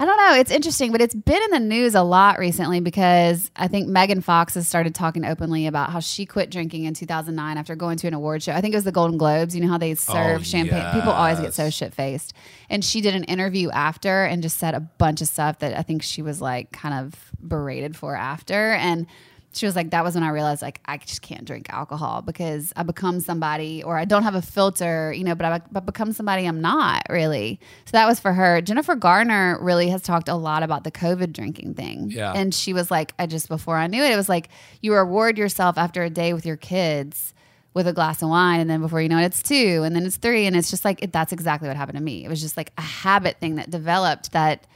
I 0.00 0.04
don't 0.04 0.16
know. 0.16 0.34
It's 0.38 0.52
interesting, 0.52 0.92
but 0.92 1.00
it's 1.00 1.14
been 1.14 1.42
in 1.42 1.50
the 1.50 1.58
news 1.58 1.96
a 1.96 2.02
lot 2.02 2.38
recently 2.38 2.78
because 2.78 3.50
I 3.56 3.66
think 3.66 3.88
Megan 3.88 4.20
Fox 4.20 4.54
has 4.54 4.68
started 4.68 4.94
talking 4.94 5.24
openly 5.24 5.66
about 5.66 5.90
how 5.90 5.98
she 5.98 6.24
quit 6.24 6.50
drinking 6.50 6.84
in 6.84 6.94
2009 6.94 7.58
after 7.58 7.74
going 7.74 7.96
to 7.98 8.06
an 8.06 8.14
award 8.14 8.44
show. 8.44 8.52
I 8.52 8.60
think 8.60 8.74
it 8.74 8.76
was 8.76 8.84
the 8.84 8.92
Golden 8.92 9.18
Globes. 9.18 9.56
You 9.56 9.62
know 9.62 9.68
how 9.68 9.78
they 9.78 9.90
oh, 9.90 9.94
serve 9.94 10.40
Oh, 10.40 10.44
champagne? 10.44 10.92
People 10.92 11.10
always 11.10 11.40
get 11.40 11.52
so 11.52 11.68
shit 11.68 11.92
faced. 11.94 12.32
And 12.70 12.84
she 12.84 13.00
did 13.00 13.16
an 13.16 13.24
interview 13.24 13.70
after 13.70 14.24
and 14.24 14.40
just 14.40 14.58
said 14.58 14.74
a 14.74 14.80
bunch 14.80 15.20
of 15.20 15.26
stuff 15.26 15.58
that 15.58 15.76
I 15.76 15.82
think 15.82 16.04
she 16.04 16.22
was 16.22 16.40
like 16.40 16.70
kind 16.70 16.94
of 16.94 17.32
berated 17.42 17.96
for 17.96 18.14
after. 18.14 18.74
And 18.74 19.08
she 19.52 19.66
was 19.66 19.74
like, 19.74 19.90
that 19.90 20.04
was 20.04 20.14
when 20.14 20.22
I 20.22 20.28
realized 20.28 20.62
like 20.62 20.80
I 20.84 20.98
just 20.98 21.22
can't 21.22 21.44
drink 21.44 21.70
alcohol 21.70 22.22
because 22.22 22.72
I 22.76 22.82
become 22.82 23.20
somebody 23.20 23.82
or 23.82 23.96
I 23.96 24.04
don't 24.04 24.22
have 24.22 24.34
a 24.34 24.42
filter, 24.42 25.12
you 25.12 25.24
know, 25.24 25.34
but 25.34 25.46
I 25.46 25.60
but 25.70 25.86
become 25.86 26.12
somebody 26.12 26.46
I'm 26.46 26.60
not 26.60 27.02
really. 27.08 27.58
So 27.86 27.92
that 27.92 28.06
was 28.06 28.20
for 28.20 28.32
her. 28.32 28.60
Jennifer 28.60 28.94
Garner 28.94 29.58
really 29.60 29.88
has 29.88 30.02
talked 30.02 30.28
a 30.28 30.34
lot 30.34 30.62
about 30.62 30.84
the 30.84 30.90
COVID 30.90 31.32
drinking 31.32 31.74
thing. 31.74 32.10
Yeah. 32.10 32.32
And 32.34 32.54
she 32.54 32.72
was 32.72 32.90
like, 32.90 33.14
I 33.18 33.26
just 33.26 33.48
before 33.48 33.76
I 33.76 33.86
knew 33.86 34.02
it, 34.02 34.12
it 34.12 34.16
was 34.16 34.28
like 34.28 34.50
you 34.82 34.94
reward 34.94 35.38
yourself 35.38 35.78
after 35.78 36.02
a 36.02 36.10
day 36.10 36.32
with 36.32 36.44
your 36.44 36.56
kids 36.56 37.32
with 37.74 37.86
a 37.86 37.92
glass 37.92 38.22
of 38.22 38.28
wine 38.28 38.60
and 38.60 38.68
then 38.68 38.80
before 38.80 39.00
you 39.00 39.08
know 39.08 39.18
it 39.18 39.26
it's 39.26 39.42
two 39.42 39.82
and 39.84 39.94
then 39.94 40.04
it's 40.04 40.16
three 40.16 40.46
and 40.46 40.56
it's 40.56 40.70
just 40.70 40.84
like 40.84 41.00
it, 41.02 41.12
that's 41.12 41.32
exactly 41.32 41.68
what 41.68 41.76
happened 41.76 41.96
to 41.96 42.02
me 42.02 42.24
it 42.24 42.28
was 42.28 42.40
just 42.40 42.56
like 42.56 42.72
a 42.76 42.82
habit 42.82 43.38
thing 43.38 43.54
that 43.56 43.70
developed 43.70 44.32
that 44.32 44.66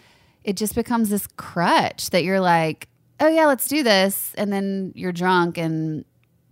it 0.44 0.56
just 0.56 0.74
becomes 0.74 1.08
this 1.08 1.26
crutch 1.36 2.10
that 2.10 2.22
you're 2.22 2.38
like 2.38 2.86
oh 3.22 3.28
yeah 3.28 3.46
let's 3.46 3.68
do 3.68 3.82
this. 3.82 4.34
And 4.36 4.52
then 4.52 4.92
you're 4.94 5.12
drunk 5.12 5.56
and 5.56 6.04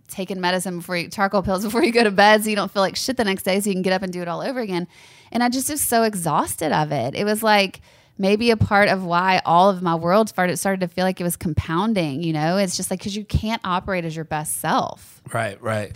taking 0.07 0.41
medicine 0.41 0.77
before 0.77 0.97
you 0.97 1.09
charcoal 1.09 1.43
pills 1.43 1.63
before 1.65 1.83
you 1.83 1.91
go 1.91 2.03
to 2.03 2.11
bed 2.11 2.43
so 2.43 2.49
you 2.49 2.55
don't 2.55 2.71
feel 2.71 2.81
like 2.81 2.95
shit 2.95 3.17
the 3.17 3.23
next 3.23 3.43
day 3.43 3.59
so 3.59 3.69
you 3.69 3.75
can 3.75 3.81
get 3.81 3.93
up 3.93 4.01
and 4.01 4.11
do 4.11 4.21
it 4.21 4.27
all 4.27 4.41
over 4.41 4.59
again. 4.59 4.87
And 5.31 5.43
i 5.43 5.49
just 5.49 5.69
was 5.69 5.81
so 5.81 6.03
exhausted 6.03 6.71
of 6.71 6.91
it. 6.91 7.13
It 7.13 7.25
was 7.25 7.43
like 7.43 7.81
maybe 8.17 8.51
a 8.51 8.57
part 8.57 8.89
of 8.89 9.03
why 9.03 9.41
all 9.45 9.69
of 9.69 9.81
my 9.81 9.95
world 9.95 10.29
started 10.29 10.57
started 10.57 10.81
to 10.81 10.87
feel 10.87 11.05
like 11.05 11.19
it 11.19 11.23
was 11.23 11.35
compounding 11.35 12.23
you 12.23 12.33
know? 12.33 12.57
It's 12.57 12.77
just 12.77 12.89
like 12.89 12.99
because 12.99 13.15
you 13.15 13.25
can't 13.25 13.61
operate 13.63 14.05
as 14.05 14.15
your 14.15 14.25
best 14.25 14.57
self. 14.57 15.21
Right, 15.31 15.61
right. 15.61 15.91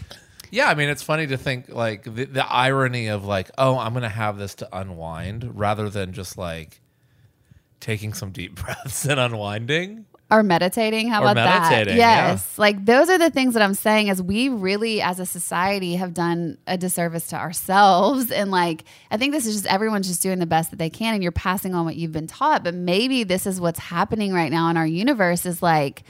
Yeah, 0.52 0.70
I 0.70 0.76
mean, 0.76 0.90
it's 0.90 1.02
funny 1.02 1.28
to 1.28 1.38
think 1.38 1.70
like 1.70 2.04
the, 2.04 2.26
the 2.26 2.46
irony 2.46 3.08
of 3.08 3.26
like, 3.26 3.52
oh, 3.58 3.78
I'm 3.78 3.94
going 3.94 4.04
to 4.04 4.10
have 4.10 4.38
this 4.38 4.56
to 4.56 4.70
unwind 4.78 5.60
rather 5.60 5.90
than 5.90 6.14
just 6.14 6.38
like 6.38 6.80
taking 7.80 8.14
some 8.14 8.32
deep 8.32 8.56
breaths 8.64 9.06
and 9.06 9.20
unwinding. 9.20 10.06
Or 10.32 10.42
meditating 10.42 11.08
how 11.10 11.20
Or 11.22 11.32
about 11.32 11.36
that 11.36 11.62
meditating, 11.72 11.98
yeah. 12.00 12.30
yes 12.32 12.58
like 12.58 12.84
those 12.86 13.10
are 13.10 13.18
the 13.20 13.30
things 13.30 13.54
that 13.54 13.62
i'm 13.62 13.76
saying 13.76 14.08
is 14.08 14.22
we 14.22 14.50
really 14.50 15.02
as 15.02 15.20
a 15.20 15.26
society 15.26 15.96
have 15.98 16.14
done 16.16 16.58
a 16.66 16.78
disservice 16.78 17.28
to 17.28 17.36
ourselves 17.36 18.32
and 18.32 18.50
like 18.50 18.86
i 19.12 19.18
think 19.18 19.34
this 19.34 19.46
is 19.46 19.54
just 19.54 19.66
everyone's 19.68 20.08
just 20.08 20.24
doing 20.24 20.40
the 20.40 20.46
best 20.48 20.72
that 20.72 20.78
they 20.78 20.90
can 20.90 21.14
and 21.14 21.22
you're 21.22 21.32
passing 21.32 21.76
on 21.76 21.86
what 21.86 21.96
you've 21.96 22.12
been 22.12 22.26
taught 22.28 22.64
but 22.64 22.74
maybe 22.74 23.24
this 23.24 23.46
is 23.46 23.62
what's 23.62 23.80
happening 23.80 24.34
right 24.34 24.52
now 24.52 24.68
in 24.70 24.78
our 24.78 24.88
universe 24.88 25.46
is 25.46 25.62
like 25.62 26.04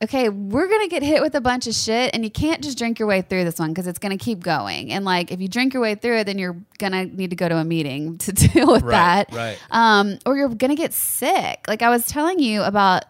okay, 0.00 0.28
we're 0.28 0.68
going 0.68 0.82
to 0.82 0.86
get 0.88 1.02
hit 1.02 1.20
with 1.20 1.34
a 1.34 1.40
bunch 1.40 1.66
of 1.66 1.74
shit 1.74 2.14
and 2.14 2.22
you 2.22 2.30
can't 2.30 2.62
just 2.62 2.78
drink 2.78 3.00
your 3.00 3.08
way 3.08 3.20
through 3.20 3.42
this 3.42 3.58
one 3.58 3.70
because 3.72 3.88
it's 3.88 3.98
going 3.98 4.16
to 4.16 4.24
keep 4.24 4.38
going. 4.38 4.92
And 4.92 5.04
like, 5.04 5.32
if 5.32 5.40
you 5.40 5.48
drink 5.48 5.74
your 5.74 5.82
way 5.82 5.96
through 5.96 6.18
it, 6.18 6.24
then 6.26 6.38
you're 6.38 6.54
going 6.78 6.92
to 6.92 7.04
need 7.06 7.30
to 7.30 7.36
go 7.36 7.48
to 7.48 7.56
a 7.56 7.64
meeting 7.64 8.16
to 8.18 8.30
deal 8.32 8.70
with 8.70 8.84
Right, 8.84 9.26
that. 9.28 9.32
right. 9.34 9.58
Um, 9.72 10.20
or 10.24 10.36
you're 10.36 10.50
going 10.50 10.70
to 10.70 10.76
get 10.76 10.92
sick. 10.94 11.64
Like 11.66 11.82
I 11.82 11.90
was 11.90 12.06
telling 12.06 12.38
you 12.38 12.62
about, 12.62 13.06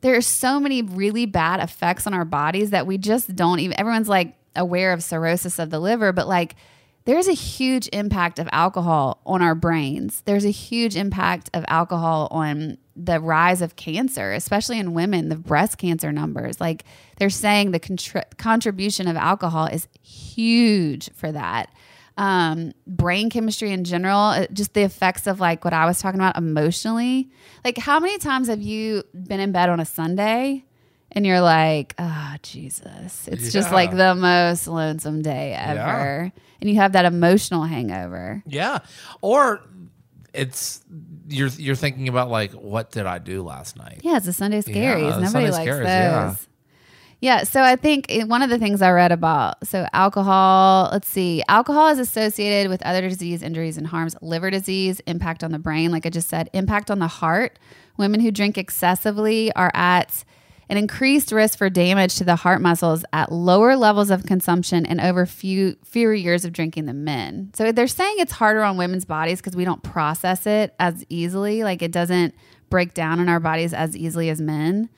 there 0.00 0.16
are 0.16 0.22
so 0.22 0.58
many 0.58 0.82
really 0.82 1.26
bad 1.26 1.60
effects 1.60 2.06
on 2.06 2.14
our 2.14 2.24
bodies 2.24 2.70
that 2.70 2.86
we 2.86 2.98
just 2.98 3.34
don't 3.36 3.60
even, 3.60 3.78
everyone's 3.78 4.08
like 4.08 4.34
aware 4.56 4.92
of 4.92 5.02
cirrhosis 5.02 5.58
of 5.58 5.70
the 5.70 5.78
liver, 5.78 6.12
but 6.12 6.26
like, 6.26 6.56
there's 7.06 7.28
a 7.28 7.32
huge 7.32 7.88
impact 7.92 8.38
of 8.38 8.48
alcohol 8.52 9.20
on 9.24 9.40
our 9.40 9.54
brains. 9.54 10.22
There's 10.26 10.44
a 10.44 10.50
huge 10.50 10.96
impact 10.96 11.48
of 11.54 11.64
alcohol 11.66 12.28
on 12.30 12.76
the 12.94 13.20
rise 13.20 13.62
of 13.62 13.76
cancer, 13.76 14.32
especially 14.32 14.78
in 14.78 14.92
women, 14.92 15.30
the 15.30 15.36
breast 15.36 15.78
cancer 15.78 16.12
numbers. 16.12 16.60
Like 16.60 16.84
they're 17.16 17.30
saying 17.30 17.70
the 17.70 17.80
contri- 17.80 18.36
contribution 18.36 19.08
of 19.08 19.16
alcohol 19.16 19.66
is 19.66 19.88
huge 20.02 21.10
for 21.14 21.32
that. 21.32 21.72
Um, 22.20 22.72
brain 22.86 23.30
chemistry 23.30 23.72
in 23.72 23.84
general, 23.84 24.18
uh, 24.18 24.46
just 24.52 24.74
the 24.74 24.82
effects 24.82 25.26
of 25.26 25.40
like 25.40 25.64
what 25.64 25.72
I 25.72 25.86
was 25.86 26.00
talking 26.00 26.20
about 26.20 26.36
emotionally. 26.36 27.30
Like, 27.64 27.78
how 27.78 27.98
many 27.98 28.18
times 28.18 28.48
have 28.48 28.60
you 28.60 29.04
been 29.14 29.40
in 29.40 29.52
bed 29.52 29.70
on 29.70 29.80
a 29.80 29.86
Sunday 29.86 30.64
and 31.12 31.26
you're 31.26 31.40
like, 31.40 31.94
oh, 31.98 32.34
Jesus, 32.42 33.26
it's 33.26 33.52
just 33.52 33.72
like 33.72 33.90
the 33.96 34.14
most 34.14 34.68
lonesome 34.68 35.22
day 35.22 35.54
ever. 35.54 36.30
And 36.60 36.68
you 36.68 36.76
have 36.76 36.92
that 36.92 37.06
emotional 37.06 37.62
hangover. 37.62 38.42
Yeah. 38.46 38.80
Or 39.22 39.62
it's 40.34 40.84
you're 41.26 41.48
you're 41.48 41.74
thinking 41.74 42.08
about 42.08 42.28
like 42.28 42.52
what 42.52 42.90
did 42.90 43.06
I 43.06 43.18
do 43.18 43.42
last 43.42 43.76
night? 43.76 44.00
Yeah, 44.02 44.18
it's 44.18 44.26
a 44.26 44.32
Sunday 44.32 44.60
scaries. 44.60 44.74
Yeah, 44.74 45.18
Nobody 45.20 45.26
Sunday 45.26 45.50
likes 45.50 45.70
scaries, 45.70 46.28
those. 46.36 46.48
Yeah. 47.20 47.42
So 47.44 47.62
I 47.62 47.76
think 47.76 48.06
eh, 48.08 48.24
one 48.24 48.42
of 48.42 48.50
the 48.50 48.58
things 48.58 48.82
I 48.82 48.90
read 48.90 49.12
about, 49.12 49.66
so 49.66 49.86
alcohol, 49.92 50.88
let's 50.92 51.08
see, 51.08 51.42
alcohol 51.48 51.88
is 51.88 51.98
associated 51.98 52.70
with 52.70 52.82
other 52.82 53.08
disease, 53.08 53.42
injuries, 53.42 53.76
and 53.76 53.86
harms. 53.86 54.16
Liver 54.22 54.50
disease, 54.50 55.00
impact 55.06 55.44
on 55.44 55.52
the 55.52 55.58
brain, 55.58 55.90
like 55.90 56.06
I 56.06 56.10
just 56.10 56.28
said, 56.28 56.48
impact 56.52 56.90
on 56.90 56.98
the 56.98 57.08
heart. 57.08 57.58
Women 57.98 58.20
who 58.20 58.30
drink 58.30 58.56
excessively 58.56 59.52
are 59.52 59.70
at 59.74 60.24
an 60.70 60.76
increased 60.76 61.32
risk 61.32 61.58
for 61.58 61.68
damage 61.68 62.14
to 62.14 62.24
the 62.24 62.36
heart 62.36 62.62
muscles 62.62 63.04
at 63.12 63.32
lower 63.32 63.76
levels 63.76 64.08
of 64.08 64.24
consumption 64.24 64.86
and 64.86 65.00
over 65.00 65.26
few 65.26 65.76
fewer 65.84 66.14
years 66.14 66.44
of 66.44 66.52
drinking 66.52 66.86
than 66.86 67.02
men. 67.02 67.50
So 67.54 67.72
they're 67.72 67.88
saying 67.88 68.14
it's 68.18 68.32
harder 68.32 68.62
on 68.62 68.76
women's 68.76 69.04
bodies 69.04 69.40
because 69.40 69.56
we 69.56 69.64
don't 69.64 69.82
process 69.82 70.46
it 70.46 70.74
as 70.78 71.04
easily, 71.08 71.64
like 71.64 71.82
it 71.82 71.90
doesn't 71.90 72.34
break 72.70 72.94
down 72.94 73.18
in 73.18 73.28
our 73.28 73.40
bodies 73.40 73.74
as 73.74 73.96
easily 73.96 74.30
as 74.30 74.40
men. 74.40 74.88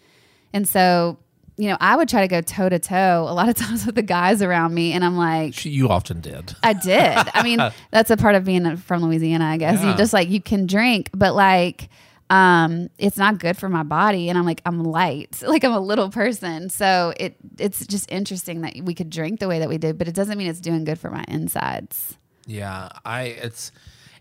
And 0.52 0.68
so, 0.68 1.18
you 1.62 1.68
know, 1.68 1.76
I 1.80 1.94
would 1.94 2.08
try 2.08 2.22
to 2.22 2.28
go 2.28 2.40
toe 2.40 2.68
to 2.68 2.80
toe 2.80 3.24
a 3.28 3.32
lot 3.32 3.48
of 3.48 3.54
times 3.64 3.86
with 3.86 3.94
the 3.94 4.02
guys 4.02 4.42
around 4.42 4.74
me, 4.74 4.92
and 4.94 5.04
I'm 5.04 5.16
like, 5.16 5.64
You 5.64 5.88
often 5.88 6.20
did. 6.20 6.56
I 6.60 6.72
did. 6.72 7.16
I 7.32 7.44
mean, 7.44 7.60
that's 7.92 8.10
a 8.10 8.16
part 8.16 8.34
of 8.34 8.44
being 8.44 8.76
from 8.78 9.04
Louisiana, 9.04 9.44
I 9.44 9.58
guess. 9.58 9.80
You 9.80 9.94
just 9.94 10.12
like 10.12 10.28
you 10.28 10.42
can 10.42 10.66
drink, 10.66 11.10
but 11.14 11.36
like 11.36 11.88
um 12.30 12.88
it's 12.98 13.18
not 13.18 13.38
good 13.38 13.58
for 13.58 13.68
my 13.68 13.82
body 13.82 14.28
and 14.30 14.36
I'm 14.38 14.44
like 14.44 14.60
I'm 14.66 14.82
light. 14.82 15.40
Like 15.46 15.62
I'm 15.62 15.72
a 15.72 15.80
little 15.80 16.10
person. 16.10 16.68
So 16.68 17.12
it 17.16 17.36
it's 17.58 17.86
just 17.86 18.10
interesting 18.10 18.62
that 18.62 18.74
we 18.82 18.92
could 18.94 19.10
drink 19.10 19.38
the 19.38 19.46
way 19.46 19.60
that 19.60 19.68
we 19.68 19.78
did, 19.78 19.98
but 19.98 20.08
it 20.08 20.16
doesn't 20.16 20.36
mean 20.36 20.48
it's 20.48 20.60
doing 20.60 20.82
good 20.82 20.98
for 20.98 21.10
my 21.10 21.24
insides. 21.28 22.16
Yeah, 22.46 22.88
I 23.04 23.22
it's 23.24 23.70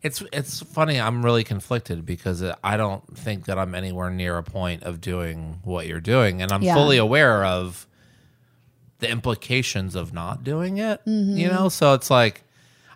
it's 0.04 0.24
it's 0.34 0.62
funny. 0.64 1.00
I'm 1.00 1.24
really 1.24 1.44
conflicted 1.44 2.06
because 2.06 2.44
I 2.64 2.76
don't 2.78 3.18
think 3.18 3.46
that 3.46 3.60
I'm 3.60 3.76
anywhere 3.76 4.10
near 4.10 4.38
a 4.38 4.44
point 4.44 4.84
of 4.84 5.00
doing 5.02 5.60
what 5.64 5.86
you're 5.88 6.00
doing, 6.02 6.42
and 6.42 6.52
I'm 6.52 6.64
Yeah. 6.64 6.74
fully 6.74 6.98
aware 6.98 7.46
of 7.46 7.86
the 9.00 9.10
implications 9.10 9.96
of 9.96 10.14
not 10.14 10.44
doing 10.44 10.78
it. 10.78 11.02
You 11.06 11.48
Mhm. 11.48 11.52
know, 11.52 11.70
so 11.70 11.94
it's 11.94 12.10
like 12.10 12.44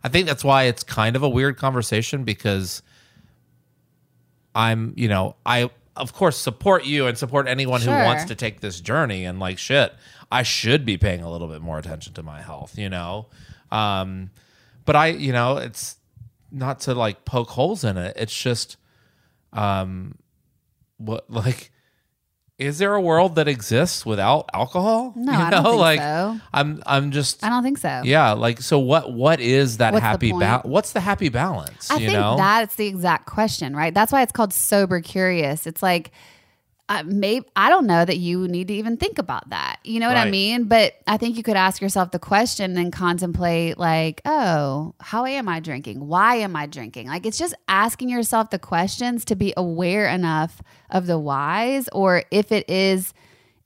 I 0.03 0.07
think 0.07 0.27
that's 0.27 0.43
why 0.43 0.63
it's 0.63 0.83
kind 0.83 1.15
of 1.15 1.23
a 1.23 1.29
weird 1.29 1.57
conversation 1.57 2.23
because 2.23 2.83
I'm, 4.53 4.93
you 4.95 5.07
know, 5.07 5.35
I 5.45 5.69
of 5.95 6.13
course 6.13 6.37
support 6.37 6.85
you 6.85 7.07
and 7.07 7.17
support 7.17 7.47
anyone 7.47 7.81
who 7.81 7.91
wants 7.91 8.25
to 8.25 8.35
take 8.35 8.59
this 8.59 8.79
journey 8.81 9.25
and 9.25 9.39
like 9.39 9.57
shit, 9.57 9.93
I 10.31 10.43
should 10.43 10.85
be 10.85 10.97
paying 10.97 11.21
a 11.21 11.31
little 11.31 11.47
bit 11.47 11.61
more 11.61 11.77
attention 11.79 12.13
to 12.13 12.23
my 12.23 12.41
health, 12.41 12.77
you 12.77 12.89
know. 12.89 13.27
Um 13.71 14.29
but 14.85 14.95
I, 14.95 15.07
you 15.07 15.33
know, 15.33 15.57
it's 15.57 15.95
not 16.55 16.79
to 16.81 16.93
like 16.93 17.25
poke 17.25 17.49
holes 17.49 17.83
in 17.83 17.97
it. 17.97 18.15
It's 18.17 18.35
just 18.35 18.77
um 19.53 20.15
what 20.97 21.29
like 21.29 21.71
is 22.57 22.77
there 22.77 22.93
a 22.93 23.01
world 23.01 23.35
that 23.35 23.49
exists 23.49 24.05
without 24.05 24.49
alcohol? 24.53 25.11
No, 25.17 25.33
I 25.33 25.49
don't 25.49 25.77
think 25.77 26.01
so. 26.01 26.39
I'm 26.53 26.81
I'm 26.85 27.11
just 27.11 27.43
I 27.43 27.49
don't 27.49 27.63
think 27.63 27.77
so. 27.77 28.01
yeah, 28.05 28.31
like 28.31 28.61
so 28.61 28.79
what 28.79 29.11
what 29.11 29.41
is 29.41 29.77
that 29.77 29.91
What's 29.91 30.03
happy 30.03 30.31
point? 30.31 30.39
ba- 30.41 30.61
what's 30.63 30.93
the 30.93 31.01
happy 31.01 31.27
balance, 31.27 31.91
I 31.91 31.95
you 31.95 32.07
think 32.07 32.17
know? 32.19 32.37
that's 32.37 32.77
the 32.77 32.87
exact 32.87 33.25
question, 33.25 33.75
right? 33.75 33.93
That's 33.93 34.13
why 34.13 34.21
it's 34.21 34.31
called 34.31 34.53
sober 34.53 35.01
curious. 35.01 35.67
It's 35.67 35.83
like 35.83 36.11
uh, 36.87 37.01
maybe 37.05 37.47
I 37.55 37.69
don't 37.69 37.87
know 37.87 38.05
that 38.05 38.17
you 38.17 38.47
need 38.47 38.67
to 38.67 38.73
even 38.75 38.95
think 38.97 39.17
about 39.17 39.49
that. 39.49 39.77
You 39.83 39.99
know 39.99 40.07
what 40.07 40.17
I 40.17 40.29
mean? 40.29 40.65
But 40.65 40.93
I 41.07 41.17
think 41.17 41.35
you 41.35 41.41
could 41.41 41.55
ask 41.55 41.81
yourself 41.81 42.11
the 42.11 42.19
question 42.19 42.77
and 42.77 42.93
contemplate, 42.93 43.79
like, 43.79 44.21
oh, 44.23 44.93
how 44.99 45.25
am 45.25 45.49
I 45.49 45.59
drinking? 45.59 46.05
Why 46.07 46.35
am 46.35 46.55
I 46.55 46.67
drinking? 46.67 47.07
Like, 47.07 47.25
it's 47.25 47.39
just 47.39 47.55
asking 47.67 48.09
yourself 48.09 48.51
the 48.51 48.59
questions 48.59 49.25
to 49.25 49.35
be 49.35 49.51
aware 49.57 50.07
enough 50.07 50.61
of 50.91 51.07
the 51.07 51.17
whys, 51.17 51.89
or 51.91 52.23
if 52.29 52.51
it 52.51 52.69
is 52.69 53.13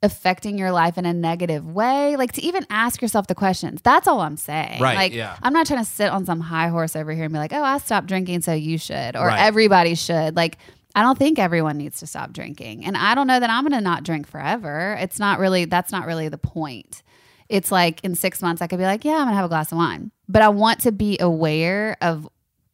affecting 0.01 0.58
your 0.58 0.71
life 0.71 0.97
in 0.97 1.05
a 1.05 1.12
negative 1.13 1.65
way, 1.69 2.15
like 2.15 2.32
to 2.32 2.41
even 2.41 2.65
ask 2.69 3.01
yourself 3.01 3.27
the 3.27 3.36
questions. 3.36 3.82
That's 3.82 4.08
all 4.08 4.21
I'm 4.21 4.38
saying. 4.38 4.82
Right, 4.82 4.95
Like, 4.95 5.13
yeah. 5.13 5.36
I'm 5.43 5.51
not 5.51 5.67
trying 5.67 5.84
to 5.84 5.89
sit 5.89 6.10
on 6.10 6.25
some 6.25 6.39
high 6.39 6.69
horse 6.69 6.95
over 6.95 7.12
here 7.12 7.25
and 7.25 7.34
be 7.34 7.38
like, 7.39 7.51
oh, 7.51 7.62
I 7.62 7.79
stopped 7.79 8.08
drinking, 8.08 8.41
so 8.41 8.53
you 8.53 8.77
should, 8.77 9.17
or 9.17 9.27
Right. 9.27 9.41
everybody 9.41 9.95
should. 9.95 10.38
Like, 10.38 10.58
I 10.95 11.02
don't 11.02 11.17
think 11.17 11.38
everyone 11.39 11.78
needs 11.78 11.99
to 11.99 12.08
stop 12.08 12.34
drinking. 12.34 12.86
And 12.86 12.97
I 12.97 13.15
don't 13.15 13.28
know 13.28 13.39
that 13.39 13.49
I'm 13.49 13.63
going 13.63 13.73
to 13.73 13.82
not 13.82 14.04
drink 14.04 14.28
forever. 14.28 14.97
It's 14.99 15.19
not 15.19 15.39
really, 15.39 15.65
that's 15.65 15.91
not 15.91 16.08
really 16.08 16.30
the 16.30 16.38
point. 16.38 17.04
It's 17.47 17.71
like 17.71 18.04
in 18.04 18.15
six 18.15 18.41
months, 18.41 18.62
I 18.62 18.67
could 18.67 18.80
be 18.80 18.86
like, 18.86 19.06
yeah, 19.06 19.13
I'm 19.13 19.25
going 19.25 19.30
to 19.30 19.36
have 19.36 19.45
a 19.45 19.49
glass 19.49 19.71
of 19.71 19.78
wine. 19.78 20.12
But 20.28 20.41
I 20.41 20.49
want 20.49 20.82
to 20.82 20.91
be 20.91 21.17
aware 21.19 21.97
of 22.02 22.28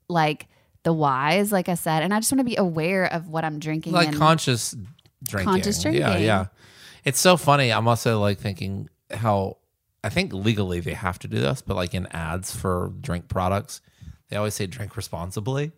like 0.07 0.47
the 0.83 0.93
whys, 0.93 1.51
like 1.51 1.69
I 1.69 1.75
said. 1.75 2.03
And 2.03 2.13
I 2.13 2.19
just 2.19 2.31
want 2.31 2.39
to 2.39 2.45
be 2.45 2.55
aware 2.55 3.11
of 3.11 3.27
what 3.27 3.43
I'm 3.43 3.59
drinking. 3.59 3.93
like 3.93 4.09
and- 4.09 4.17
conscious 4.17 4.75
drinking. 5.23 5.53
Conscious 5.53 5.83
Yeah, 5.85 6.17
yeah. 6.17 6.45
It's 7.03 7.19
so 7.19 7.37
funny. 7.37 7.71
I'm 7.71 7.87
also 7.87 8.19
like 8.19 8.39
thinking 8.39 8.89
how 9.11 9.57
I 10.03 10.09
think 10.09 10.33
legally 10.33 10.79
they 10.79 10.93
have 10.93 11.19
to 11.19 11.27
do 11.27 11.39
this, 11.39 11.61
but 11.61 11.75
like 11.75 11.93
in 11.93 12.07
ads 12.07 12.55
for 12.55 12.93
drink 13.01 13.27
products, 13.27 13.81
they 14.29 14.37
always 14.37 14.53
say 14.53 14.67
drink 14.67 14.95
responsibly. 14.95 15.71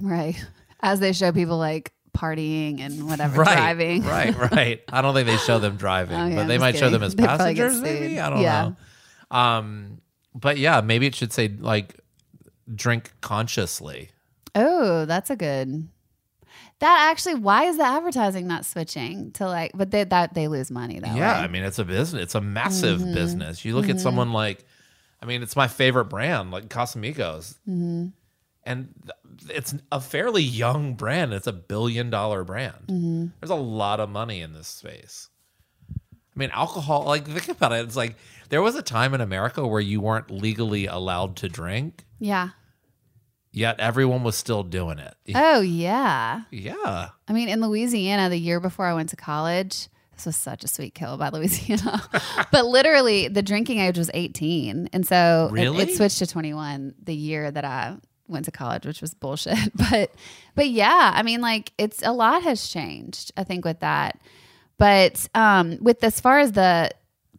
Right. 0.00 0.42
As 0.84 1.00
they 1.00 1.12
show 1.12 1.32
people 1.32 1.56
like 1.58 1.92
partying 2.16 2.80
and 2.80 3.08
whatever, 3.08 3.40
right, 3.42 3.56
driving. 3.56 4.04
Right, 4.16 4.36
right. 4.52 4.82
I 4.88 5.02
don't 5.02 5.14
think 5.14 5.26
they 5.26 5.36
show 5.38 5.58
them 5.58 5.76
driving, 5.76 6.16
Okay, 6.20 6.34
but 6.36 6.42
I'm 6.42 6.46
they 6.48 6.58
might 6.58 6.76
show 6.76 6.90
them 6.90 7.02
as 7.02 7.14
They 7.16 7.24
passengers. 7.26 7.80
Maybe. 7.80 8.20
I 8.20 8.30
don't 8.30 8.40
Yeah. 8.42 8.70
know. 9.30 9.36
Um, 9.36 10.00
but 10.34 10.58
yeah, 10.58 10.80
maybe 10.80 11.06
it 11.06 11.14
should 11.14 11.32
say 11.32 11.48
like 11.48 11.98
drink 12.72 13.12
consciously. 13.20 14.10
Oh, 14.54 15.04
that's 15.06 15.30
a 15.30 15.36
good. 15.36 15.88
That 16.80 17.08
actually, 17.10 17.36
why 17.36 17.64
is 17.64 17.78
the 17.78 17.84
advertising 17.84 18.46
not 18.46 18.64
switching 18.66 19.30
to 19.32 19.46
like? 19.46 19.72
But 19.74 19.90
they 19.90 20.04
that 20.04 20.34
they 20.34 20.48
lose 20.48 20.70
money 20.70 20.98
though. 21.00 21.14
yeah, 21.14 21.32
right? 21.32 21.44
I 21.44 21.48
mean 21.48 21.62
it's 21.62 21.78
a 21.78 21.84
business. 21.84 22.22
It's 22.22 22.34
a 22.34 22.40
massive 22.40 23.00
Mhm. 23.00 23.14
business. 23.14 23.64
You 23.64 23.74
look 23.74 23.88
at 23.88 23.96
Mhm. 23.96 24.00
someone 24.00 24.32
like, 24.32 24.64
I 25.22 25.26
mean, 25.26 25.42
it's 25.42 25.56
my 25.56 25.66
favorite 25.68 26.06
brand, 26.06 26.50
like 26.50 26.68
Casamigos. 26.68 27.54
Mhm. 27.68 28.12
And 28.66 28.94
it's 29.50 29.74
a 29.92 30.00
fairly 30.00 30.42
young 30.42 30.94
brand. 30.94 31.32
It's 31.34 31.46
a 31.46 31.52
billion 31.52 32.08
dollar 32.10 32.44
brand. 32.44 32.86
Mhm. 32.88 33.32
There's 33.40 33.50
a 33.50 33.54
lot 33.54 34.00
of 34.00 34.08
money 34.08 34.40
in 34.40 34.52
this 34.54 34.68
space. 34.68 35.28
I 35.90 36.38
mean, 36.38 36.50
alcohol, 36.50 37.04
like, 37.04 37.26
think 37.26 37.48
about 37.48 37.72
it. 37.72 37.84
It's 37.84 37.94
like 37.96 38.16
there 38.48 38.62
was 38.62 38.74
a 38.74 38.82
time 38.82 39.14
in 39.14 39.20
America 39.20 39.66
where 39.66 39.80
you 39.80 40.00
weren't 40.00 40.30
legally 40.30 40.86
allowed 40.86 41.36
to 41.36 41.48
drink, 41.48 42.04
Yeah. 42.18 42.50
yet 43.52 43.78
everyone 43.78 44.24
was 44.24 44.36
still 44.36 44.62
doing 44.64 44.98
it. 44.98 45.14
Oh 45.34 45.60
yeah. 45.60 46.42
Yeah. 46.50 47.10
I 47.28 47.32
mean, 47.32 47.48
in 47.48 47.60
Louisiana, 47.60 48.28
the 48.30 48.38
year 48.38 48.58
before 48.60 48.86
I 48.86 48.94
went 48.94 49.10
to 49.10 49.16
college, 49.16 49.88
this 50.16 50.26
was 50.26 50.36
such 50.36 50.64
a 50.64 50.68
sweet 50.68 50.94
kill 50.94 51.16
by 51.16 51.28
Louisiana. 51.32 52.02
but 52.50 52.66
literally, 52.66 53.28
the 53.28 53.42
drinking 53.42 53.78
age 53.78 53.98
was 53.98 54.10
18. 54.14 54.88
And 54.92 55.06
so 55.06 55.52
it- 55.54 55.68
it, 55.90 55.96
switched 55.96 56.18
to 56.18 56.26
21 56.26 56.94
the 57.02 57.14
year 57.14 57.50
that 57.50 57.64
I 57.64 57.96
went 58.28 58.44
to 58.46 58.50
college, 58.50 58.86
which 58.86 59.00
was 59.00 59.14
bullshit. 59.14 59.58
But, 59.90 60.10
but 60.54 60.68
yeah, 60.68 61.12
I 61.14 61.22
mean, 61.22 61.40
like, 61.40 61.72
it's 61.78 62.02
a 62.02 62.12
lot 62.12 62.42
has 62.42 62.68
changed, 62.68 63.32
I 63.36 63.44
think, 63.44 63.64
with 63.64 63.80
that. 63.80 64.20
But 64.78 65.28
um, 65.34 65.78
with 65.80 66.02
as 66.02 66.20
far 66.20 66.38
as 66.40 66.52
the 66.52 66.90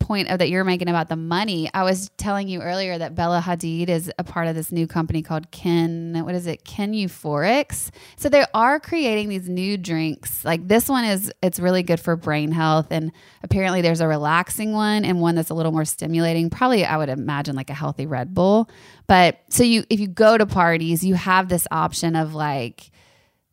point 0.06 0.30
of 0.30 0.38
that 0.38 0.49
you're 0.49 0.64
making 0.64 0.88
about 0.88 1.10
the 1.10 1.16
money, 1.16 1.70
I 1.74 1.84
was 1.84 2.12
telling 2.18 2.47
you 2.47 2.62
earlier 2.62 2.97
that 2.97 3.16
Bella 3.16 3.41
Hadid 3.43 3.89
is 3.89 4.12
a 4.20 4.24
part 4.24 4.47
of 4.47 4.53
this 4.53 4.72
new 4.72 4.86
company 4.86 5.24
called 5.24 5.49
Kin. 5.49 6.22
What 6.24 6.36
is 6.36 6.45
it? 6.45 6.64
Kin 6.64 6.91
Euphorics. 6.91 7.89
So 8.16 8.30
they 8.30 8.45
are 8.53 8.80
creating 8.80 9.30
these 9.30 9.49
new 9.49 9.78
drinks. 9.78 10.45
Like 10.45 10.68
this 10.68 10.88
one 10.88 11.06
is, 11.06 11.32
it's 11.41 11.60
really 11.60 11.82
good 11.82 11.99
for 11.99 12.16
brain 12.16 12.51
health, 12.51 12.88
and 12.91 13.12
apparently 13.41 13.82
there's 13.82 14.01
a 14.01 14.08
relaxing 14.08 14.74
one 14.74 15.03
and 15.06 15.20
one 15.22 15.34
that's 15.34 15.49
a 15.49 15.56
little 15.56 15.72
more 15.72 15.86
stimulating. 15.86 16.51
Probably, 16.51 16.86
I 16.86 16.97
would 16.97 17.10
imagine 17.10 17.56
like 17.56 17.72
a 17.72 17.74
healthy 17.74 18.06
Red 18.06 18.34
Bull. 18.36 18.70
But 19.08 19.39
so 19.49 19.64
you, 19.64 19.86
if 19.89 19.99
you 19.99 20.08
go 20.08 20.38
to 20.38 20.45
parties, 20.45 21.03
you 21.03 21.16
have 21.16 21.49
this 21.49 21.68
option 21.72 22.16
of 22.16 22.36
like 22.36 22.91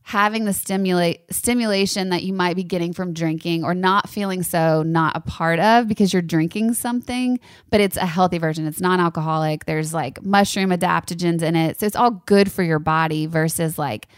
having 0.05 0.45
the 0.45 0.53
stimulate 0.53 1.23
stimulation 1.33 2.09
that 2.09 2.23
you 2.23 2.33
might 2.33 2.57
be 2.57 2.65
getting 2.65 2.93
from 2.93 3.13
drinking 3.13 3.65
or 3.65 3.75
not 3.75 4.09
feeling 4.09 4.43
so 4.43 4.83
not 4.83 5.17
a 5.17 5.21
part 5.21 5.61
of 5.61 5.87
because 5.87 6.13
you're 6.13 6.23
drinking 6.23 6.75
something 6.75 7.39
but 7.71 7.81
it's 7.81 7.97
a 7.97 8.07
healthy 8.07 8.39
version 8.39 8.67
it's 8.67 8.81
non-alcoholic 8.81 9.65
there's 9.65 9.95
like 9.95 10.23
mushroom 10.25 10.71
adaptogens 10.71 11.43
in 11.43 11.55
it 11.55 11.79
so 11.79 11.87
it's 11.87 11.97
all 11.97 12.11
good 12.27 12.51
for 12.51 12.63
your 12.63 12.79
body 12.81 13.27
versus 13.27 13.79
like 13.79 14.09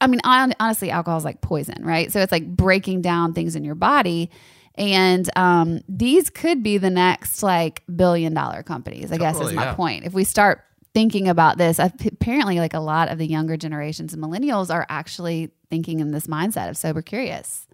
I 0.00 0.06
mean, 0.06 0.20
honestly, 0.24 0.90
alcohol 0.90 1.18
is 1.18 1.24
like 1.24 1.40
poison, 1.40 1.84
right? 1.84 2.12
So 2.12 2.20
it's 2.20 2.32
like 2.32 2.46
breaking 2.46 3.00
down 3.02 3.32
things 3.32 3.56
in 3.56 3.64
your 3.64 3.74
body. 3.74 4.30
And 4.74 5.28
um, 5.36 5.80
these 5.88 6.30
could 6.30 6.62
be 6.62 6.78
the 6.78 6.90
next 6.90 7.42
like 7.42 7.82
billion 7.94 8.34
dollar 8.34 8.62
companies, 8.62 9.12
I 9.12 9.18
guess 9.18 9.40
is 9.40 9.52
my 9.52 9.64
yeah. 9.64 9.74
point. 9.74 10.04
If 10.04 10.12
we 10.12 10.24
start 10.24 10.64
thinking 10.94 11.28
about 11.28 11.58
this, 11.58 11.78
apparently, 11.78 12.58
like 12.58 12.74
a 12.74 12.80
lot 12.80 13.08
of 13.10 13.18
the 13.18 13.26
younger 13.26 13.56
generations 13.56 14.12
and 14.12 14.22
millennials 14.22 14.72
are 14.72 14.86
actually 14.88 15.50
thinking 15.70 16.00
in 16.00 16.10
this 16.12 16.26
mindset 16.26 16.68
of 16.68 16.76
sober 16.76 17.02
curious. 17.02 17.66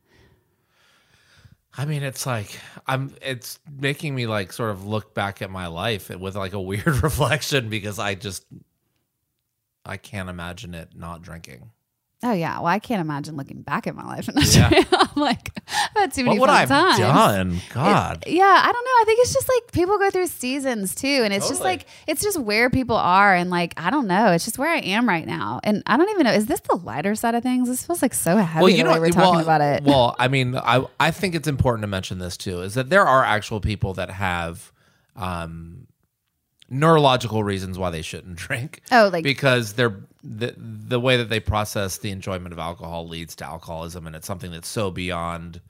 I 1.77 1.85
mean, 1.85 2.03
it's 2.03 2.27
like 2.27 2.59
I'm. 2.87 3.14
It's 3.23 3.61
making 3.71 4.14
me 4.14 4.27
like 4.27 4.53
sort 4.53 4.71
of 4.71 4.87
look 4.87 5.14
back 5.14 5.43
at 5.43 5.51
my 5.51 5.69
life 5.69 6.11
with 6.11 6.35
like 6.35 6.53
a 6.53 6.61
weird 6.61 7.03
reflection 7.03 7.69
because 7.69 7.99
I 7.99 8.14
just 8.14 8.45
I 9.85 9.97
can't 9.97 10.29
imagine 10.29 10.75
it 10.75 10.91
not 10.95 11.23
drinking. 11.23 11.71
Oh 12.21 12.33
yeah, 12.33 12.57
well, 12.59 12.66
I 12.66 12.81
can't 12.81 13.01
imagine 13.01 13.37
looking 13.37 13.62
back 13.62 13.87
at 13.87 13.95
my 13.95 14.05
life 14.05 14.27
and 14.27 14.45
Yeah. 14.53 14.71
I'm 14.93 15.09
like, 15.23 15.51
I've 15.69 15.91
had 16.03 16.12
too 16.12 16.25
many 16.25 16.37
What 16.41 16.49
would 16.51 16.53
fun 16.53 16.57
I 16.57 16.61
have 16.61 16.69
times. 16.69 16.99
done? 16.99 17.51
It- 17.53 17.62
God. 17.73 18.25
yeah, 18.27 18.43
I 18.64 18.73
don't 18.73 18.85
know. 18.85 18.91
I 18.91 19.03
think 19.07 19.21
it's 19.21 19.33
just 19.33 19.49
like 19.49 19.71
people 19.71 19.99
go 19.99 20.11
through 20.11 20.27
seasons 20.27 20.97
too, 20.97 21.07
and 21.23 21.33
it's 21.33 21.49
just 21.49 21.61
like 21.62 21.87
it's 22.09 22.21
just 22.21 22.37
where 22.41 22.71
people 22.71 22.97
are, 22.97 23.37
and 23.37 23.51
like 23.51 23.73
I 23.77 23.91
don't 23.91 24.09
know. 24.09 24.33
It's 24.33 24.45
just 24.45 24.59
where 24.59 24.69
I 24.69 24.79
am 24.79 25.09
right 25.09 25.27
now, 25.29 25.61
and 25.62 25.81
I 25.87 25.97
don't 25.97 26.09
even 26.11 26.25
know. 26.25 26.33
Is 26.33 26.47
this 26.47 26.59
the 26.61 26.75
lighter 26.75 27.14
side 27.14 27.37
of 27.37 27.45
things? 27.45 27.69
This 27.69 27.87
feels 27.87 28.03
like 28.03 28.14
so 28.14 28.37
heavy 28.37 28.83
the 28.83 28.91
way 28.91 28.99
we're 28.99 29.11
talking 29.11 29.35
well, 29.35 29.41
about 29.41 29.61
it. 29.61 29.85
Well, 29.85 30.16
I 30.19 30.27
mean, 30.27 30.57
I 30.57 30.85
I 30.99 31.12
think 31.12 31.37
it's 31.37 31.47
important 31.47 31.83
to 31.85 31.89
mention 31.89 32.19
this 32.19 32.37
too 32.37 32.62
is 32.62 32.75
that 32.75 32.91
there 32.91 33.07
are 33.07 33.23
actual 33.25 33.61
people 33.61 33.95
that 33.95 34.11
have 34.11 34.73
um, 35.14 35.87
neurological 36.69 37.45
reasons 37.45 37.79
why 37.79 37.91
they 37.91 38.03
shouldn't 38.03 38.37
drink. 38.47 38.83
Oh, 38.91 39.09
like- 39.12 39.25
because 39.25 39.75
they're 39.75 40.01
the 40.23 40.55
the 40.59 40.99
way 41.01 41.16
that 41.16 41.29
they 41.29 41.41
process 41.41 41.99
the 41.99 42.11
enjoyment 42.11 42.53
of 42.53 42.59
alcohol 42.59 43.07
leads 43.09 43.37
to 43.37 43.45
alcoholism, 43.45 44.07
and 44.07 44.16
it's 44.16 44.27
something 44.27 44.51
that's 44.51 44.69
so 44.69 44.91
beyond 44.91 45.61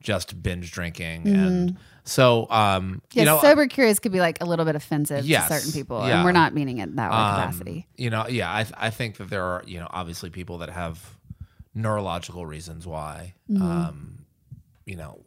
just 0.00 0.42
binge 0.42 0.72
drinking. 0.72 1.28
And 1.28 1.76
so, 2.04 2.50
um, 2.50 3.02
yeah, 3.12 3.22
you 3.22 3.26
know, 3.26 3.40
sober 3.40 3.66
curious 3.68 3.98
could 4.00 4.10
be 4.12 4.18
like 4.18 4.42
a 4.42 4.44
little 4.44 4.64
bit 4.64 4.74
offensive 4.74 5.24
Yes, 5.24 5.48
to 5.48 5.54
certain 5.54 5.72
people, 5.72 6.06
yeah. 6.06 6.16
and 6.16 6.24
we're 6.24 6.32
not 6.32 6.54
meaning 6.54 6.78
it 6.78 6.96
that 6.96 7.10
way 7.10 7.16
um, 7.16 7.34
capacity. 7.34 7.86
You 7.96 8.10
know, 8.10 8.26
yeah, 8.28 8.50
I 8.50 8.66
I 8.76 8.90
think 8.90 9.18
that 9.18 9.30
there 9.30 9.44
are 9.44 9.62
you 9.66 9.78
know 9.78 9.86
obviously 9.90 10.30
people 10.30 10.58
that 10.58 10.70
have 10.70 11.16
neurological 11.74 12.44
reasons 12.46 12.86
why. 12.86 13.34
Mhm. 13.50 13.60
Um, 13.62 14.24
you 14.84 14.96
know, 14.96 15.20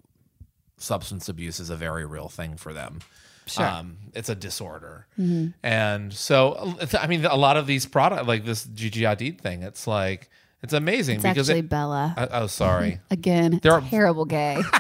substance 0.78 1.30
abuse 1.30 1.60
is 1.60 1.70
a 1.70 1.76
very 1.76 2.06
real 2.06 2.30
thing 2.30 2.58
for 2.58 2.74
them. 2.74 3.00
Sure. 3.48 3.66
Um, 3.66 3.98
it's 4.14 4.30
a 4.30 4.36
disorder. 4.36 5.06
Mhm. 5.20 5.54
And 5.64 6.12
so, 6.14 6.76
I 7.00 7.08
mean, 7.08 7.26
a 7.26 7.36
lot 7.36 7.58
of 7.58 7.68
these 7.68 7.86
product, 7.86 8.26
like 8.28 8.44
this 8.46 8.66
Gigi 8.66 9.02
Hadid 9.02 9.40
thing, 9.40 9.62
it's 9.64 9.86
like, 9.88 10.30
it's 10.64 10.74
amazing 10.74 11.18
It's 11.18 11.24
because 11.24 11.50
actually 11.50 11.60
it, 11.60 11.70
Bella. 11.70 12.14
I- 12.18 12.28
oh, 12.40 12.48
sorry. 12.48 13.00
Again, 13.12 13.60
they're 13.62 13.82
terrible 13.82 14.26
gay. 14.26 14.62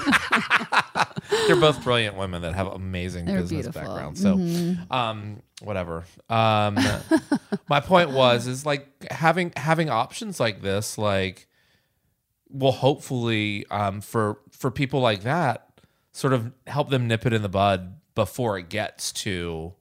They're 1.48 1.56
both 1.60 1.84
brilliant 1.84 2.18
women 2.18 2.42
that 2.44 2.54
have 2.56 2.68
amazing 2.68 3.26
They're 3.26 3.42
business 3.42 3.64
beautiful. 3.68 3.82
backgrounds. 3.82 4.22
So, 4.22 4.36
Mhm. 4.36 4.92
um, 4.92 5.42
whatever. 5.62 6.04
Um, 6.30 6.78
my 7.70 7.80
point 7.80 8.12
was 8.12 8.48
is 8.48 8.66
like 8.66 8.88
having 9.12 9.52
having 9.56 9.90
options 9.90 10.40
like 10.40 10.62
this, 10.62 10.98
like, 10.98 11.48
will 12.50 12.72
hopefully 12.72 13.66
um, 13.72 14.02
for 14.02 14.38
for 14.52 14.72
people 14.72 15.00
like 15.02 15.22
that, 15.24 15.68
sort 16.12 16.34
of 16.34 16.52
help 16.68 16.90
them 16.90 17.08
nip 17.08 17.26
it 17.26 17.34
in 17.34 17.42
the 17.42 17.50
bud 17.50 17.96
before 18.16 18.58
it 18.58 18.70
gets 18.70 19.12
to 19.12 19.74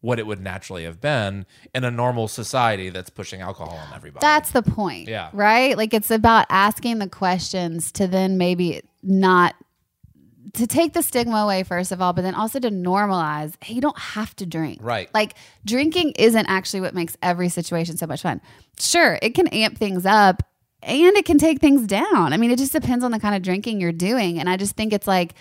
what 0.00 0.18
it 0.18 0.26
would 0.26 0.40
naturally 0.40 0.84
have 0.84 1.00
been 1.00 1.46
in 1.74 1.82
a 1.82 1.90
normal 1.90 2.28
society 2.28 2.90
that's 2.90 3.08
pushing 3.08 3.40
alcohol 3.40 3.74
on 3.74 3.94
everybody. 3.94 4.20
That's 4.20 4.50
the 4.50 4.62
point. 4.62 5.08
Yeah. 5.08 5.30
Right? 5.32 5.78
Like 5.78 5.94
it's 5.94 6.10
about 6.10 6.44
asking 6.50 6.98
the 6.98 7.08
questions 7.08 7.90
to 7.92 8.06
then 8.06 8.36
maybe 8.36 8.82
not 9.02 9.54
to 10.52 10.66
take 10.66 10.92
the 10.92 11.02
stigma 11.02 11.36
away 11.36 11.62
first 11.62 11.90
of 11.90 12.02
all, 12.02 12.12
but 12.12 12.20
then 12.20 12.34
also 12.34 12.60
to 12.60 12.70
normalize, 12.70 13.54
hey, 13.64 13.72
you 13.72 13.80
don't 13.80 13.98
have 13.98 14.36
to 14.36 14.44
drink. 14.44 14.78
Right. 14.82 15.08
Like 15.14 15.36
drinking 15.64 16.12
isn't 16.18 16.46
actually 16.46 16.82
what 16.82 16.94
makes 16.94 17.16
every 17.22 17.48
situation 17.48 17.96
so 17.96 18.06
much 18.06 18.20
fun. 18.20 18.42
Sure, 18.78 19.18
it 19.22 19.30
can 19.30 19.46
amp 19.48 19.78
things 19.78 20.04
up 20.04 20.42
and 20.82 21.16
it 21.16 21.24
can 21.24 21.38
take 21.38 21.60
things 21.60 21.86
down. 21.86 22.34
I 22.34 22.36
mean, 22.36 22.50
it 22.50 22.58
just 22.58 22.72
depends 22.72 23.04
on 23.04 23.10
the 23.10 23.18
kind 23.18 23.34
of 23.34 23.40
drinking 23.40 23.80
you're 23.80 23.90
doing. 23.90 24.38
And 24.38 24.50
I 24.50 24.58
just 24.58 24.76
think 24.76 24.92
it's 24.92 25.06
like 25.06 25.34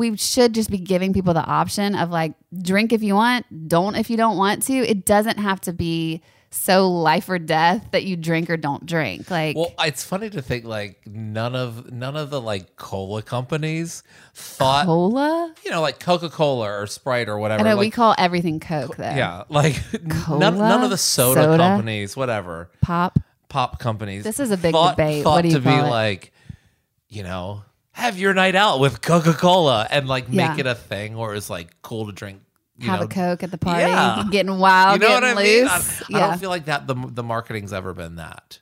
we 0.00 0.16
should 0.16 0.54
just 0.54 0.70
be 0.70 0.78
giving 0.78 1.12
people 1.12 1.34
the 1.34 1.44
option 1.44 1.94
of 1.94 2.10
like 2.10 2.32
drink 2.62 2.92
if 2.92 3.02
you 3.02 3.14
want, 3.14 3.44
don't 3.68 3.94
if 3.96 4.08
you 4.08 4.16
don't 4.16 4.38
want 4.38 4.62
to. 4.64 4.72
It 4.74 5.04
doesn't 5.04 5.38
have 5.38 5.60
to 5.62 5.72
be 5.74 6.22
so 6.50 6.88
life 6.90 7.28
or 7.28 7.38
death 7.38 7.86
that 7.92 8.04
you 8.04 8.16
drink 8.16 8.48
or 8.50 8.56
don't 8.56 8.84
drink. 8.86 9.30
Like 9.30 9.56
Well, 9.56 9.72
it's 9.80 10.02
funny 10.02 10.30
to 10.30 10.40
think 10.42 10.64
like 10.64 11.06
none 11.06 11.54
of 11.54 11.92
none 11.92 12.16
of 12.16 12.30
the 12.30 12.40
like 12.40 12.76
cola 12.76 13.22
companies 13.22 14.02
thought 14.34 14.86
cola? 14.86 15.54
you 15.64 15.70
know, 15.70 15.82
like 15.82 16.00
Coca 16.00 16.30
Cola 16.30 16.80
or 16.80 16.86
Sprite 16.86 17.28
or 17.28 17.38
whatever. 17.38 17.60
I 17.60 17.70
know 17.70 17.76
we 17.76 17.90
call 17.90 18.14
everything 18.18 18.58
Coke 18.58 18.96
though. 18.96 19.04
yeah, 19.04 19.44
like 19.50 19.80
Cola? 20.08 20.40
none, 20.40 20.58
none 20.58 20.82
of 20.82 20.90
the 20.90 20.98
soda, 20.98 21.42
Soda? 21.42 21.58
companies, 21.58 22.16
whatever, 22.16 22.70
Pop. 22.80 23.18
pop 23.48 23.78
companies. 23.78 24.24
This 24.24 24.40
is 24.40 24.50
a 24.50 24.56
big 24.56 24.72
thought, 24.72 24.96
debate. 24.96 25.22
Thought 25.22 25.34
What 25.34 25.42
do 25.42 25.48
you 25.48 25.54
to 25.54 25.60
be 25.60 25.70
it? 25.70 25.82
like, 25.82 26.32
you 27.08 27.22
know, 27.22 27.62
have 28.00 28.18
your 28.18 28.34
night 28.34 28.54
out 28.54 28.80
with 28.80 29.00
Coca 29.02 29.32
Cola 29.34 29.86
and 29.90 30.08
like 30.08 30.26
Yeah. 30.28 30.48
make 30.50 30.58
it 30.58 30.66
a 30.66 30.74
thing, 30.74 31.14
or 31.16 31.34
it's 31.34 31.50
like 31.50 31.80
cool 31.82 32.06
to 32.06 32.12
drink. 32.12 32.40
You 32.78 32.86
Have 32.88 33.00
know, 33.00 33.06
a 33.06 33.08
Coke 33.08 33.42
at 33.42 33.50
the 33.50 33.58
party, 33.58 33.82
Yeah. 33.82 34.24
getting 34.30 34.58
wild, 34.58 35.00
you 35.02 35.06
know 35.08 35.14
what 35.14 35.22
I 35.24 35.34
getting 35.34 35.52
mean? 35.52 35.62
loose. 35.64 36.00
I, 36.02 36.04
yeah. 36.08 36.16
I 36.16 36.20
don't 36.30 36.38
feel 36.38 36.50
like 36.50 36.64
that. 36.64 36.86
The 36.86 36.94
the 36.94 37.22
marketing's 37.22 37.72
ever 37.72 37.92
been 37.92 38.16
that. 38.16 38.58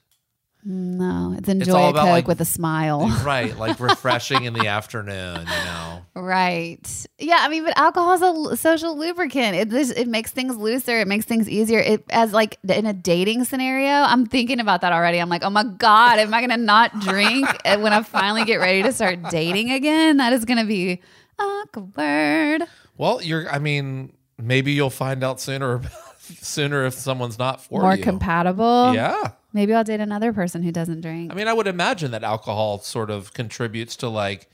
No, 0.71 1.33
it's 1.33 1.49
It's 1.49 1.61
enjoy 1.61 1.73
all 1.79 1.87
a 1.87 1.91
about, 1.91 2.01
Coke 2.03 2.11
like, 2.11 2.29
with 2.29 2.41
a 2.43 2.45
smile. 2.45 3.09
right, 3.25 3.57
like 3.57 3.81
refreshing 3.81 4.45
in 4.45 4.53
the 4.53 4.67
afternoon. 4.67 5.41
You 5.41 5.65
know. 5.65 6.03
Right. 6.15 7.07
Yeah. 7.19 7.39
I 7.41 7.49
mean, 7.49 7.65
but 7.65 7.79
alcohol 7.79 8.13
is 8.13 8.21
a 8.21 8.27
l- 8.27 8.57
social 8.57 8.99
lubricant. 8.99 9.57
It 9.57 9.73
it 9.97 10.09
makes 10.09 10.31
things 10.31 10.57
looser. 10.57 11.01
It 11.01 11.09
makes 11.09 11.25
things 11.25 11.49
easier. 11.49 11.79
It 11.79 12.05
as 12.11 12.35
like 12.35 12.59
in 12.69 12.85
a 12.85 12.93
dating 12.93 13.45
scenario. 13.45 13.89
I'm 13.91 14.27
thinking 14.27 14.61
about 14.61 14.83
that 14.83 14.93
already. 14.93 15.19
I'm 15.21 15.31
like, 15.31 15.43
oh 15.43 15.49
my 15.51 15.65
god, 15.65 16.19
am 16.19 16.35
I 16.35 16.41
gonna 16.43 16.59
not 16.59 17.01
drink 17.01 17.49
and 17.65 17.83
when 17.83 17.95
I 17.95 18.03
finally 18.03 18.45
get 18.45 18.57
ready 18.57 18.83
to 18.83 18.93
start 18.93 19.19
dating 19.31 19.71
again? 19.71 20.19
That 20.19 20.35
is 20.35 20.45
gonna 20.45 20.67
be 20.67 21.01
awkward. 21.39 22.63
Well, 22.97 23.23
you're. 23.23 23.49
I 23.51 23.59
mean, 23.59 24.13
maybe 24.39 24.73
you'll 24.73 24.91
find 24.91 25.25
out 25.25 25.41
sooner. 25.41 25.81
sooner 26.41 26.85
if 26.85 26.93
someone's 26.95 27.39
not 27.39 27.65
for 27.65 27.81
More 27.81 27.95
you. 27.97 28.03
compatible. 28.03 28.93
Yeah. 28.95 29.31
Maybe 29.53 29.73
I'll 29.73 29.85
date 29.85 30.01
another 30.01 30.33
person 30.33 30.63
who 30.63 30.71
doesn't 30.73 31.01
drink. 31.01 31.33
I 31.33 31.35
mean, 31.35 31.49
I 31.49 31.53
would 31.53 31.67
imagine 31.67 32.11
that 32.11 32.23
alcohol 32.23 32.81
sort 32.81 33.11
of 33.11 33.33
contributes 33.33 33.97
to 33.97 34.09
like 34.09 34.49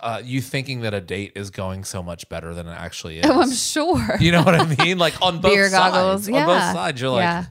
uh, 0.00 0.20
you 0.22 0.40
thinking 0.40 0.80
that 0.80 0.92
a 0.92 1.00
date 1.00 1.32
is 1.36 1.50
going 1.50 1.84
so 1.84 2.02
much 2.02 2.28
better 2.28 2.54
than 2.54 2.66
it 2.66 2.72
actually 2.72 3.18
is. 3.20 3.26
Oh, 3.30 3.40
I'm 3.40 3.52
sure. 3.52 4.16
You 4.20 4.32
know 4.32 4.42
what 4.42 4.54
I 4.54 4.84
mean? 4.84 4.98
Like 4.98 5.20
on 5.22 5.40
both 5.40 5.52
Beer 5.52 5.68
sides. 5.70 5.94
goggles. 5.94 6.28
On 6.28 6.46
both 6.46 6.62
sides, 6.74 7.00
you're 7.00 7.10
like, 7.10 7.22
Yeah. 7.22 7.44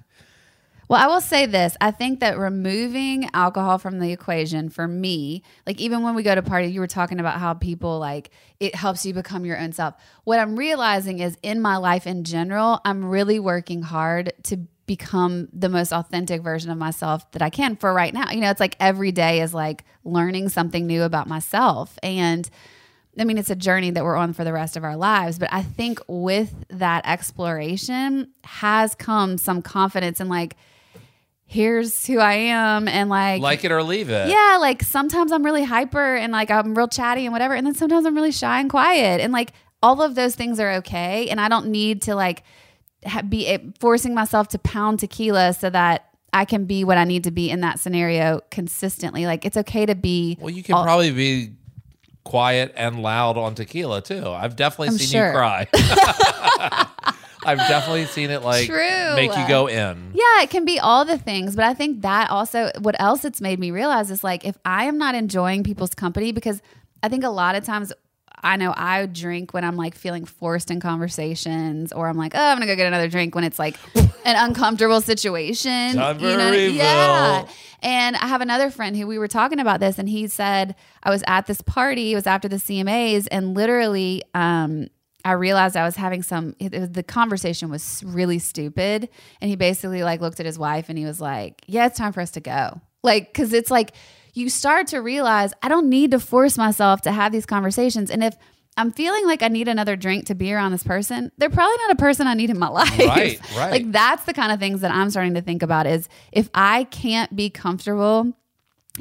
Well, 0.92 1.02
I 1.02 1.08
will 1.08 1.22
say 1.22 1.46
this. 1.46 1.78
I 1.80 1.92
think 1.92 2.20
that 2.20 2.38
removing 2.38 3.30
alcohol 3.34 3.78
from 3.78 4.00
the 4.00 4.12
equation 4.12 4.68
for 4.68 4.90
me, 4.90 5.42
like 5.66 5.80
even 5.80 6.04
when 6.04 6.16
we 6.16 6.22
go 6.22 6.36
to 6.36 6.42
party, 6.42 6.68
you 6.68 6.82
were 6.82 6.88
talking 6.88 7.22
about 7.22 7.40
how 7.40 7.54
people 7.54 7.98
like 7.98 8.30
it 8.60 8.76
helps 8.76 9.06
you 9.06 9.14
become 9.14 9.46
your 9.46 9.58
own 9.58 9.72
self. 9.72 9.94
What 10.26 10.40
I'm 10.40 10.58
realizing 10.58 11.20
is 11.20 11.38
in 11.42 11.62
my 11.62 11.78
life 11.78 12.06
in 12.06 12.26
general, 12.26 12.82
I'm 12.84 13.06
really 13.06 13.40
working 13.40 13.82
hard 13.82 14.34
to 14.44 14.58
become 14.92 15.48
the 15.54 15.70
most 15.70 15.94
authentic 15.94 16.42
version 16.42 16.70
of 16.70 16.78
myself 16.78 17.32
that 17.32 17.42
I 17.42 17.50
can 17.50 17.78
for 17.78 17.94
right 17.94 18.14
now. 18.14 18.30
You 18.30 18.42
know, 18.42 18.50
it's 18.50 18.60
like 18.60 18.76
every 18.78 19.14
day 19.14 19.40
is 19.40 19.54
like 19.54 19.86
learning 20.04 20.50
something 20.50 20.86
new 20.86 21.04
about 21.04 21.28
myself. 21.28 21.98
And 22.04 22.50
I 23.18 23.24
mean, 23.24 23.38
it's 23.38 23.50
a 23.50 23.56
journey 23.56 23.92
that 23.92 24.04
we're 24.04 24.18
on 24.18 24.34
for 24.34 24.44
the 24.44 24.52
rest 24.52 24.76
of 24.76 24.84
our 24.84 24.98
lives. 24.98 25.40
But 25.40 25.48
I 25.54 25.62
think 25.62 26.02
with 26.10 26.54
that 26.72 27.04
exploration 27.06 28.32
has 28.44 28.94
come 28.94 29.38
some 29.38 29.62
confidence 29.62 30.20
and 30.20 30.30
like, 30.30 30.58
here's 31.46 32.06
who 32.06 32.20
I 32.20 32.34
am. 32.34 32.90
And 32.90 33.10
like, 33.10 33.42
like 33.42 33.64
it 33.64 33.72
or 33.72 33.84
leave 33.84 34.10
it. 34.10 34.28
yeah, 34.28 34.58
like 34.60 34.84
sometimes 34.84 35.32
I'm 35.32 35.46
really 35.46 35.64
hyper 35.64 36.18
and 36.18 36.34
like 36.34 36.52
I'm 36.52 36.76
real 36.76 36.90
chatty 36.90 37.26
and 37.26 37.32
whatever. 37.32 37.54
And 37.54 37.66
then 37.66 37.76
sometimes 37.76 38.06
I'm 38.06 38.16
really 38.16 38.34
shy 38.34 38.60
and 38.60 38.70
quiet. 38.70 39.22
And 39.22 39.32
like 39.32 39.54
all 39.82 40.02
of 40.02 40.16
those 40.16 40.36
things 40.36 40.60
are 40.60 40.74
okay. 40.74 41.30
And 41.30 41.40
I 41.40 41.48
don't 41.48 41.68
need 41.68 42.02
to 42.04 42.16
like 42.16 42.44
be 43.30 43.48
eh, 43.48 43.58
forcing 43.80 44.14
myself 44.14 44.48
to 44.50 44.60
pound 44.60 45.00
tequila 45.00 45.54
so 45.54 45.70
that 45.70 46.10
I 46.34 46.46
can 46.46 46.66
be 46.66 46.84
what 46.84 46.98
I 46.98 47.04
need 47.04 47.24
to 47.26 47.32
be 47.32 47.50
in 47.50 47.62
that 47.62 47.80
scenario 47.80 48.42
consistently. 48.52 49.26
Like 49.26 49.46
it's 49.46 49.58
okay 49.58 49.86
to 49.86 49.96
be. 49.96 50.38
Well, 50.40 50.50
you 50.50 50.64
can 50.64 50.76
all- 50.76 50.84
probably 50.84 51.12
be 51.12 51.54
quiet 52.24 52.72
and 52.76 53.02
loud 53.02 53.38
on 53.38 53.56
tequila 53.56 54.02
too. 54.02 54.28
I've 54.28 54.56
definitely 54.56 54.90
I'm 54.90 54.98
seen 54.98 55.08
sure. 55.08 55.28
you 55.28 55.34
cry. 55.34 55.68
I've 57.44 57.58
definitely 57.58 58.06
seen 58.06 58.30
it 58.30 58.44
like 58.44 58.68
True. 58.68 59.16
make 59.16 59.36
you 59.36 59.48
go 59.48 59.68
in. 59.68 60.12
Yeah, 60.14 60.44
it 60.44 60.52
can 60.52 60.64
be 60.64 60.80
all 60.80 61.06
the 61.06 61.18
things, 61.18 61.56
but 61.56 61.66
I 61.66 61.74
think 61.74 62.04
that 62.04 62.30
also 62.30 62.72
what 62.82 62.96
else 63.00 63.26
it's 63.26 63.42
made 63.42 63.60
me 63.60 63.72
realize 63.72 64.12
is 64.12 64.24
like 64.24 64.46
if 64.46 64.58
I 64.64 64.84
am 64.86 65.00
not 65.00 65.16
enjoying 65.16 65.64
people's 65.64 65.96
company 65.96 66.32
because 66.32 66.62
I 67.02 67.10
think 67.10 67.24
a 67.24 67.30
lot 67.30 67.56
of 67.56 67.64
times 67.64 67.92
I 68.44 68.58
know 68.58 68.74
I 68.76 69.06
drink 69.06 69.54
when 69.54 69.64
I'm 69.64 69.78
like 69.78 69.96
feeling 69.96 70.26
forced 70.26 70.72
in 70.72 70.80
conversations 70.80 71.92
or 71.92 72.08
I'm 72.08 72.18
like, 72.18 72.34
oh, 72.36 72.40
I'm 72.40 72.56
gonna 72.58 72.66
go 72.66 72.76
get 72.76 72.88
another 72.88 73.08
drink 73.08 73.36
when 73.36 73.44
it's 73.44 73.60
like 73.60 73.78
an 73.96 74.10
uncomfortable 74.26 75.02
situation. 75.02 75.96
You 76.20 76.38
know? 76.38 76.52
Yeah. 76.76 77.48
And 77.84 78.16
I 78.16 78.28
have 78.28 78.42
another 78.42 78.70
friend 78.70 78.96
who 78.96 79.08
we 79.08 79.18
were 79.18 79.28
talking 79.28 79.60
about 79.60 79.80
this, 79.80 79.98
and 79.98 80.08
he 80.08 80.28
said 80.28 80.76
I 81.02 81.10
was 81.10 81.24
at 81.26 81.48
this 81.48 81.62
party. 81.62 82.12
It 82.12 82.16
was 82.16 82.28
after 82.28 82.48
the 82.48 82.58
CMAs, 82.58 83.28
and 83.32 83.56
literally, 83.56 84.22
um, 84.36 84.88
I 85.26 85.32
realized 85.34 85.76
I 85.76 85.84
was 85.84 85.96
having 85.96 86.22
some. 86.22 86.56
Was, 86.60 86.90
the 86.90 87.04
conversation 87.04 87.70
was 87.70 88.04
really 88.06 88.38
stupid, 88.40 89.10
and 89.40 89.50
he 89.50 89.56
basically 89.56 90.04
like 90.04 90.22
looked 90.22 90.40
at 90.40 90.46
his 90.46 90.60
wife 90.60 90.90
and 90.90 90.98
he 90.98 91.06
was 91.06 91.20
like, 91.20 91.64
"Yeah, 91.68 91.88
it's 91.88 91.98
time 91.98 92.14
for 92.14 92.22
us 92.22 92.32
to 92.32 92.40
go." 92.40 92.82
Like, 93.04 93.34
because 93.34 93.52
it's 93.54 93.72
like 93.72 93.94
you 94.34 94.50
start 94.50 94.88
to 94.88 95.00
realize 95.00 95.54
I 95.62 95.68
don't 95.68 95.90
need 95.90 96.12
to 96.12 96.20
force 96.20 96.58
myself 96.58 97.02
to 97.02 97.12
have 97.12 97.32
these 97.32 97.46
conversations, 97.46 98.10
and 98.10 98.24
if 98.24 98.36
I'm 98.78 98.92
feeling 98.92 99.26
like 99.26 99.44
I 99.44 99.50
need 99.50 99.68
another 99.68 99.96
drink 99.96 100.28
to 100.28 100.36
be 100.36 100.54
around 100.54 100.72
this 100.72 100.84
person. 100.84 101.32
They're 101.38 101.50
probably 101.50 101.76
not 101.78 101.92
a 101.92 101.96
person 101.98 102.26
I 102.26 102.34
need 102.36 102.50
in 102.50 102.58
my 102.58 102.68
life. 102.70 102.98
Right, 102.98 103.40
right. 103.58 103.72
Like 103.72 103.92
that's 103.92 104.24
the 104.24 104.34
kind 104.34 104.52
of 104.52 104.60
things 104.60 104.82
that 104.82 104.92
I'm 104.92 105.10
starting 105.10 105.34
to 105.34 105.42
think 105.42 105.62
about 105.62 105.88
is 105.88 106.08
if 106.32 106.50
I 106.54 106.86
can't 106.86 107.36
be 107.36 107.50
comfortable 107.50 108.34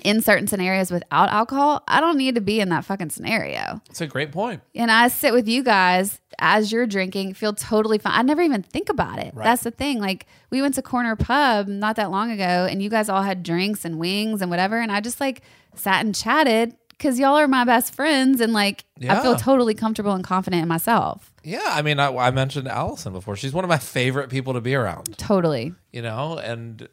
in 0.05 0.21
certain 0.21 0.47
scenarios 0.47 0.91
without 0.91 1.31
alcohol, 1.31 1.83
I 1.89 2.01
don't 2.01 2.17
need 2.17 2.37
to 2.37 2.41
be 2.41 2.61
in 2.61 2.69
that 2.69 2.85
fucking 2.85 3.11
scenario. 3.11 3.81
It's 3.91 4.01
a 4.01 4.07
great 4.07 4.33
point. 4.33 4.63
And 4.75 4.91
I 4.91 5.09
sit 5.09 5.33
with 5.33 5.49
you 5.49 5.63
guys 5.63 6.21
as 6.39 6.71
you're 6.71 6.87
drinking, 6.87 7.35
feel 7.35 7.53
totally 7.53 7.99
fine. 7.99 8.13
I 8.15 8.23
never 8.23 8.43
even 8.43 8.63
think 8.63 8.89
about 8.89 9.19
it. 9.19 9.35
That's 9.35 9.65
the 9.65 9.71
thing. 9.71 10.01
Like 10.01 10.27
we 10.51 10.63
went 10.63 10.75
to 10.77 10.83
Corner 10.83 11.17
Pub 11.17 11.67
not 11.67 11.97
that 11.97 12.11
long 12.11 12.31
ago 12.31 12.67
and 12.71 12.83
you 12.83 12.89
guys 12.89 13.09
all 13.09 13.23
had 13.23 13.43
drinks 13.43 13.85
and 13.85 13.99
wings 13.99 14.41
and 14.41 14.51
whatever. 14.51 14.79
And 14.79 14.93
I 14.93 15.01
just 15.01 15.21
like 15.21 15.43
sat 15.75 16.05
and 16.05 16.15
chatted 16.15 16.75
because 16.91 17.19
y'all 17.19 17.37
are 17.37 17.49
my 17.49 17.65
best 17.65 17.95
friends. 17.95 18.41
And 18.41 18.53
like 18.53 18.85
I 19.09 19.21
feel 19.23 19.35
totally 19.35 19.75
comfortable 19.75 20.13
and 20.13 20.23
confident 20.23 20.63
in 20.63 20.69
myself. 20.69 21.33
Yeah, 21.43 21.61
I 21.65 21.83
mean, 21.83 21.99
I, 21.99 22.15
I 22.15 22.31
mentioned 22.31 22.69
Allison 22.69 23.13
before. 23.13 23.35
She's 23.35 23.53
one 23.53 23.65
of 23.65 23.71
my 23.71 23.79
favorite 23.79 24.29
people 24.29 24.53
to 24.53 24.61
be 24.61 24.75
around. 24.75 25.17
Totally. 25.19 25.75
You 25.91 26.03
know, 26.03 26.39
and 26.39 26.89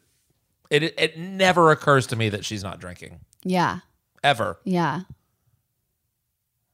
it 0.70 0.82
it 0.98 1.18
never 1.18 1.70
occurs 1.70 2.06
to 2.08 2.16
me 2.16 2.28
that 2.30 2.44
she's 2.44 2.62
not 2.62 2.80
drinking 2.80 3.20
Yeah. 3.44 3.80
ever. 4.22 4.58
Yeah. 4.64 5.02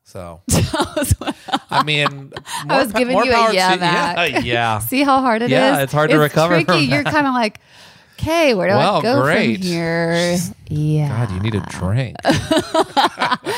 So, 0.07 0.43
I 1.71 1.83
mean, 1.85 2.31
I 2.69 2.83
was 2.83 2.93
pa- 2.93 2.99
giving 2.99 3.15
more 3.15 3.25
you 3.25 3.33
power 3.33 3.49
a 3.51 3.55
yeah 3.55 3.73
to- 3.75 3.81
back. 3.81 4.31
Yeah, 4.33 4.39
yeah. 4.41 4.79
See 4.81 5.03
how 5.03 5.21
hard 5.21 5.41
it 5.43 5.47
is. 5.47 5.51
Yeah, 5.53 5.81
it's 5.81 5.93
hard 5.95 6.11
to 6.11 6.19
recover 6.19 6.55
Tricky. 6.57 6.65
from 6.67 6.81
You're 6.95 7.05
that. 7.05 7.13
kind 7.13 7.27
of 7.27 7.33
like, 7.33 7.59
okay, 8.19 8.53
where 8.53 8.69
do 8.69 8.75
Well, 8.75 8.99
I 8.99 9.03
go 9.03 9.23
great. 9.23 9.61
from 9.61 9.67
here? 9.67 10.37
Yeah, 10.69 11.09
God, 11.27 11.31
you 11.35 11.41
need 11.41 11.55
a 11.55 11.61
drink. 11.71 12.17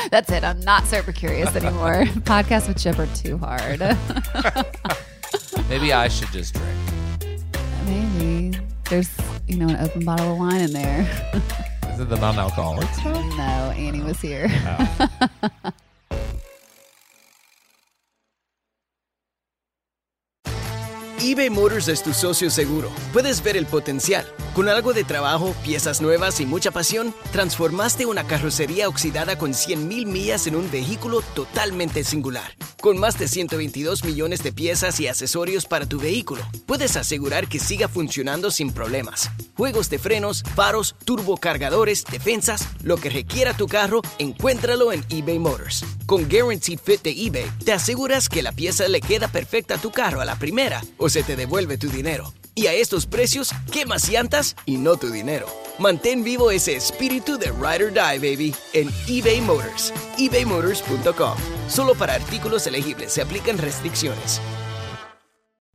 that's 0.09 0.31
it. 0.31 0.43
I'm 0.45 0.61
not 0.61 0.85
super 0.85 1.11
curious 1.11 1.53
anymore. 1.53 2.03
Podcast 2.23 2.69
with 2.69 2.77
Chip 2.81 2.97
are 2.97 3.07
too 3.07 3.37
hard. 3.37 3.79
Maybe 5.69 5.91
I 5.91 6.07
should 6.07 6.29
just 6.31 6.53
drink. 6.53 6.77
Maybe 7.85 8.36
there's 8.89 9.09
you 9.47 9.57
know 9.57 9.67
an 9.67 9.77
open 9.77 10.05
bottle 10.05 10.33
of 10.33 10.37
wine 10.37 10.61
in 10.61 10.71
there. 10.71 11.01
Is 11.89 11.99
it 11.99 12.09
the 12.09 12.17
non-alcoholic 12.17 12.87
stuff? 12.89 13.15
no, 13.37 13.73
Annie 13.75 14.01
was 14.01 14.21
here. 14.21 14.47
Oh. 14.49 15.71
eBay 21.19 21.49
Motors 21.49 21.87
es 21.87 22.03
tu 22.03 22.13
socio 22.13 22.51
seguro. 22.51 22.91
Puedes 23.11 23.41
ver 23.41 23.57
el 23.57 23.65
potencial. 23.65 24.31
Con 24.53 24.69
algo 24.69 24.93
de 24.93 25.03
trabajo, 25.03 25.55
piezas 25.63 25.99
nuevas 25.99 26.39
y 26.39 26.45
mucha 26.45 26.69
pasión, 26.69 27.13
transformaste 27.31 28.05
una 28.05 28.27
carrocería 28.27 28.87
oxidada 28.87 29.35
con 29.35 29.53
100.000 29.53 30.05
millas 30.05 30.45
en 30.45 30.55
un 30.55 30.69
vehículo 30.69 31.21
totalmente 31.33 32.03
singular. 32.03 32.55
Con 32.81 32.99
más 32.99 33.17
de 33.17 33.27
122 33.27 34.03
millones 34.03 34.43
de 34.43 34.51
piezas 34.51 34.99
y 34.99 35.07
accesorios 35.07 35.65
para 35.65 35.87
tu 35.87 35.99
vehículo, 35.99 36.43
puedes 36.67 36.95
asegurar 36.95 37.47
que 37.47 37.59
siga 37.59 37.87
funcionando 37.87 38.51
sin 38.51 38.71
problemas. 38.71 39.31
Juegos 39.55 39.89
de 39.89 39.97
frenos, 39.97 40.43
faros, 40.55 40.95
turbocargadores, 41.03 42.05
defensas, 42.05 42.67
lo 42.83 42.97
que 42.97 43.09
requiera 43.09 43.57
tu 43.57 43.67
carro, 43.67 44.01
encuéntralo 44.19 44.93
en 44.93 45.03
eBay 45.09 45.39
Motors. 45.39 45.83
Con 46.05 46.29
Guaranteed 46.29 46.79
Fit 46.83 47.01
de 47.01 47.11
eBay, 47.11 47.49
te 47.65 47.73
aseguras 47.73 48.29
que 48.29 48.43
la 48.43 48.51
pieza 48.51 48.87
le 48.87 49.01
queda 49.01 49.27
perfecta 49.27 49.75
a 49.75 49.81
tu 49.81 49.91
carro 49.91 50.21
a 50.21 50.25
la 50.25 50.37
primera 50.37 50.81
te 51.23 51.35
devuelve 51.35 51.77
tu 51.77 51.89
dinero. 51.89 52.33
Y 52.55 52.67
a 52.67 52.73
estos 52.73 53.05
precios, 53.05 53.51
quemas 53.71 54.09
llantas 54.09 54.55
y 54.65 54.77
no 54.77 54.97
tu 54.97 55.11
dinero. 55.11 55.47
Mantén 55.77 56.23
vivo 56.23 56.49
ese 56.49 56.75
espíritu 56.75 57.37
de 57.37 57.51
Ride 57.51 57.85
or 57.85 57.93
Die, 57.93 58.17
baby, 58.17 58.55
en 58.73 58.89
eBay 59.07 59.41
Motors. 59.41 59.93
ebaymotors.com. 60.17 61.37
Solo 61.69 61.93
para 61.93 62.15
artículos 62.15 62.65
elegibles 62.65 63.13
se 63.13 63.21
aplican 63.21 63.57
restricciones. 63.59 64.41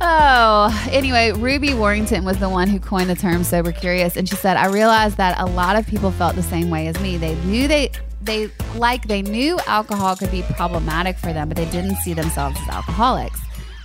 Oh, 0.00 0.88
anyway, 0.90 1.32
Ruby 1.32 1.72
Warrington 1.72 2.24
was 2.24 2.38
the 2.38 2.50
one 2.50 2.68
who 2.68 2.78
coined 2.78 3.08
the 3.08 3.14
term 3.14 3.44
sober 3.44 3.72
curious, 3.72 4.16
and 4.16 4.28
she 4.28 4.36
said, 4.36 4.56
"I 4.56 4.66
realized 4.66 5.16
that 5.16 5.40
a 5.40 5.46
lot 5.46 5.76
of 5.76 5.86
people 5.86 6.10
felt 6.10 6.36
the 6.36 6.42
same 6.42 6.68
way 6.68 6.86
as 6.86 7.00
me. 7.00 7.16
They 7.16 7.34
knew 7.44 7.66
they 7.66 7.90
they 8.20 8.50
like 8.74 9.06
they 9.06 9.22
knew 9.22 9.58
alcohol 9.66 10.16
could 10.16 10.30
be 10.30 10.42
problematic 10.42 11.16
for 11.16 11.32
them, 11.32 11.48
but 11.48 11.56
they 11.56 11.70
didn't 11.70 11.96
see 11.96 12.12
themselves 12.12 12.58
as 12.60 12.68
alcoholics. 12.68 13.40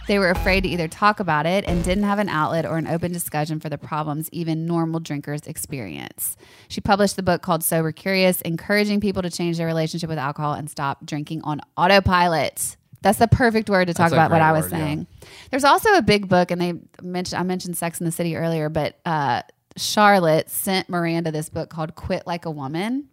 They 0.08 0.20
were 0.20 0.32
afraid 0.32 0.64
to 0.64 0.70
either 0.70 0.90
talk 0.90 1.22
about 1.22 1.46
it 1.46 1.64
and 1.66 1.84
didn't 1.84 2.04
have 2.04 2.20
an 2.20 2.28
outlet 2.28 2.66
or 2.66 2.78
an 2.78 2.88
open 2.88 3.14
discussion 3.14 3.62
for 3.62 3.70
the 3.70 3.78
problems 3.78 4.28
even 4.34 4.66
normal 4.66 5.00
drinkers 5.00 5.44
experience. 5.48 6.36
She 6.68 6.82
published 6.82 7.16
the 7.16 7.24
book 7.24 7.42
called 7.42 7.64
Sober 7.64 7.94
Curious, 7.94 8.42
encouraging 8.42 9.00
people 9.00 9.22
to 9.22 9.30
change 9.30 9.58
their 9.58 9.68
relationship 9.68 10.10
with 10.10 10.18
alcohol 10.18 10.54
and 10.54 10.70
stop 10.70 11.06
drinking 11.06 11.42
on 11.44 11.62
autopilot. 11.78 12.76
That's 13.02 13.18
the 13.18 13.28
perfect 13.28 13.70
word 13.70 13.88
to 13.88 13.94
talk 13.94 14.12
That's 14.12 14.14
about 14.14 14.32
what 14.32 14.42
I 14.42 14.52
was 14.52 14.66
word, 14.66 14.72
yeah. 14.74 14.78
saying. 14.78 15.08
There's 15.50 15.64
also 15.64 15.94
a 15.96 16.02
big 16.02 16.30
book, 16.30 16.52
and 16.52 16.62
they 16.62 16.74
mentioned 17.02 17.40
I 17.40 17.44
mentioned 17.44 17.76
Sex 17.78 18.00
in 18.00 18.06
the 18.06 18.12
City 18.12 18.36
earlier, 18.36 18.70
but 18.70 19.00
uh, 19.06 19.42
Charlotte 19.76 20.50
sent 20.50 20.88
Miranda 20.90 21.32
this 21.32 21.50
book 21.50 21.70
called 21.70 21.96
"Quit 21.96 22.28
Like 22.28 22.46
a 22.46 22.52
Woman," 22.52 23.08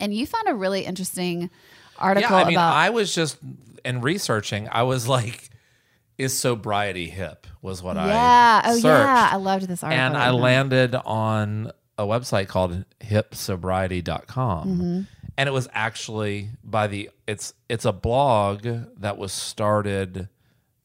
and 0.00 0.14
you 0.14 0.26
found 0.26 0.48
a 0.48 0.54
really 0.54 0.86
interesting 0.86 1.50
article 1.98 2.30
yeah, 2.30 2.42
I 2.42 2.44
mean, 2.46 2.54
about 2.54 2.74
I 2.74 2.90
was 2.90 3.14
just 3.14 3.36
in 3.84 4.00
researching. 4.00 4.68
I 4.72 4.84
was 4.84 5.06
like, 5.06 5.50
"Is 6.16 6.38
sobriety 6.38 7.10
hip?" 7.10 7.46
Was 7.60 7.82
what 7.82 7.96
yeah, 7.96 8.62
I 8.64 8.70
oh 8.70 8.74
searched. 8.74 8.84
yeah, 8.84 9.28
I 9.32 9.36
loved 9.36 9.68
this 9.68 9.84
article. 9.84 10.04
and 10.04 10.16
I 10.16 10.30
landed 10.30 10.94
on 10.94 11.70
a 11.98 12.04
website 12.04 12.48
called 12.48 12.84
hipsobriety.com. 13.00 14.68
Mhm. 14.68 15.06
And 15.38 15.48
it 15.48 15.52
was 15.52 15.68
actually 15.72 16.50
by 16.62 16.86
the 16.88 17.10
it's 17.26 17.54
it's 17.68 17.84
a 17.84 17.92
blog 17.92 18.66
that 18.98 19.16
was 19.18 19.32
started 19.32 20.28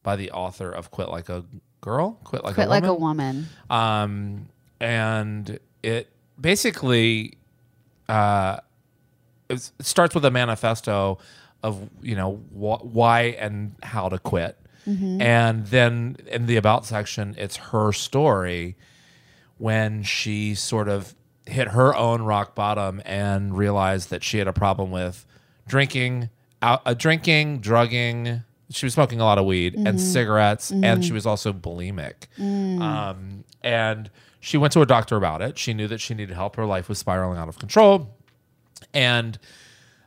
by 0.03 0.15
the 0.15 0.31
author 0.31 0.71
of 0.71 0.89
Quit 0.91 1.09
Like 1.09 1.29
a 1.29 1.43
Girl, 1.81 2.13
Quit 2.23 2.43
Like 2.43 2.55
Quit 2.55 2.67
a 2.67 2.69
Like 2.69 2.83
a 2.85 2.93
Woman. 2.93 3.47
Um 3.69 4.47
and 4.79 5.59
it 5.83 6.09
basically 6.39 7.37
uh 8.07 8.59
it 9.49 9.71
starts 9.81 10.15
with 10.15 10.23
a 10.25 10.31
manifesto 10.31 11.17
of 11.63 11.89
you 12.01 12.15
know 12.15 12.35
wh- 12.51 12.83
why 12.85 13.35
and 13.39 13.75
how 13.83 14.07
to 14.09 14.19
quit 14.19 14.57
Mhm. 14.85 15.21
and 15.21 15.65
then 15.67 16.15
in 16.27 16.45
the 16.45 16.55
about 16.55 16.85
section 16.85 17.35
it's 17.37 17.57
her 17.57 17.91
story 17.91 18.77
when 19.57 20.03
she 20.03 20.55
sort 20.55 20.87
of 20.87 21.13
hit 21.47 21.69
her 21.69 21.95
own 21.95 22.21
rock 22.21 22.53
bottom 22.55 23.01
and 23.05 23.57
realized 23.57 24.09
that 24.09 24.23
she 24.23 24.37
had 24.37 24.47
a 24.47 24.53
problem 24.53 24.91
with 24.91 25.25
drinking 25.67 26.29
out 26.61 26.81
uh, 26.85 26.93
drinking 26.93 27.59
drugging 27.59 28.43
she 28.69 28.85
was 28.85 28.93
smoking 28.93 29.19
a 29.21 29.23
lot 29.23 29.37
of 29.37 29.45
weed 29.45 29.75
and 29.75 29.97
Mhm. 29.97 29.99
cigarettes 29.99 30.71
and 30.71 30.83
Mhm. 31.01 31.03
she 31.03 31.13
was 31.13 31.25
also 31.25 31.53
bulimic 31.53 32.27
Mm. 32.39 32.81
um, 32.81 33.43
and 33.63 34.09
she 34.39 34.57
went 34.57 34.73
to 34.73 34.81
a 34.81 34.85
doctor 34.85 35.15
about 35.15 35.41
it 35.41 35.57
she 35.57 35.73
knew 35.73 35.87
that 35.87 35.99
she 36.01 36.13
needed 36.13 36.35
help 36.35 36.55
her 36.57 36.65
life 36.65 36.89
was 36.89 36.97
spiraling 36.99 37.37
out 37.37 37.47
of 37.49 37.59
control 37.59 38.09
and 38.93 39.39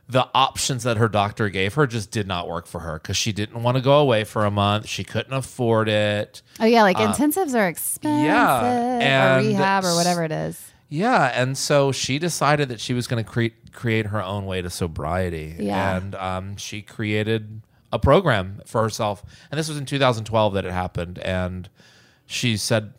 the 0.07 0.27
options 0.35 0.83
that 0.83 0.97
her 0.97 1.07
doctor 1.07 1.47
gave 1.49 1.75
her 1.75 1.87
just 1.87 2.11
did 2.11 2.27
not 2.27 2.47
work 2.47 2.67
for 2.67 2.79
her 2.81 2.95
because 2.95 3.15
she 3.15 3.31
didn't 3.31 3.63
want 3.63 3.77
to 3.77 3.81
go 3.81 3.97
away 3.99 4.25
for 4.25 4.43
a 4.43 4.51
month. 4.51 4.85
She 4.85 5.05
couldn't 5.05 5.31
afford 5.31 5.87
it. 5.87 6.41
Oh 6.59 6.65
yeah, 6.65 6.81
like 6.83 6.97
Uh, 6.99 7.13
intensives 7.13 7.55
are 7.55 7.67
expensive, 7.69 8.29
or 8.29 9.01
and 9.01 9.47
rehab, 9.47 9.85
or 9.85 9.95
whatever 9.95 10.25
it 10.25 10.33
is. 10.33 10.70
Yeah, 10.93 11.31
and 11.33 11.57
so 11.57 11.93
she 11.93 12.19
decided 12.19 12.67
that 12.67 12.81
she 12.81 12.93
was 12.93 13.07
going 13.07 13.23
to 13.23 13.29
create 13.29 13.71
create 13.71 14.07
her 14.07 14.21
own 14.21 14.45
way 14.45 14.61
to 14.61 14.69
sobriety. 14.69 15.55
Yeah. 15.57 15.95
and 15.95 16.13
um, 16.15 16.57
she 16.57 16.81
created 16.81 17.61
a 17.93 17.97
program 17.97 18.61
for 18.65 18.81
herself. 18.81 19.23
And 19.49 19.57
this 19.57 19.69
was 19.69 19.77
in 19.77 19.85
2012 19.85 20.53
that 20.53 20.65
it 20.65 20.71
happened. 20.73 21.17
And 21.19 21.69
she 22.25 22.57
said 22.57 22.93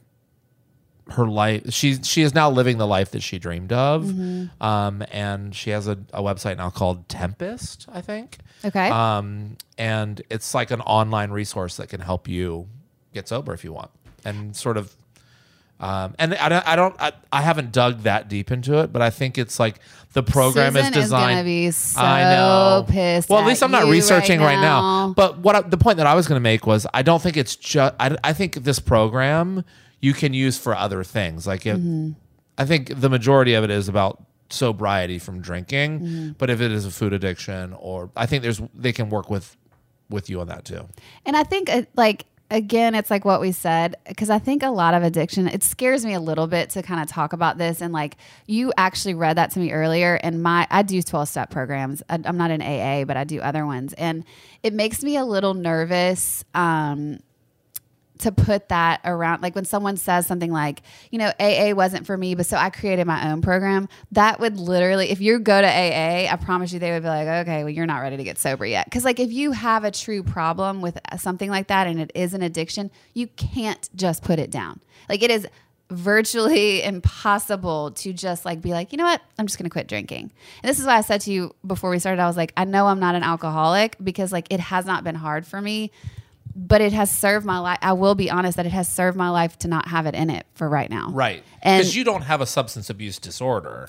her 1.10 1.26
life 1.26 1.70
she 1.72 2.02
she 2.02 2.22
is 2.22 2.32
now 2.34 2.48
living 2.48 2.78
the 2.78 2.86
life 2.86 3.10
that 3.10 3.22
she 3.22 3.38
dreamed 3.38 3.72
of. 3.72 4.04
Mhm. 4.04 4.50
Um, 4.62 5.04
and 5.10 5.54
she 5.54 5.68
has 5.70 5.86
a, 5.86 5.98
a 6.14 6.22
website 6.22 6.56
now 6.56 6.70
called 6.70 7.08
Tempest, 7.10 7.86
I 7.92 8.00
think. 8.00 8.38
Okay. 8.64 8.88
Um, 8.88 9.58
and 9.76 10.22
it's 10.30 10.54
like 10.54 10.70
an 10.70 10.80
online 10.80 11.30
resource 11.30 11.76
that 11.76 11.90
can 11.90 12.00
help 12.00 12.26
you 12.28 12.68
get 13.12 13.28
sober 13.28 13.52
if 13.52 13.64
you 13.64 13.72
want, 13.74 13.90
and 14.24 14.56
sort 14.56 14.78
of. 14.78 14.94
Um, 15.82 16.14
and 16.18 16.34
I 16.36 16.48
don't, 16.48 16.68
I 16.68 16.76
don't, 16.76 16.94
I, 17.00 17.12
I 17.32 17.42
haven't 17.42 17.72
dug 17.72 18.02
that 18.02 18.28
deep 18.28 18.52
into 18.52 18.78
it, 18.78 18.92
but 18.92 19.02
I 19.02 19.10
think 19.10 19.36
it's 19.36 19.58
like 19.58 19.80
the 20.12 20.22
program 20.22 20.74
Susan 20.74 20.88
is 20.94 20.94
designed. 20.94 21.32
gonna 21.32 21.44
be 21.44 21.70
so 21.72 22.00
I 22.00 22.22
know. 22.22 22.84
pissed. 22.88 23.28
Well, 23.28 23.40
at 23.40 23.46
least 23.46 23.62
I'm 23.64 23.72
not 23.72 23.86
researching 23.88 24.38
right 24.40 24.54
right 24.54 24.60
now. 24.60 25.12
But 25.16 25.38
what 25.38 25.56
I, 25.56 25.60
the 25.62 25.76
point 25.78 25.96
that 25.96 26.06
I 26.06 26.14
was 26.14 26.28
going 26.28 26.36
to 26.36 26.42
make 26.42 26.66
was, 26.66 26.86
I 26.94 27.02
don't 27.02 27.20
think 27.20 27.36
it's 27.36 27.56
just. 27.56 27.94
I, 27.98 28.16
I 28.22 28.32
think 28.32 28.54
this 28.62 28.78
program 28.78 29.64
you 30.00 30.12
can 30.14 30.32
use 30.34 30.56
for 30.58 30.74
other 30.76 31.02
things. 31.02 31.46
Like, 31.46 31.66
if, 31.66 31.76
Mhm. 31.78 32.14
I 32.58 32.64
think 32.64 33.00
the 33.00 33.08
majority 33.08 33.54
of 33.54 33.64
it 33.64 33.70
is 33.70 33.88
about 33.88 34.22
sobriety 34.50 35.18
from 35.18 35.40
drinking. 35.40 36.00
Mhm. 36.00 36.34
But 36.38 36.50
if 36.50 36.60
it 36.60 36.70
is 36.70 36.84
a 36.86 36.90
food 36.90 37.12
addiction, 37.12 37.72
or 37.78 38.10
I 38.16 38.26
think 38.26 38.42
there's 38.44 38.60
they 38.74 38.92
can 38.92 39.08
work 39.10 39.30
with 39.30 39.56
with 40.10 40.28
you 40.30 40.40
on 40.40 40.46
that 40.48 40.64
too. 40.64 40.86
And 41.24 41.36
I 41.36 41.42
think, 41.42 41.70
uh, 41.70 41.82
like, 41.96 42.26
again, 42.52 42.94
it's 42.94 43.10
like 43.10 43.24
what 43.24 43.40
we 43.40 43.50
said, 43.50 43.96
because 44.06 44.30
I 44.30 44.38
think 44.38 44.62
a 44.62 44.68
lot 44.68 44.92
of 44.94 45.02
addiction, 45.02 45.48
it 45.48 45.62
scares 45.62 46.04
me 46.04 46.12
a 46.12 46.20
little 46.20 46.46
bit 46.46 46.70
to 46.70 46.82
kind 46.82 47.00
of 47.00 47.08
talk 47.08 47.32
about 47.32 47.56
this. 47.56 47.80
And 47.80 47.92
like, 47.92 48.16
you 48.46 48.72
actually 48.76 49.14
read 49.14 49.38
that 49.38 49.50
to 49.52 49.58
me 49.58 49.72
earlier. 49.72 50.20
And 50.22 50.42
my, 50.42 50.66
I 50.70 50.82
do 50.82 51.02
12 51.02 51.28
step 51.28 51.50
programs. 51.50 52.02
I, 52.10 52.20
I'm 52.24 52.36
not 52.36 52.50
in 52.50 52.60
AA, 52.60 53.04
but 53.04 53.16
I 53.16 53.24
do 53.24 53.40
other 53.40 53.64
ones. 53.64 53.94
And 53.94 54.24
it 54.62 54.74
makes 54.74 55.02
me 55.02 55.16
a 55.16 55.24
little 55.24 55.54
nervous. 55.54 56.44
Um, 56.54 57.20
to 58.22 58.32
put 58.32 58.68
that 58.68 59.00
around 59.04 59.42
like 59.42 59.54
when 59.54 59.64
someone 59.64 59.96
says 59.96 60.26
something 60.26 60.52
like 60.52 60.82
you 61.10 61.18
know 61.18 61.32
aa 61.40 61.72
wasn't 61.74 62.06
for 62.06 62.16
me 62.16 62.34
but 62.34 62.46
so 62.46 62.56
i 62.56 62.70
created 62.70 63.06
my 63.06 63.30
own 63.30 63.42
program 63.42 63.88
that 64.12 64.40
would 64.40 64.58
literally 64.58 65.10
if 65.10 65.20
you 65.20 65.38
go 65.38 65.60
to 65.60 65.66
aa 65.66 66.32
i 66.32 66.36
promise 66.36 66.72
you 66.72 66.78
they 66.78 66.90
would 66.92 67.02
be 67.02 67.08
like 67.08 67.28
okay 67.28 67.62
well 67.64 67.70
you're 67.70 67.86
not 67.86 68.00
ready 68.00 68.16
to 68.16 68.24
get 68.24 68.38
sober 68.38 68.66
yet. 68.66 68.86
Because 68.86 69.04
like 69.04 69.20
if 69.20 69.32
you 69.32 69.52
have 69.52 69.84
a 69.84 69.90
true 69.90 70.22
problem 70.22 70.80
with 70.80 70.98
uh, 71.10 71.16
something 71.16 71.50
like 71.50 71.68
that 71.68 71.86
and 71.86 72.00
it 72.00 72.12
is 72.14 72.34
an 72.34 72.42
addiction 72.42 72.90
you 73.14 73.26
can't 73.28 73.88
just 73.94 74.22
put 74.22 74.38
it 74.38 74.50
down. 74.50 74.80
Like 75.08 75.22
it 75.22 75.30
is 75.30 75.46
virtually 75.90 76.82
impossible 76.92 77.92
to 77.92 78.12
just 78.12 78.44
like 78.44 78.60
be 78.60 78.70
like 78.70 78.92
you 78.92 78.98
know 78.98 79.04
what? 79.04 79.22
I'm 79.38 79.46
just 79.46 79.58
gonna 79.58 79.70
quit 79.70 79.88
drinking. 79.88 80.32
And 80.62 80.70
this 80.70 80.78
is 80.78 80.86
why 80.86 80.96
i 80.96 81.00
said 81.00 81.22
to 81.22 81.32
you 81.32 81.54
before 81.66 81.90
we 81.90 81.98
started 81.98 82.20
i 82.20 82.26
was 82.26 82.36
like 82.36 82.52
i 82.56 82.64
know 82.64 82.86
i'm 82.86 83.00
not 83.00 83.14
an 83.14 83.22
alcoholic 83.22 83.96
because 84.02 84.32
like 84.32 84.46
it 84.50 84.60
has 84.60 84.84
not 84.84 85.04
been 85.04 85.14
hard 85.14 85.46
for 85.46 85.60
me 85.60 85.90
but 86.54 86.80
it 86.80 86.92
has 86.92 87.10
served 87.16 87.46
my 87.46 87.58
life. 87.58 87.78
I 87.82 87.92
will 87.94 88.14
be 88.14 88.30
honest 88.30 88.56
that 88.56 88.66
it 88.66 88.72
has 88.72 88.88
served 88.90 89.16
my 89.16 89.30
life 89.30 89.58
to 89.60 89.68
not 89.68 89.88
have 89.88 90.06
it 90.06 90.14
in 90.14 90.30
it 90.30 90.46
for 90.54 90.68
right 90.68 90.90
now. 90.90 91.10
Right. 91.10 91.42
Because 91.62 91.96
you 91.96 92.04
don't 92.04 92.22
have 92.22 92.40
a 92.40 92.46
substance 92.46 92.90
abuse 92.90 93.18
disorder. 93.18 93.88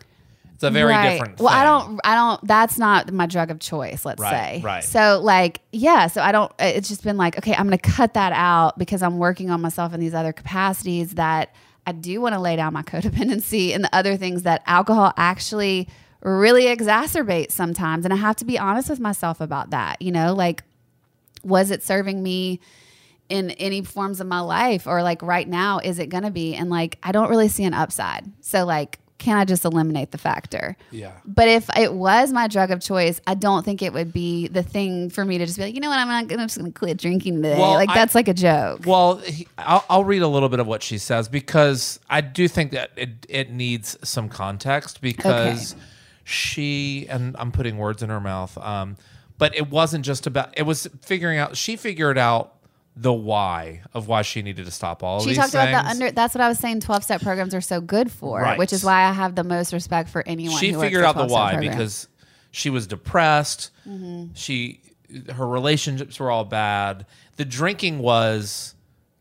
It's 0.55 0.64
a 0.64 0.70
very 0.70 0.91
Right. 0.91 1.11
different 1.11 1.39
Well, 1.39 1.49
I 1.53 1.64
don't. 1.66 1.99
I 2.03 2.16
don't. 2.16 2.47
That's 2.47 2.78
not 2.78 3.11
my 3.11 3.26
drug 3.26 3.51
of 3.51 3.59
choice. 3.59 4.05
Let's 4.05 4.22
Right, 4.22 4.57
say. 4.57 4.61
right. 4.64 4.84
So 4.84 5.20
like, 5.22 5.59
yeah. 5.72 6.07
So 6.07 6.22
I 6.22 6.32
don't. 6.32 6.51
Uh, 6.53 6.66
it's 6.66 6.88
just 6.88 7.03
been 7.03 7.18
like, 7.18 7.38
okay, 7.39 7.53
I'm 7.53 7.68
going 7.68 7.78
to 7.78 7.89
cut 7.91 8.14
that 8.14 8.32
out 8.34 8.78
because 8.78 9.01
I'm 9.01 9.18
working 9.18 9.49
on 9.49 9.59
myself 9.61 9.93
in 9.93 9.99
these 9.99 10.14
other 10.14 10.32
capacities 10.32 11.16
that 11.16 11.53
I 11.86 11.91
do 11.91 12.22
want 12.22 12.34
to 12.36 12.39
lay 12.39 12.55
down 12.55 12.72
my 12.72 12.82
codependency 12.84 13.74
and 13.76 13.84
the 13.84 13.93
other 13.93 14.16
things 14.16 14.43
that 14.43 14.61
alcohol 14.66 15.11
actually 15.18 15.89
really 16.22 16.66
exacerbates 16.66 17.51
sometimes. 17.51 18.05
And 18.05 18.14
I 18.14 18.18
have 18.18 18.38
to 18.38 18.45
be 18.45 18.57
honest 18.57 18.89
with 18.89 18.99
myself 19.01 19.41
about 19.41 19.72
that. 19.72 20.01
You 20.01 20.11
know, 20.14 20.34
like 20.34 20.64
was 21.44 21.72
it 21.72 21.84
serving 21.84 22.22
me 22.24 22.60
in 23.30 23.52
any 23.52 23.82
forms 23.82 24.20
of 24.20 24.28
my 24.28 24.39
life? 24.41 24.86
Or 24.88 25.02
like 25.04 25.22
right 25.22 25.48
now 25.48 25.80
is 25.80 26.00
it 26.00 26.08
going 26.08 26.24
to 26.24 26.32
be? 26.32 26.56
And 26.56 26.70
like 26.70 26.98
i 27.04 27.12
don't 27.12 27.30
really 27.30 27.48
see 27.50 27.64
an 27.64 27.74
upside. 27.74 28.32
So 28.41 28.66
like 28.66 29.00
can 29.20 29.38
i 29.38 29.46
just 29.46 29.64
eliminate 29.64 30.12
the 30.12 30.18
factor? 30.18 30.76
Yeah. 30.91 31.14
but 31.26 31.48
if 31.48 31.70
it 31.78 31.94
was 31.94 32.34
my 32.34 32.48
drug 32.50 32.72
of 32.72 32.82
choice 32.82 33.22
i 33.26 33.36
don't 33.36 33.64
think 33.64 33.82
it 33.82 33.94
would 33.94 34.12
be 34.12 34.50
the 34.50 34.64
thing 34.64 35.10
for 35.10 35.24
me 35.24 35.38
to 35.38 35.46
just 35.46 35.58
be 35.58 35.64
like 35.64 35.76
you 35.76 35.80
know 35.80 35.88
what? 35.89 35.98
I'm 36.00 36.10
not 36.10 36.28
gonna, 36.28 36.41
I'm 36.41 36.48
just 36.50 36.58
gonna 36.58 36.72
quit 36.72 36.98
drinking 36.98 37.36
today. 37.41 37.58
Well, 37.58 37.74
like 37.74 37.89
I- 37.89 37.94
that's 37.96 38.16
like 38.16 38.28
a 38.28 38.34
joke. 38.34 38.82
Well, 38.86 39.18
he, 39.18 39.48
I'll, 39.58 39.86
I'll 39.89 40.04
read 40.04 40.24
a 40.24 40.28
little 40.28 40.50
bit 40.50 40.60
of 40.60 40.68
what 40.68 40.84
she 40.84 40.98
says 40.98 41.30
because 41.30 42.00
I 42.10 42.20
do 42.20 42.48
think 42.50 42.72
that 42.72 42.91
it, 42.98 43.26
it 43.30 43.52
needs 43.52 43.98
some 44.04 44.28
context 44.28 45.00
because 45.00 45.76
she, 46.26 47.06
and 47.10 47.36
I'm 47.38 47.52
putting 47.52 47.78
words 47.78 48.04
in 48.04 48.10
her 48.10 48.20
mouth, 48.20 48.58
um, 48.58 48.98
but 49.44 49.56
it 49.58 49.70
wasn't 49.70 50.06
just 50.06 50.26
about, 50.28 50.54
it 50.58 50.64
was 50.64 50.88
figuring 51.02 51.38
out, 51.38 51.58
she 51.58 51.76
figured 51.76 52.18
out 52.18 52.54
the 52.96 53.12
why 53.12 53.82
of 53.94 54.08
why 54.08 54.22
she 54.22 54.41
needed 54.41 54.66
to 54.66 54.72
stop 54.72 55.02
all 55.04 55.18
of 55.18 55.24
she 55.28 55.34
talked 55.34 55.54
about 55.54 55.84
the 55.84 55.89
under 55.89 56.12
that's 56.12 56.36
what 56.36 56.41
i 56.41 56.48
was 56.48 56.60
saying 56.60 56.80
12 56.80 57.04
step 57.04 57.22
programs 57.24 57.56
are 57.56 57.60
so 57.62 57.82
good 57.82 58.12
for 58.12 58.39
Right. 58.39 58.56
which 58.60 58.72
is 58.72 58.84
why 58.86 59.02
i 59.06 59.12
have 59.12 59.34
the 59.34 59.44
most 59.44 59.74
respect 59.74 60.10
for 60.10 60.22
anyone 60.28 60.60
she 60.60 60.74
figured 60.74 61.04
out 61.04 61.18
the 61.18 61.26
why 61.26 61.54
program. 61.54 61.72
because 61.72 62.08
she 62.52 62.70
was 62.70 62.86
depressed 62.86 63.72
Mhm. 63.89 64.30
she 64.36 64.80
her 65.36 65.48
relationships 65.48 66.20
were 66.20 66.32
all 66.32 66.44
bad. 66.46 67.06
The 67.38 67.46
drinking 67.46 68.00
was 68.00 68.74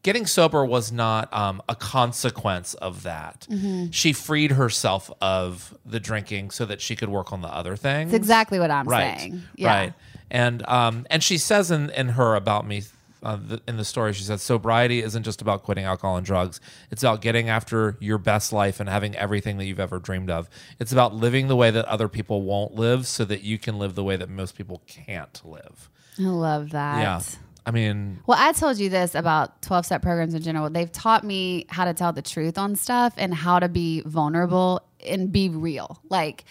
getting 0.03 0.27
sober 0.27 0.65
was 0.65 0.91
not 0.91 1.33
um, 1.33 1.63
a 1.69 1.75
consequence 1.75 2.75
of 2.75 3.03
that. 3.05 3.47
Mhm. 3.51 3.89
She 3.93 4.13
freed 4.13 4.53
herself 4.53 5.11
of 5.21 5.77
the 5.87 6.01
drinking 6.01 6.51
so 6.51 6.65
that 6.67 6.81
she 6.81 6.97
could 6.97 7.09
work 7.09 7.33
on 7.33 7.41
the 7.43 7.49
other 7.49 7.77
things. 7.77 8.11
That's 8.11 8.21
exactly 8.23 8.59
what 8.59 8.71
I'm 8.71 8.87
right. 8.89 9.19
saying. 9.19 9.43
Yeah. 9.57 9.69
Right. 9.69 9.93
And 10.33 10.67
um 10.69 11.07
and 11.11 11.23
she 11.23 11.39
says 11.39 11.71
in 11.71 11.91
in 11.91 12.09
her 12.11 12.35
about 12.35 12.67
me 12.67 12.83
uh, 13.23 13.37
the, 13.37 13.63
in 13.69 13.77
the 13.77 13.85
story 13.85 14.13
she 14.13 14.25
says 14.25 14.43
sobriety 14.43 15.01
isn't 15.01 15.23
just 15.23 15.41
about 15.41 15.63
quitting 15.63 15.85
alcohol 15.85 16.17
and 16.17 16.27
drugs. 16.27 16.61
It's 16.91 17.05
about 17.05 17.21
getting 17.21 17.49
after 17.49 17.97
your 18.01 18.19
best 18.19 18.53
life 18.53 18.81
and 18.81 18.89
having 18.89 19.15
everything 19.15 19.59
that 19.59 19.67
you've 19.67 19.79
ever 19.79 20.01
dreamed 20.01 20.31
of. 20.31 20.49
It's 20.81 20.91
about 20.91 21.15
living 21.15 21.47
the 21.47 21.55
way 21.55 21.71
that 21.71 21.85
other 21.85 22.09
people 22.09 22.43
won't 22.43 22.75
live 22.75 23.07
so 23.07 23.25
that 23.27 23.43
you 23.43 23.59
can 23.59 23.79
live 23.79 23.95
the 23.95 24.03
way 24.03 24.17
that 24.17 24.29
most 24.29 24.57
people 24.57 24.83
can't 24.89 25.41
live. 25.45 25.89
I 26.19 26.23
love 26.25 26.71
that. 26.71 26.99
yeah. 26.99 27.21
I 27.65 27.71
mean, 27.71 28.19
Well, 28.27 28.39
I 28.41 28.51
told 28.53 28.79
you 28.79 28.89
this 28.89 29.15
about 29.15 29.63
12 29.63 29.87
step 29.87 30.03
programs 30.03 30.35
in 30.35 30.43
general. 30.43 30.69
They've 30.69 30.91
taught 30.91 31.23
me 31.23 31.67
how 31.69 31.85
to 31.85 31.95
tell 31.95 32.13
the 32.13 32.23
truth 32.23 32.59
on 32.59 32.75
stuff 32.75 33.15
and 33.17 33.33
how 33.33 33.61
to 33.61 33.69
be 33.69 34.01
vulnerable 34.01 34.81
and 35.07 35.31
be 35.31 35.49
real. 35.49 36.01
Like 36.09 36.45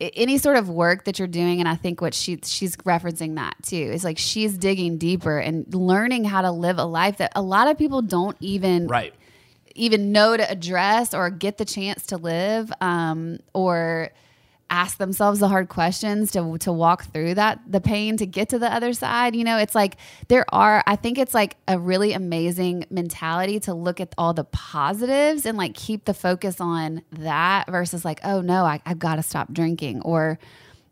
any 0.00 0.38
sort 0.38 0.56
of 0.56 0.68
work 0.68 1.04
that 1.04 1.18
you're 1.18 1.28
doing 1.28 1.60
and 1.60 1.68
I 1.68 1.76
think 1.76 2.00
what 2.00 2.14
she 2.14 2.38
she's 2.42 2.76
referencing 2.78 3.36
that 3.36 3.54
too. 3.62 3.76
Is 3.76 4.04
like 4.04 4.18
she's 4.18 4.58
digging 4.58 4.98
deeper 4.98 5.38
and 5.38 5.72
learning 5.74 6.24
how 6.24 6.42
to 6.42 6.50
live 6.50 6.78
a 6.78 6.84
life 6.84 7.18
that 7.18 7.32
a 7.36 7.42
lot 7.42 7.68
of 7.68 7.78
people 7.78 8.02
don't 8.02 8.36
even 8.40 8.88
right 8.88 9.14
even 9.74 10.12
know 10.12 10.36
to 10.36 10.50
address 10.50 11.14
or 11.14 11.30
get 11.30 11.58
the 11.58 11.64
chance 11.64 12.06
to 12.06 12.16
live 12.16 12.72
um, 12.80 13.38
or 13.54 14.10
ask 14.72 14.96
themselves 14.96 15.38
the 15.40 15.48
hard 15.48 15.68
questions 15.68 16.32
to 16.32 16.56
to 16.58 16.72
walk 16.72 17.04
through 17.12 17.34
that 17.34 17.60
the 17.68 17.80
pain 17.80 18.16
to 18.16 18.24
get 18.24 18.48
to 18.48 18.58
the 18.58 18.72
other 18.72 18.94
side 18.94 19.36
you 19.36 19.44
know? 19.44 19.58
It's 19.58 19.74
like 19.74 19.98
there 20.28 20.46
are 20.48 20.82
i 20.86 20.96
think 20.96 21.18
it's 21.18 21.34
like 21.34 21.56
a 21.68 21.78
really 21.78 22.14
amazing 22.14 22.86
mentality 22.88 23.60
to 23.60 23.74
look 23.74 24.00
at 24.00 24.14
all 24.16 24.32
the 24.32 24.44
positives 24.44 25.44
and 25.44 25.58
like 25.58 25.74
keep 25.74 26.06
the 26.06 26.14
focus 26.14 26.60
on 26.60 27.02
that 27.12 27.70
versus 27.70 28.02
like 28.02 28.20
oh 28.24 28.40
no 28.40 28.64
I, 28.64 28.80
i've 28.86 28.98
got 28.98 29.16
to 29.16 29.22
stop 29.22 29.52
drinking 29.52 30.00
or 30.00 30.38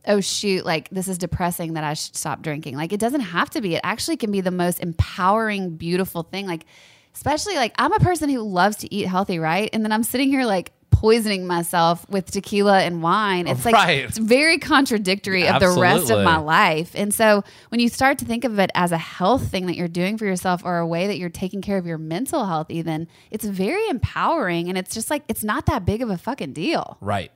oh 0.06 0.20
shoot 0.20 0.66
like 0.66 0.90
this 0.90 1.08
is 1.08 1.16
depressing 1.16 1.72
that 1.72 1.84
i 1.84 1.94
should 1.94 2.16
stop 2.16 2.42
drinking. 2.42 2.76
Like 2.76 2.92
it 2.92 3.00
doesn't 3.00 3.20
have 3.20 3.48
to 3.50 3.60
be. 3.60 3.76
It 3.76 3.80
actually 3.82 4.18
can 4.18 4.30
be 4.30 4.42
the 4.42 4.50
most 4.50 4.80
empowering 4.80 5.76
beautiful 5.76 6.22
thing. 6.22 6.46
Like 6.46 6.66
especially 7.14 7.56
like 7.56 7.74
i'm 7.76 7.92
a 7.92 7.98
person 7.98 8.28
who 8.28 8.40
loves 8.40 8.76
to 8.76 8.94
eat 8.94 9.06
healthy 9.06 9.38
right? 9.38 9.70
And 9.72 9.84
then 9.84 9.92
i'm 9.92 10.02
sitting 10.02 10.28
here 10.28 10.44
like 10.44 10.72
poisoning 10.90 11.46
myself 11.46 12.08
with 12.10 12.30
tequila 12.30 12.80
and 12.80 13.02
wine 13.02 13.46
it's 13.46 13.64
like 13.64 13.74
Right. 13.74 14.04
it's 14.04 14.18
very 14.18 14.58
contradictory 14.58 15.48
of 15.48 15.60
the 15.60 15.70
rest 15.80 16.10
of 16.10 16.22
my 16.24 16.36
life 16.36 16.92
and 16.94 17.12
so 17.14 17.42
when 17.70 17.80
you 17.80 17.88
start 17.88 18.18
to 18.18 18.24
think 18.24 18.44
of 18.44 18.58
it 18.58 18.70
as 18.74 18.92
a 18.92 18.98
health 18.98 19.48
thing 19.48 19.66
that 19.66 19.76
you're 19.76 19.88
doing 19.88 20.18
for 20.18 20.26
yourself 20.26 20.62
or 20.64 20.78
a 20.78 20.86
way 20.86 21.06
that 21.06 21.16
you're 21.18 21.28
taking 21.30 21.62
care 21.62 21.78
of 21.78 21.86
your 21.86 21.98
mental 21.98 22.44
health 22.46 22.70
even 22.70 23.08
it's 23.30 23.44
very 23.44 23.86
empowering 23.88 24.68
and 24.68 24.76
it's 24.76 24.92
just 24.94 25.08
like 25.10 25.22
it's 25.28 25.42
not 25.44 25.66
that 25.66 25.84
big 25.86 26.02
of 26.02 26.10
a 26.10 26.18
fucking 26.18 26.52
deal 26.52 26.98
Right. 27.00 27.30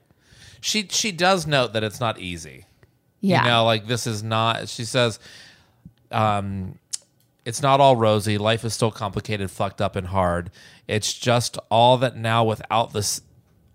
She 0.61 0.89
she 0.91 1.13
does 1.13 1.47
note 1.47 1.75
that 1.75 1.85
it's 1.85 2.01
not 2.01 2.19
easy. 2.19 2.65
Yeah. 3.21 3.43
You 3.45 3.51
know, 3.51 3.65
like 3.67 3.87
this 3.87 4.07
is 4.07 4.23
not 4.23 4.69
she 4.69 4.85
says 4.85 5.19
um 6.11 6.79
it's 7.45 7.61
not 7.61 7.79
all 7.81 7.97
rosy. 7.97 8.39
Life 8.39 8.65
is 8.65 8.73
still 8.73 8.91
complicated, 8.91 9.51
fucked 9.51 9.83
up 9.83 9.97
and 9.97 10.07
hard. 10.07 10.51
It's 10.89 11.13
just 11.13 11.59
all 11.71 11.99
that 11.99 12.17
now 12.17 12.45
without 12.45 12.95
this 12.95 13.21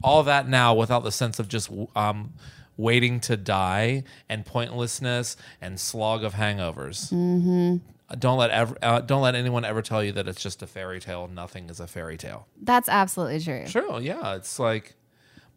all 0.04 0.24
that 0.24 0.48
now 0.48 0.74
without 0.74 1.04
the 1.04 1.12
sense 1.12 1.40
of 1.40 1.48
just 1.48 1.70
um 1.96 2.34
waiting 2.78 3.20
to 3.20 3.36
die 3.36 4.04
and 4.30 4.46
pointlessness 4.46 5.36
and 5.62 5.78
slog 5.80 6.24
of 6.24 6.34
hangovers. 6.36 7.12
mm-hmm. 7.12 7.78
Don't 8.18 8.40
let 8.40 8.50
ever 8.50 8.76
uh, 8.82 9.02
don't 9.02 9.22
let 9.22 9.36
anyone 9.36 9.64
ever 9.66 9.82
tell 9.84 10.04
you 10.04 10.12
that 10.14 10.28
it's 10.28 10.42
just 10.42 10.64
a 10.64 10.68
fairy 10.68 11.00
tale. 11.00 11.28
Nothing 11.28 11.70
is 11.70 11.80
a 11.80 11.86
fairy 11.88 12.18
tale. 12.18 12.48
that's 12.62 12.90
absolutely 12.90 13.40
true 13.40 13.68
Sure, 13.68 14.00
yeah, 14.02 14.34
it's 14.36 14.58
like, 14.58 14.96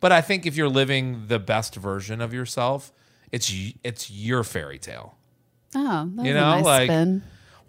but 0.00 0.12
I 0.12 0.20
think 0.20 0.44
if 0.44 0.54
you're 0.56 0.68
living 0.68 1.28
the 1.28 1.38
best 1.38 1.76
version 1.76 2.20
of 2.20 2.34
yourself, 2.34 2.92
it's 3.30 3.50
it's 3.82 4.10
your 4.10 4.44
fairy 4.44 4.78
tale. 4.78 5.16
oh 5.74 6.10
that 6.16 6.26
You 6.26 6.34
know, 6.34 6.40
nice 6.50 6.64
like- 6.64 6.88
spin. 6.88 7.22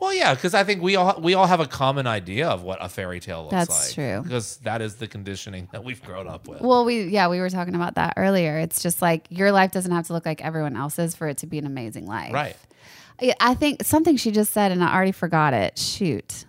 Well, 0.04 0.14
yeah, 0.14 0.34
because 0.36 0.54
I 0.54 0.66
think 0.66 0.82
we 0.82 0.98
all 0.98 1.18
we 1.22 1.34
all 1.34 1.48
have 1.48 1.62
a 1.62 1.66
common 1.66 2.08
idea 2.08 2.50
of 2.50 2.62
what 2.62 2.78
a 2.82 2.90
fairy 2.90 3.22
tale 3.22 3.44
looks 3.44 3.54
That's 3.54 3.86
like. 3.88 3.94
true. 3.96 4.22
because 4.22 4.58
that 4.58 4.82
is 4.82 4.96
the 4.96 5.08
conditioning 5.08 5.70
that 5.72 5.82
we've 5.86 6.04
grown 6.04 6.28
up 6.28 6.46
with. 6.46 6.60
Well, 6.60 6.84
we 6.84 7.04
yeah, 7.06 7.30
we 7.30 7.40
were 7.40 7.50
talking 7.50 7.74
about 7.74 7.96
that 7.96 8.16
earlier. 8.18 8.58
It's 8.58 8.84
just 8.84 9.02
like 9.02 9.26
your 9.30 9.54
life 9.54 9.72
doesn't 9.72 9.92
have 9.94 10.06
to 10.08 10.14
look 10.14 10.26
like 10.26 10.44
everyone 10.44 10.76
else's 10.76 11.16
for 11.16 11.30
it 11.30 11.38
to 11.38 11.48
be 11.48 11.58
an 11.58 11.66
amazing 11.66 12.06
life. 12.06 12.34
Right. 12.34 12.58
I- 13.22 13.34
I 13.40 13.54
think 13.54 13.84
something 13.86 14.18
she 14.18 14.32
just 14.32 14.52
said, 14.52 14.74
and 14.74 14.84
I 14.84 14.94
already 14.94 15.14
forgot 15.14 15.54
it. 15.54 15.78
Shoot, 15.80 16.44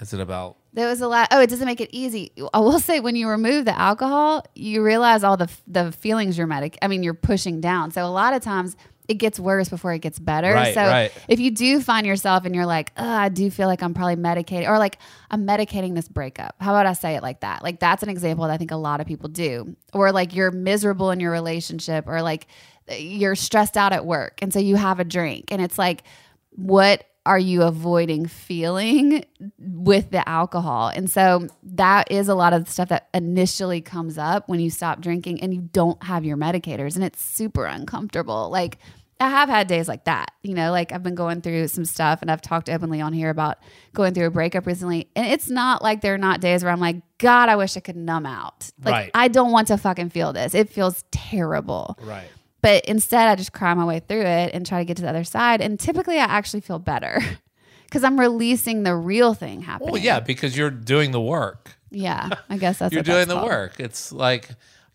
Is 0.00 0.14
it 0.14 0.20
about? 0.20 0.56
there 0.72 0.88
was 0.88 1.02
a 1.02 1.08
lot. 1.08 1.28
Oh, 1.30 1.40
it 1.42 1.50
doesn't 1.50 1.66
make 1.66 1.82
it 1.82 1.90
easy. 1.92 2.32
I 2.54 2.60
will 2.60 2.80
say, 2.80 3.00
when 3.00 3.14
you 3.16 3.28
remove 3.28 3.66
the 3.66 3.78
alcohol, 3.78 4.44
you 4.54 4.82
realize 4.82 5.22
all 5.24 5.36
the 5.36 5.50
the 5.66 5.92
feelings 5.92 6.38
you're 6.38 6.46
medic. 6.46 6.78
I 6.80 6.88
mean, 6.88 7.02
you're 7.02 7.12
pushing 7.14 7.60
down. 7.60 7.90
So 7.90 8.02
a 8.04 8.08
lot 8.08 8.32
of 8.32 8.40
times. 8.42 8.76
It 9.08 9.14
gets 9.14 9.40
worse 9.40 9.68
before 9.68 9.92
it 9.92 9.98
gets 9.98 10.18
better. 10.18 10.52
Right, 10.52 10.74
so 10.74 10.80
right. 10.80 11.12
if 11.28 11.40
you 11.40 11.50
do 11.50 11.80
find 11.80 12.06
yourself 12.06 12.44
and 12.44 12.54
you're 12.54 12.66
like, 12.66 12.92
oh, 12.96 13.08
I 13.08 13.28
do 13.28 13.50
feel 13.50 13.66
like 13.66 13.82
I'm 13.82 13.94
probably 13.94 14.16
medicating, 14.16 14.68
or 14.68 14.78
like 14.78 14.98
I'm 15.30 15.46
medicating 15.46 15.94
this 15.94 16.08
breakup. 16.08 16.54
How 16.60 16.72
about 16.72 16.86
I 16.86 16.92
say 16.92 17.16
it 17.16 17.22
like 17.22 17.40
that? 17.40 17.62
Like 17.62 17.80
that's 17.80 18.02
an 18.02 18.08
example 18.08 18.46
that 18.46 18.52
I 18.52 18.56
think 18.56 18.70
a 18.70 18.76
lot 18.76 19.00
of 19.00 19.06
people 19.06 19.28
do. 19.28 19.76
Or 19.92 20.12
like 20.12 20.34
you're 20.34 20.50
miserable 20.50 21.10
in 21.10 21.20
your 21.20 21.32
relationship, 21.32 22.06
or 22.06 22.22
like 22.22 22.46
you're 22.88 23.34
stressed 23.34 23.76
out 23.76 23.92
at 23.92 24.06
work, 24.06 24.38
and 24.40 24.52
so 24.52 24.58
you 24.58 24.76
have 24.76 25.00
a 25.00 25.04
drink, 25.04 25.46
and 25.50 25.60
it's 25.60 25.78
like, 25.78 26.04
what 26.50 27.04
are 27.24 27.38
you 27.38 27.62
avoiding 27.62 28.26
feeling 28.26 29.24
with 29.58 30.10
the 30.10 30.28
alcohol? 30.28 30.88
And 30.88 31.10
so 31.10 31.46
that 31.62 32.10
is 32.10 32.28
a 32.28 32.34
lot 32.34 32.52
of 32.52 32.64
the 32.64 32.70
stuff 32.70 32.88
that 32.88 33.08
initially 33.14 33.80
comes 33.80 34.18
up 34.18 34.48
when 34.48 34.60
you 34.60 34.70
stop 34.70 35.00
drinking 35.00 35.40
and 35.40 35.54
you 35.54 35.60
don't 35.72 36.02
have 36.02 36.24
your 36.24 36.36
medicators, 36.36 36.96
and 36.96 37.04
it's 37.04 37.22
super 37.22 37.64
uncomfortable. 37.64 38.50
Like 38.50 38.78
I 39.20 39.28
have 39.28 39.48
had 39.48 39.68
days 39.68 39.86
like 39.86 40.04
that, 40.06 40.32
you 40.42 40.52
know, 40.52 40.72
like 40.72 40.90
I've 40.90 41.04
been 41.04 41.14
going 41.14 41.42
through 41.42 41.68
some 41.68 41.84
stuff 41.84 42.22
and 42.22 42.30
I've 42.30 42.42
talked 42.42 42.68
openly 42.68 43.00
on 43.00 43.12
here 43.12 43.30
about 43.30 43.58
going 43.94 44.14
through 44.14 44.26
a 44.26 44.30
breakup 44.30 44.66
recently. 44.66 45.08
And 45.14 45.24
it's 45.26 45.48
not 45.48 45.80
like 45.80 46.00
there 46.00 46.14
are 46.14 46.18
not 46.18 46.40
days 46.40 46.64
where 46.64 46.72
I'm 46.72 46.80
like, 46.80 46.96
God, 47.18 47.48
I 47.48 47.54
wish 47.54 47.76
I 47.76 47.80
could 47.80 47.94
numb 47.94 48.26
out. 48.26 48.72
Like, 48.82 48.92
Right. 48.92 49.10
I 49.14 49.28
don't 49.28 49.52
want 49.52 49.68
to 49.68 49.78
fucking 49.78 50.10
feel 50.10 50.32
this. 50.32 50.56
It 50.56 50.70
feels 50.70 51.04
terrible. 51.12 51.96
Right. 52.02 52.26
But 52.62 52.84
instead, 52.86 53.28
I 53.28 53.34
just 53.34 53.52
cry 53.52 53.74
my 53.74 53.84
way 53.84 54.00
through 54.00 54.22
it 54.22 54.54
and 54.54 54.64
try 54.64 54.78
to 54.78 54.84
get 54.84 54.96
to 54.98 55.02
the 55.02 55.08
other 55.08 55.24
side. 55.24 55.60
And 55.60 55.78
typically, 55.80 56.18
I 56.18 56.24
actually 56.24 56.60
feel 56.60 56.78
better 56.78 57.20
because 57.84 58.04
I'm 58.04 58.18
releasing 58.18 58.84
the 58.84 58.94
real 58.94 59.34
thing 59.34 59.62
happening. 59.62 59.92
Well, 59.92 60.00
yeah, 60.00 60.20
because 60.20 60.56
you're 60.56 60.70
doing 60.70 61.10
the 61.10 61.20
work. 61.20 61.76
Yeah, 61.90 62.30
I 62.48 62.56
guess 62.58 62.78
that's 62.78 62.92
you're 62.94 63.02
doing 63.02 63.18
that's 63.18 63.28
the 63.28 63.34
called. 63.34 63.48
work. 63.48 63.80
It's 63.80 64.12
like, 64.12 64.48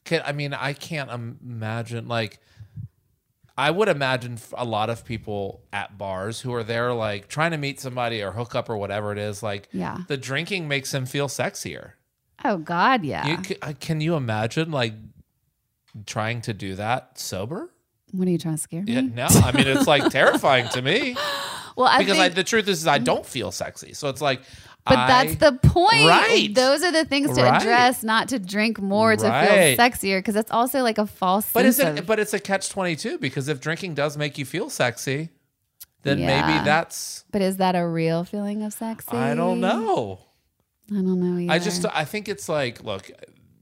can, 0.06 0.24
I 0.26 0.32
mean, 0.32 0.54
I 0.54 0.74
can't 0.74 1.12
imagine 1.12 2.08
like. 2.08 2.40
I 3.60 3.72
would 3.72 3.90
imagine 3.90 4.38
a 4.56 4.64
lot 4.64 4.92
of 4.92 5.04
people 5.04 5.64
at 5.74 5.98
bars 5.98 6.42
who 6.42 6.54
are 6.54 6.64
there, 6.64 6.94
like 6.94 7.28
trying 7.28 7.50
to 7.52 7.58
meet 7.58 7.80
somebody 7.80 8.22
or 8.22 8.32
hook 8.32 8.54
up 8.54 8.70
or 8.70 8.78
whatever 8.78 9.12
it 9.12 9.18
is. 9.18 9.42
Like, 9.42 9.68
Yeah. 9.72 9.98
the 10.08 10.16
drinking 10.16 10.68
makes 10.68 10.92
them 10.92 11.08
feel 11.08 11.28
sexier. 11.28 11.94
Oh 12.46 12.58
God, 12.60 13.04
yeah. 13.04 13.26
You, 13.26 13.38
can 13.80 14.00
you 14.00 14.14
imagine 14.14 14.70
like 14.70 14.94
trying 16.06 16.42
to 16.42 16.54
do 16.54 16.76
that 16.76 17.20
sober? 17.20 17.72
what 18.14 18.26
are 18.26 18.32
you 18.32 18.38
trying 18.38 18.56
to 18.56 18.62
scare 18.62 18.84
me? 18.84 18.94
Yeah, 18.94 19.02
no, 19.02 19.26
I 19.28 19.52
mean 19.52 19.68
it's 19.68 19.86
like 19.88 20.10
terrifying 20.12 20.70
to 20.70 20.82
me 20.82 21.16
Well, 21.76 21.88
I 21.88 22.00
because 22.00 22.18
I, 22.18 22.30
the 22.30 22.44
truth 22.44 22.68
is, 22.70 22.88
I 22.88 22.98
don't 22.98 23.24
feel 23.26 23.52
sexy. 23.52 23.94
So 23.94 24.10
it's 24.10 24.20
like, 24.22 24.42
but 24.84 24.98
I- 24.98 25.08
that's 25.26 25.36
the 25.36 25.52
point. 25.52 26.08
Right. 26.08 26.50
Those 26.52 26.82
are 26.84 26.92
the 26.92 27.06
things 27.06 27.36
to 27.38 27.44
Right. 27.44 27.62
address, 27.62 28.02
not 28.04 28.30
to 28.30 28.40
drink 28.40 28.82
more 28.82 29.16
to 29.16 29.28
Right. 29.28 29.78
feel 29.78 29.86
sexier, 29.86 30.18
because 30.18 30.34
that's 30.34 30.50
also 30.50 30.82
like 30.82 30.98
a 30.98 31.06
false. 31.06 31.52
But 31.54 31.66
sense 31.66 31.76
is 31.78 31.80
it? 31.86 32.00
of- 32.00 32.06
But 32.08 32.20
it's 32.20 32.34
a 32.34 32.40
catch 32.40 32.70
twenty 32.70 32.96
two 32.96 33.20
because 33.20 33.48
if 33.48 33.60
drinking 33.62 33.94
does 33.94 34.18
make 34.18 34.40
you 34.40 34.46
feel 34.46 34.72
sexy, 34.72 35.30
then 36.02 36.18
Yeah. 36.18 36.48
maybe 36.48 36.66
that's 36.66 37.26
But 37.32 37.44
is 37.44 37.58
that 37.58 37.76
a 37.76 37.86
real 37.88 38.24
feeling 38.24 38.64
of 38.64 38.74
sexy? 38.74 39.16
I 39.16 39.36
don't 39.36 39.60
know. 39.60 40.20
I 40.90 40.96
don't 40.96 41.20
know. 41.20 41.38
Either. 41.44 41.52
I 41.54 41.60
just 41.60 41.86
I 41.94 42.06
think 42.06 42.28
it's 42.28 42.50
like 42.50 42.84
look, 42.84 43.12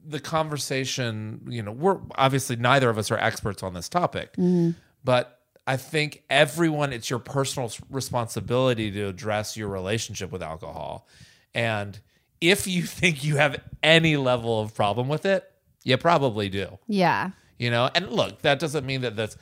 the 0.07 0.19
conversation. 0.19 1.41
You 1.49 1.63
know, 1.63 1.71
we're 1.71 1.99
obviously 2.15 2.55
neither 2.55 2.89
of 2.89 2.97
us 2.97 3.11
are 3.11 3.17
experts 3.17 3.63
on 3.63 3.73
this 3.73 3.89
topic, 3.89 4.35
Mhm. 4.37 4.75
but 5.03 5.39
I 5.67 5.77
think 5.77 6.23
everyone 6.29 6.93
it's 6.93 7.09
your 7.09 7.19
personal 7.19 7.71
responsibility 7.89 8.91
to 8.91 9.07
address 9.07 9.57
your 9.57 9.67
relationship 9.67 10.31
with 10.31 10.43
alcohol, 10.43 11.07
and 11.53 11.99
if 12.41 12.67
you 12.67 12.83
think 12.99 13.23
you 13.23 13.37
have 13.37 13.59
any 13.81 14.15
level 14.17 14.59
of 14.61 14.73
problem 14.75 15.07
with 15.07 15.25
it, 15.25 15.43
you 15.83 15.97
probably 15.97 16.49
do. 16.49 16.77
Yeah. 16.87 17.31
You 17.57 17.71
know, 17.71 17.89
and 17.95 18.09
look, 18.11 18.41
that 18.41 18.59
doesn't 18.59 18.85
mean 18.85 19.01
that 19.01 19.15
that's 19.15 19.37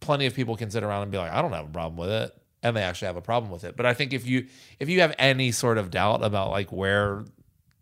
plenty 0.00 0.26
of 0.26 0.34
people 0.34 0.56
can 0.56 0.70
sit 0.70 0.82
around 0.84 1.02
and 1.02 1.10
be 1.10 1.18
like, 1.18 1.32
I 1.32 1.42
don't 1.42 1.52
have 1.52 1.66
a 1.66 1.72
problem 1.72 1.96
with 1.96 2.10
it. 2.10 2.32
And 2.62 2.76
they 2.76 2.82
actually 2.82 3.06
have 3.06 3.16
a 3.16 3.20
problem 3.22 3.50
with 3.52 3.64
it. 3.64 3.76
But 3.76 3.86
I 3.86 3.94
think 3.94 4.12
if 4.12 4.26
you 4.26 4.46
if 4.80 4.88
you 4.88 5.00
have 5.00 5.14
any 5.18 5.52
sort 5.52 5.76
of 5.78 5.90
doubt 5.90 6.22
about 6.24 6.50
like 6.50 6.70
where 6.72 7.24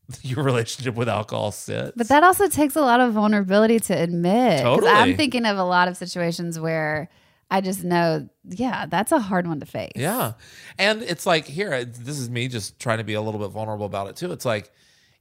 your 0.23 0.45
relationship 0.45 0.95
with 0.95 1.09
alcohol 1.09 1.53
sits. 1.53 1.93
But 1.97 2.09
that 2.09 2.23
also 2.23 2.49
takes 2.49 2.77
a 2.77 2.81
lot 2.81 3.01
of 3.01 3.13
vulnerability 3.13 3.81
to 3.81 3.95
admit. 3.95 4.61
Totally. 4.61 4.91
I'm 4.91 5.17
thinking 5.17 5.47
of 5.47 5.59
a 5.59 5.65
lot 5.65 5.89
of 5.89 5.97
situations 5.97 6.59
where 6.59 7.09
I 7.51 7.61
just 7.61 7.85
know, 7.85 8.29
yeah, 8.45 8.87
that's 8.87 9.13
a 9.13 9.21
hard 9.21 9.47
one 9.47 9.61
to 9.61 9.67
face. 9.67 9.93
Yeah. 9.95 10.33
And 10.79 11.03
it's 11.03 11.27
like 11.27 11.47
here, 11.47 11.85
this 11.85 12.19
is 12.19 12.29
me 12.29 12.49
just 12.49 12.79
trying 12.81 12.99
to 12.99 13.05
be 13.05 13.15
a 13.15 13.21
little 13.21 13.41
bit 13.41 13.51
vulnerable 13.51 13.87
about 13.87 14.09
it 14.09 14.17
too. 14.17 14.33
It's 14.33 14.45
like 14.45 14.71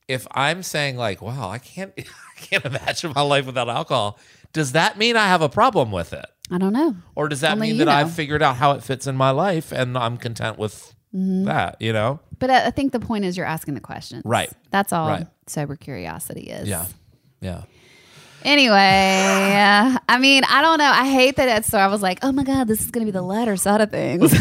if 0.07 0.27
I'm 0.31 0.63
saying 0.63 0.97
like, 0.97 1.21
wow, 1.21 1.49
I 1.49 1.59
can't 1.59 1.93
I 1.97 2.39
can't 2.39 2.65
imagine 2.65 3.13
my 3.15 3.21
life 3.21 3.45
without 3.45 3.69
alcohol, 3.69 4.19
does 4.53 4.71
that 4.71 4.97
mean 4.97 5.17
I 5.17 5.27
have 5.27 5.41
a 5.41 5.49
problem 5.49 5.91
with 5.91 6.13
it? 6.13 6.25
I 6.51 6.57
don't 6.57 6.73
know. 6.73 6.95
Or 7.15 7.27
does 7.27 7.41
that 7.41 7.53
Only 7.53 7.69
mean 7.69 7.77
that 7.79 7.85
know. 7.85 7.91
I've 7.91 8.13
figured 8.13 8.41
out 8.41 8.57
how 8.57 8.71
it 8.71 8.83
fits 8.83 9.07
in 9.07 9.15
my 9.15 9.31
life 9.31 9.71
and 9.71 9.97
I'm 9.97 10.17
content 10.17 10.57
with 10.57 10.94
Mhm. 11.15 11.45
that, 11.45 11.77
you 11.81 11.93
know? 11.93 12.19
But 12.39 12.49
I 12.49 12.69
think 12.71 12.91
the 12.91 12.99
point 12.99 13.23
is 13.25 13.37
you're 13.37 13.45
asking 13.45 13.75
the 13.75 13.79
questions. 13.79 14.23
Right. 14.25 14.51
That's 14.71 14.91
all 14.91 15.07
Right. 15.07 15.27
sober 15.47 15.75
curiosity 15.75 16.41
is. 16.49 16.67
Yeah. 16.67 16.85
Yeah. 17.41 17.61
Anyway, 18.43 18.75
I 20.09 20.17
mean, 20.19 20.43
I 20.47 20.61
don't 20.61 20.77
know. 20.77 20.91
I 20.91 21.09
hate 21.09 21.37
that 21.37 21.57
it's 21.57 21.67
so. 21.67 21.77
I 21.79 21.87
was 21.87 22.01
like, 22.03 22.19
oh 22.21 22.31
my 22.31 22.43
God, 22.43 22.67
this 22.67 22.81
is 22.81 22.91
going 22.91 23.05
to 23.05 23.11
be 23.11 23.15
the 23.15 23.21
lighter 23.23 23.55
side 23.57 23.81
of 23.81 23.89
things. 23.89 24.33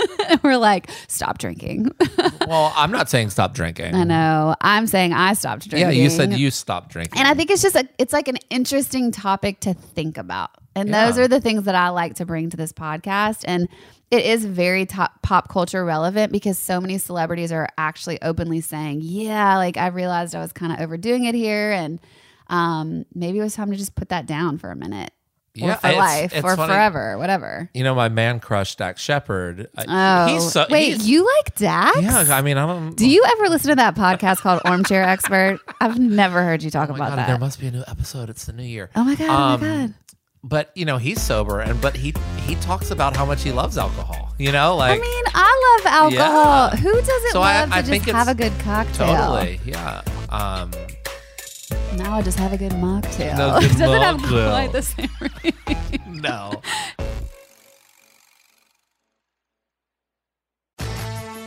We're 0.42 0.56
like, 0.56 0.90
stop 1.08 1.38
drinking. 1.38 1.90
Well, 2.46 2.72
I'm 2.76 2.90
not 2.90 3.08
saying 3.08 3.30
stop 3.30 3.54
drinking. 3.54 3.94
I 3.94 4.02
know. 4.04 4.54
I'm 4.60 4.86
saying 4.88 5.12
I 5.14 5.32
stopped 5.34 5.68
drinking. 5.68 5.96
Yeah, 5.96 6.02
you 6.02 6.10
said 6.10 6.32
you 6.32 6.50
stopped 6.50 6.90
drinking. 6.90 7.18
And 7.20 7.28
I 7.28 7.34
think 7.34 7.50
it's 7.50 7.62
just 7.62 7.76
a, 7.76 7.88
it's 7.98 8.12
like 8.12 8.26
an 8.28 8.36
interesting 8.50 9.10
topic 9.12 9.60
to 9.60 9.72
think 9.74 10.18
about. 10.18 10.50
And 10.74 10.88
Yeah. 10.88 11.06
those 11.06 11.18
are 11.18 11.28
the 11.28 11.40
things 11.40 11.64
that 11.64 11.74
I 11.74 11.90
like 11.90 12.14
to 12.14 12.26
bring 12.26 12.50
to 12.50 12.56
this 12.56 12.72
podcast. 12.72 13.44
And 13.46 13.68
it 14.10 14.24
is 14.24 14.44
very 14.44 14.86
top, 14.86 15.22
pop 15.22 15.48
culture 15.48 15.84
relevant 15.84 16.32
because 16.32 16.58
so 16.58 16.80
many 16.80 16.98
celebrities 16.98 17.52
are 17.52 17.68
actually 17.78 18.20
openly 18.22 18.60
saying, 18.60 19.00
yeah, 19.02 19.56
like 19.56 19.76
I 19.76 19.88
realized 19.88 20.34
I 20.34 20.40
was 20.40 20.52
kind 20.52 20.72
of 20.72 20.80
overdoing 20.80 21.24
it 21.24 21.34
here. 21.34 21.72
And 21.72 22.00
um, 22.48 23.04
maybe 23.14 23.38
it 23.38 23.42
was 23.42 23.54
time 23.54 23.70
to 23.70 23.76
just 23.76 23.94
put 23.94 24.10
that 24.10 24.26
down 24.26 24.58
for 24.58 24.70
a 24.70 24.76
minute 24.76 25.12
Yeah, 25.54 25.72
or 25.72 25.76
for 25.76 25.86
it's- 25.88 25.98
life 25.98 26.32
it's 26.34 26.44
or 26.44 26.56
funny. 26.56 26.72
forever, 26.72 27.16
whatever. 27.16 27.70
You 27.72 27.84
know, 27.84 27.94
my 27.94 28.08
man 28.10 28.40
crush 28.40 28.74
Dax 28.76 29.00
Shepard. 29.00 29.68
uh, 29.78 29.84
Oh, 29.88 30.32
he's 30.34 30.52
so, 30.52 30.66
wait, 30.68 30.88
he's- 30.94 31.06
you 31.06 31.24
like 31.38 31.54
Dax? 31.56 32.00
Yeah, 32.02 32.26
I 32.36 32.42
mean, 32.42 32.58
I 32.58 32.66
don't. 32.66 32.94
Do 32.94 33.08
you 33.08 33.24
ever 33.36 33.48
listen 33.48 33.70
to 33.70 33.76
that 33.76 33.94
podcast 33.94 34.38
called 34.40 34.60
Armchair 34.66 35.02
Expert? 35.02 35.60
I've 35.80 35.98
never 35.98 36.42
heard 36.42 36.62
you 36.62 36.70
talk 36.70 36.88
Oh 36.90 36.92
my 36.92 36.98
about 36.98 37.08
God, 37.10 37.18
that. 37.18 37.26
there 37.28 37.38
must 37.38 37.60
be 37.60 37.68
a 37.68 37.70
new 37.70 37.84
episode. 37.86 38.28
It's 38.28 38.44
the 38.44 38.52
new 38.52 38.62
year. 38.64 38.90
Oh 38.96 39.04
my 39.04 39.14
God, 39.14 39.28
oh 39.30 39.32
my 39.32 39.52
Um, 39.54 39.60
God. 39.60 39.94
But 40.44 40.70
you 40.74 40.84
know, 40.84 40.96
he's 40.98 41.20
sober, 41.22 41.60
and 41.60 41.80
but 41.80 41.96
he 41.96 42.12
he 42.46 42.56
talks 42.56 42.90
about 42.90 43.16
how 43.16 43.24
much 43.24 43.42
he 43.44 43.52
loves 43.52 43.78
alcohol. 43.78 44.34
You 44.38 44.50
know, 44.50 44.74
like 44.74 44.98
I 44.98 45.00
mean, 45.00 45.24
I 45.34 45.78
love 45.84 45.86
alcohol. 45.92 46.70
Yeah. 46.72 46.76
Who 46.76 46.92
doesn't 47.00 47.30
So 47.30 47.40
I- 47.42 47.60
love 47.60 47.72
I 47.72 47.80
to 47.82 47.86
think 47.86 48.04
just 48.06 48.16
have 48.16 48.26
a 48.28 48.34
good 48.34 48.52
cocktail? 48.58 49.06
totally, 49.14 49.60
yeah. 49.64 50.02
Um, 50.30 50.72
Now 51.96 52.16
I 52.18 52.22
just 52.22 52.38
have 52.40 52.52
a 52.52 52.56
good 52.58 52.72
mocktail. 52.72 53.38
No, 53.38 53.56
it 53.58 53.60
doesn't 53.78 54.02
have 54.02 54.16
mocktail. 54.16 54.50
quite 54.50 54.72
the 54.72 54.82
same 54.82 55.08
no. 56.20 56.60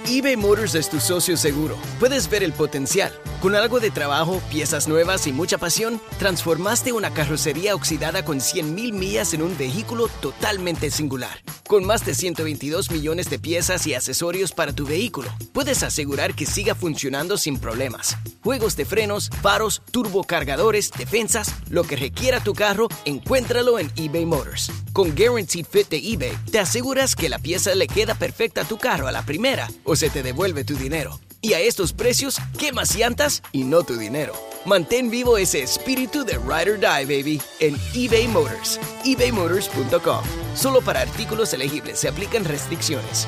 eBay 0.08 0.38
Motors 0.38 0.76
es 0.76 0.88
tu 0.88 1.00
socio 1.00 1.36
seguro. 1.36 1.76
Puedes 2.00 2.30
ver 2.30 2.44
el 2.44 2.54
potencial. 2.54 3.12
Con 3.42 3.56
algo 3.56 3.80
de 3.80 3.90
trabajo, 3.90 4.40
piezas 4.52 4.88
nuevas 4.88 5.26
y 5.26 5.34
mucha 5.34 5.58
pasión, 5.58 6.00
transformaste 6.20 6.92
una 6.92 7.12
carrocería 7.12 7.74
oxidada 7.74 8.24
con 8.24 8.38
100.000 8.38 8.94
millas 8.94 9.34
en 9.34 9.42
un 9.42 9.58
vehículo 9.58 10.08
totalmente 10.22 10.92
singular. 10.92 11.42
Con 11.68 11.84
más 11.84 12.06
de 12.06 12.14
122 12.14 12.92
millones 12.92 13.28
de 13.32 13.40
piezas 13.40 13.88
y 13.88 13.96
accesorios 13.96 14.52
para 14.52 14.74
tu 14.74 14.86
vehículo, 14.86 15.30
puedes 15.52 15.82
asegurar 15.82 16.36
que 16.36 16.46
siga 16.46 16.76
funcionando 16.76 17.38
sin 17.38 17.58
problemas. 17.58 18.16
Juegos 18.44 18.76
de 18.76 18.86
frenos, 18.86 19.32
faros, 19.42 19.82
turbocargadores, 19.90 20.92
defensas, 20.92 21.56
lo 21.70 21.84
que 21.84 21.96
requiera 21.96 22.40
tu 22.40 22.54
carro, 22.54 22.88
encuéntralo 23.06 23.80
en 23.80 23.92
eBay 23.96 24.28
Motors. 24.28 24.72
Con 24.94 25.16
Guaranteed 25.16 25.66
Fit 25.68 25.90
de 25.90 25.98
eBay, 25.98 26.38
te 26.52 26.60
aseguras 26.60 27.16
que 27.16 27.30
la 27.30 27.40
pieza 27.40 27.74
le 27.74 27.88
queda 27.88 28.14
perfecta 28.14 28.62
a 28.62 28.66
tu 28.66 28.78
carro 28.78 29.08
a 29.08 29.12
la 29.12 29.26
primera 29.26 29.68
o 29.84 29.95
se 29.96 30.10
te 30.10 30.24
devuelve 30.24 30.64
tu 30.64 30.76
dinero. 30.76 31.20
Y 31.42 31.54
a 31.54 31.60
estos 31.60 31.94
precios, 31.94 32.38
¿qué 32.58 32.72
más 32.72 32.96
llantas 32.96 33.44
y 33.52 33.64
no 33.64 33.84
tu 33.84 33.98
dinero? 33.98 34.34
Mantén 34.66 35.12
vivo 35.12 35.38
ese 35.38 35.62
espíritu 35.62 36.26
de 36.26 36.40
Ride 36.40 36.72
or 36.72 36.80
Die, 36.80 37.06
baby, 37.06 37.42
en 37.60 37.78
eBay 37.94 38.28
Motors. 38.28 38.80
ebaymotors.com. 39.04 40.24
Solo 40.56 40.82
para 40.82 41.02
artículos 41.02 41.54
elegibles 41.54 42.00
se 42.00 42.08
aplican 42.08 42.46
restricciones. 42.46 43.28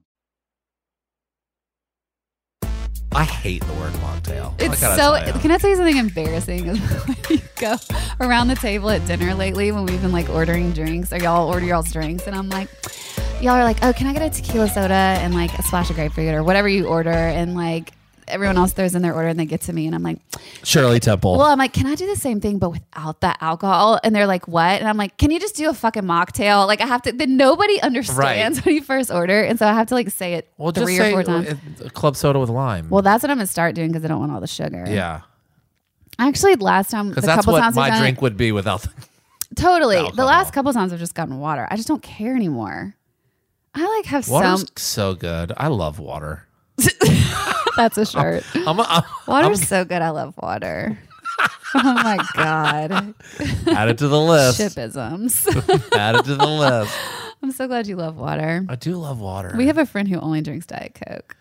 I 3.13 3.25
hate 3.25 3.63
the 3.65 3.73
word 3.73 3.91
mocktail. 3.93 4.53
I 4.61 4.73
so. 4.75 5.39
Can 5.39 5.51
I 5.51 5.57
tell 5.57 5.69
you 5.69 5.75
something 5.75 5.97
embarrassing? 5.97 6.77
When 6.77 7.17
you 7.29 7.39
go 7.55 7.75
around 8.19 8.47
the 8.47 8.55
table 8.55 8.89
at 8.89 9.05
dinner 9.05 9.33
lately 9.35 9.71
when 9.71 9.85
we've 9.85 10.01
been 10.01 10.11
like 10.11 10.29
ordering 10.29 10.71
drinks, 10.71 11.11
or 11.11 11.17
y'all 11.17 11.47
order 11.47 11.65
y'all's 11.65 11.91
drinks, 11.91 12.25
and 12.25 12.35
I'm 12.35 12.49
like, 12.49 12.69
y'all 13.41 13.51
are 13.51 13.63
like, 13.63 13.83
oh, 13.83 13.93
can 13.93 14.07
I 14.07 14.13
get 14.13 14.21
a 14.21 14.29
tequila 14.29 14.69
soda 14.69 14.93
and 14.93 15.33
like 15.33 15.57
a 15.59 15.63
splash 15.63 15.89
of 15.89 15.95
grapefruit 15.97 16.33
or 16.33 16.43
whatever 16.43 16.67
you 16.67 16.87
order, 16.87 17.09
and 17.09 17.53
like 17.53 17.91
everyone 18.27 18.57
else 18.57 18.73
throws 18.73 18.95
in 18.95 19.01
their 19.01 19.13
order 19.13 19.27
and 19.27 19.39
they 19.39 19.45
get 19.45 19.61
to 19.61 19.73
me, 19.73 19.85
and 19.85 19.95
I'm 19.95 20.03
like, 20.03 20.17
Shirley 20.63 20.99
Temple. 20.99 21.37
well, 21.37 21.47
I'm 21.47 21.57
like, 21.59 21.73
can 21.73 21.85
I 21.87 21.95
do 21.95 22.05
the 22.07 22.15
same 22.15 22.39
thing 22.41 22.57
but 22.59 22.69
without 22.71 23.21
the 23.21 23.35
alcohol? 23.43 23.99
And 24.03 24.15
they're 24.15 24.27
like, 24.27 24.47
what? 24.47 24.79
And 24.79 24.87
I'm 24.87 24.97
like, 24.97 25.17
can 25.17 25.31
you 25.31 25.39
just 25.39 25.55
do 25.55 25.69
a 25.69 25.73
fucking 25.73 26.03
mocktail? 26.03 26.67
Like 26.67 26.81
I 26.81 26.85
have 26.87 27.01
to. 27.03 27.11
Then 27.11 27.37
nobody 27.37 27.81
understands 27.81 28.63
when 28.65 28.75
you 28.75 28.81
first 28.83 29.11
order, 29.11 29.41
and 29.41 29.57
so 29.59 29.65
I 29.67 29.73
have 29.73 29.87
to 29.87 29.95
like 29.95 30.09
say 30.09 30.33
it 30.35 30.47
well, 30.57 30.71
just 30.71 30.85
three 30.85 30.97
say 30.97 31.09
or 31.13 31.23
four 31.23 31.23
times. 31.23 31.49
uh, 31.83 31.89
club 31.89 32.15
soda 32.15 32.39
with 32.39 32.49
lime. 32.49 32.89
Well, 32.89 33.01
that's 33.01 33.23
what 33.23 33.29
I'm 33.31 33.37
gonna 33.37 33.47
start 33.47 33.75
doing 33.75 33.89
because 33.89 34.05
I 34.05 34.07
don't 34.07 34.19
want 34.19 34.31
all 34.31 34.39
the 34.41 34.47
sugar. 34.47 34.85
yeah, 34.87 35.21
Actually, 36.19 36.55
last 36.55 36.91
time, 36.91 37.07
the 37.07 37.15
because 37.15 37.25
that's 37.25 37.37
couple 37.37 37.53
what 37.53 37.59
times 37.61 37.75
we've 37.75 37.81
my 37.81 37.89
done 37.89 37.97
it- 37.97 38.01
drink 38.01 38.21
would 38.21 38.37
be 38.37 38.51
without. 38.51 38.81
The, 38.83 38.89
Totally. 39.55 39.97
The 40.15 40.23
last 40.25 40.53
couple 40.53 40.71
times 40.71 40.93
I've 40.93 40.99
just 40.99 41.13
gotten 41.15 41.39
water. 41.39 41.67
I 41.69 41.75
just 41.75 41.87
don't 41.87 42.01
care 42.03 42.35
anymore. 42.35 42.95
I 43.75 43.85
like 43.97 44.05
have 44.05 44.27
water's 44.29 44.59
some. 44.61 44.67
so 44.77 45.13
good. 45.15 45.51
I 45.57 45.67
love 45.67 45.97
water. 45.99 46.45
That's 47.81 47.97
a 47.97 48.05
shirt. 48.05 48.43
I'm, 48.53 48.79
a, 48.79 48.85
I'm, 48.87 49.03
Water's 49.27 49.67
so 49.67 49.83
good. 49.85 50.03
I 50.03 50.11
love 50.11 50.35
water. 50.39 50.99
oh 51.75 51.93
my 51.95 52.23
god. 52.35 53.15
Add 53.67 53.89
it 53.89 53.97
to 53.97 54.07
the 54.07 54.19
list. 54.19 54.59
Chipisms. 54.59 55.47
Add 55.97 56.15
it 56.17 56.25
to 56.25 56.35
the 56.35 56.45
list. 56.45 56.95
I'm 57.41 57.51
so 57.51 57.67
glad 57.67 57.87
you 57.87 57.95
love 57.95 58.17
water. 58.17 58.65
I 58.69 58.75
do 58.75 58.97
love 58.97 59.19
water. 59.19 59.53
We 59.57 59.65
have 59.65 59.79
a 59.79 59.85
friend 59.87 60.07
who 60.07 60.19
only 60.19 60.41
drinks 60.41 60.67
Diet 60.67 60.99
Coke. 61.07 61.35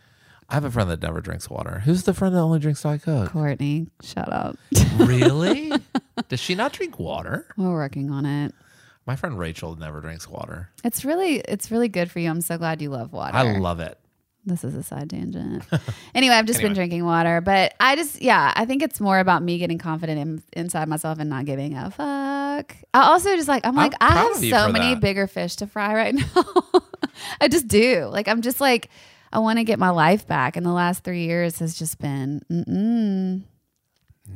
I 0.49 0.55
have 0.55 0.64
a 0.64 0.70
friend 0.70 0.91
that 0.91 1.03
never 1.03 1.20
drinks 1.20 1.51
water. 1.51 1.80
Who's 1.84 2.05
the 2.05 2.14
friend 2.14 2.34
that 2.34 2.41
only 2.41 2.59
drinks 2.59 2.82
Diet 2.82 3.03
Coke? 3.03 3.30
Courtney, 3.30 3.88
shut 4.03 4.32
up. 4.32 4.57
really? 4.97 5.72
Does 6.28 6.41
she 6.41 6.55
not 6.55 6.72
drink 6.72 6.99
water? 6.99 7.47
We're 7.59 7.72
working 7.72 8.11
on 8.11 8.24
it. 8.24 8.55
My 9.07 9.16
friend 9.16 9.38
Rachel 9.38 9.76
never 9.76 10.01
drinks 10.01 10.26
water. 10.26 10.70
It's 10.84 11.05
really, 11.05 11.36
it's 11.41 11.70
really 11.70 11.88
good 11.88 12.11
for 12.11 12.18
you. 12.18 12.30
I'm 12.30 12.41
so 12.41 12.57
glad 12.57 12.80
you 12.80 12.88
love 12.88 13.12
water. 13.12 13.36
I 13.36 13.59
love 13.59 13.80
it. 13.80 13.99
This 14.47 14.64
is 14.64 14.74
a 14.74 14.82
side 14.82 15.11
tangent. 15.11 15.64
anyway, 16.14 16.34
I've 16.34 16.47
just 16.47 16.61
been 16.62 16.72
drinking 16.72 17.05
water, 17.05 17.41
but 17.43 17.74
I 17.78 17.95
just, 17.95 18.22
yeah, 18.22 18.53
I 18.57 18.64
think 18.64 18.82
it's 18.82 18.99
more 18.99 19.18
about 19.18 19.43
me 19.43 19.59
getting 19.59 19.76
confident 19.78 20.18
in, 20.18 20.43
inside 20.55 20.88
myself 20.88 21.18
and 21.18 21.28
not 21.28 21.45
giving 21.45 21.76
a 21.76 21.91
fuck. 21.91 22.74
I 22.95 23.03
also 23.11 23.36
just 23.36 23.49
like, 23.49 23.66
I'm 23.66 23.74
like, 23.76 23.93
I 24.01 24.12
have 24.12 24.36
so 24.36 24.72
many 24.72 24.95
that. 24.95 25.01
bigger 25.01 25.26
fish 25.26 25.57
to 25.57 25.66
fry 25.66 25.95
right 25.95 26.14
now. 26.36 26.45
I 27.41 27.49
just 27.49 27.68
do. 27.68 28.07
Like, 28.07 28.28
I'm 28.28 28.41
just 28.41 28.61
like, 28.62 28.88
I 29.32 29.41
want 29.41 29.59
to 29.59 29.64
get 29.64 29.78
my 29.78 29.91
life 29.91 30.26
back. 30.26 30.57
And 30.57 30.64
the 30.64 30.72
last 30.72 31.05
three 31.05 31.24
years 31.24 31.59
has 31.59 31.78
just 31.78 31.99
been, 31.99 32.43
mm-mm. 32.51 33.43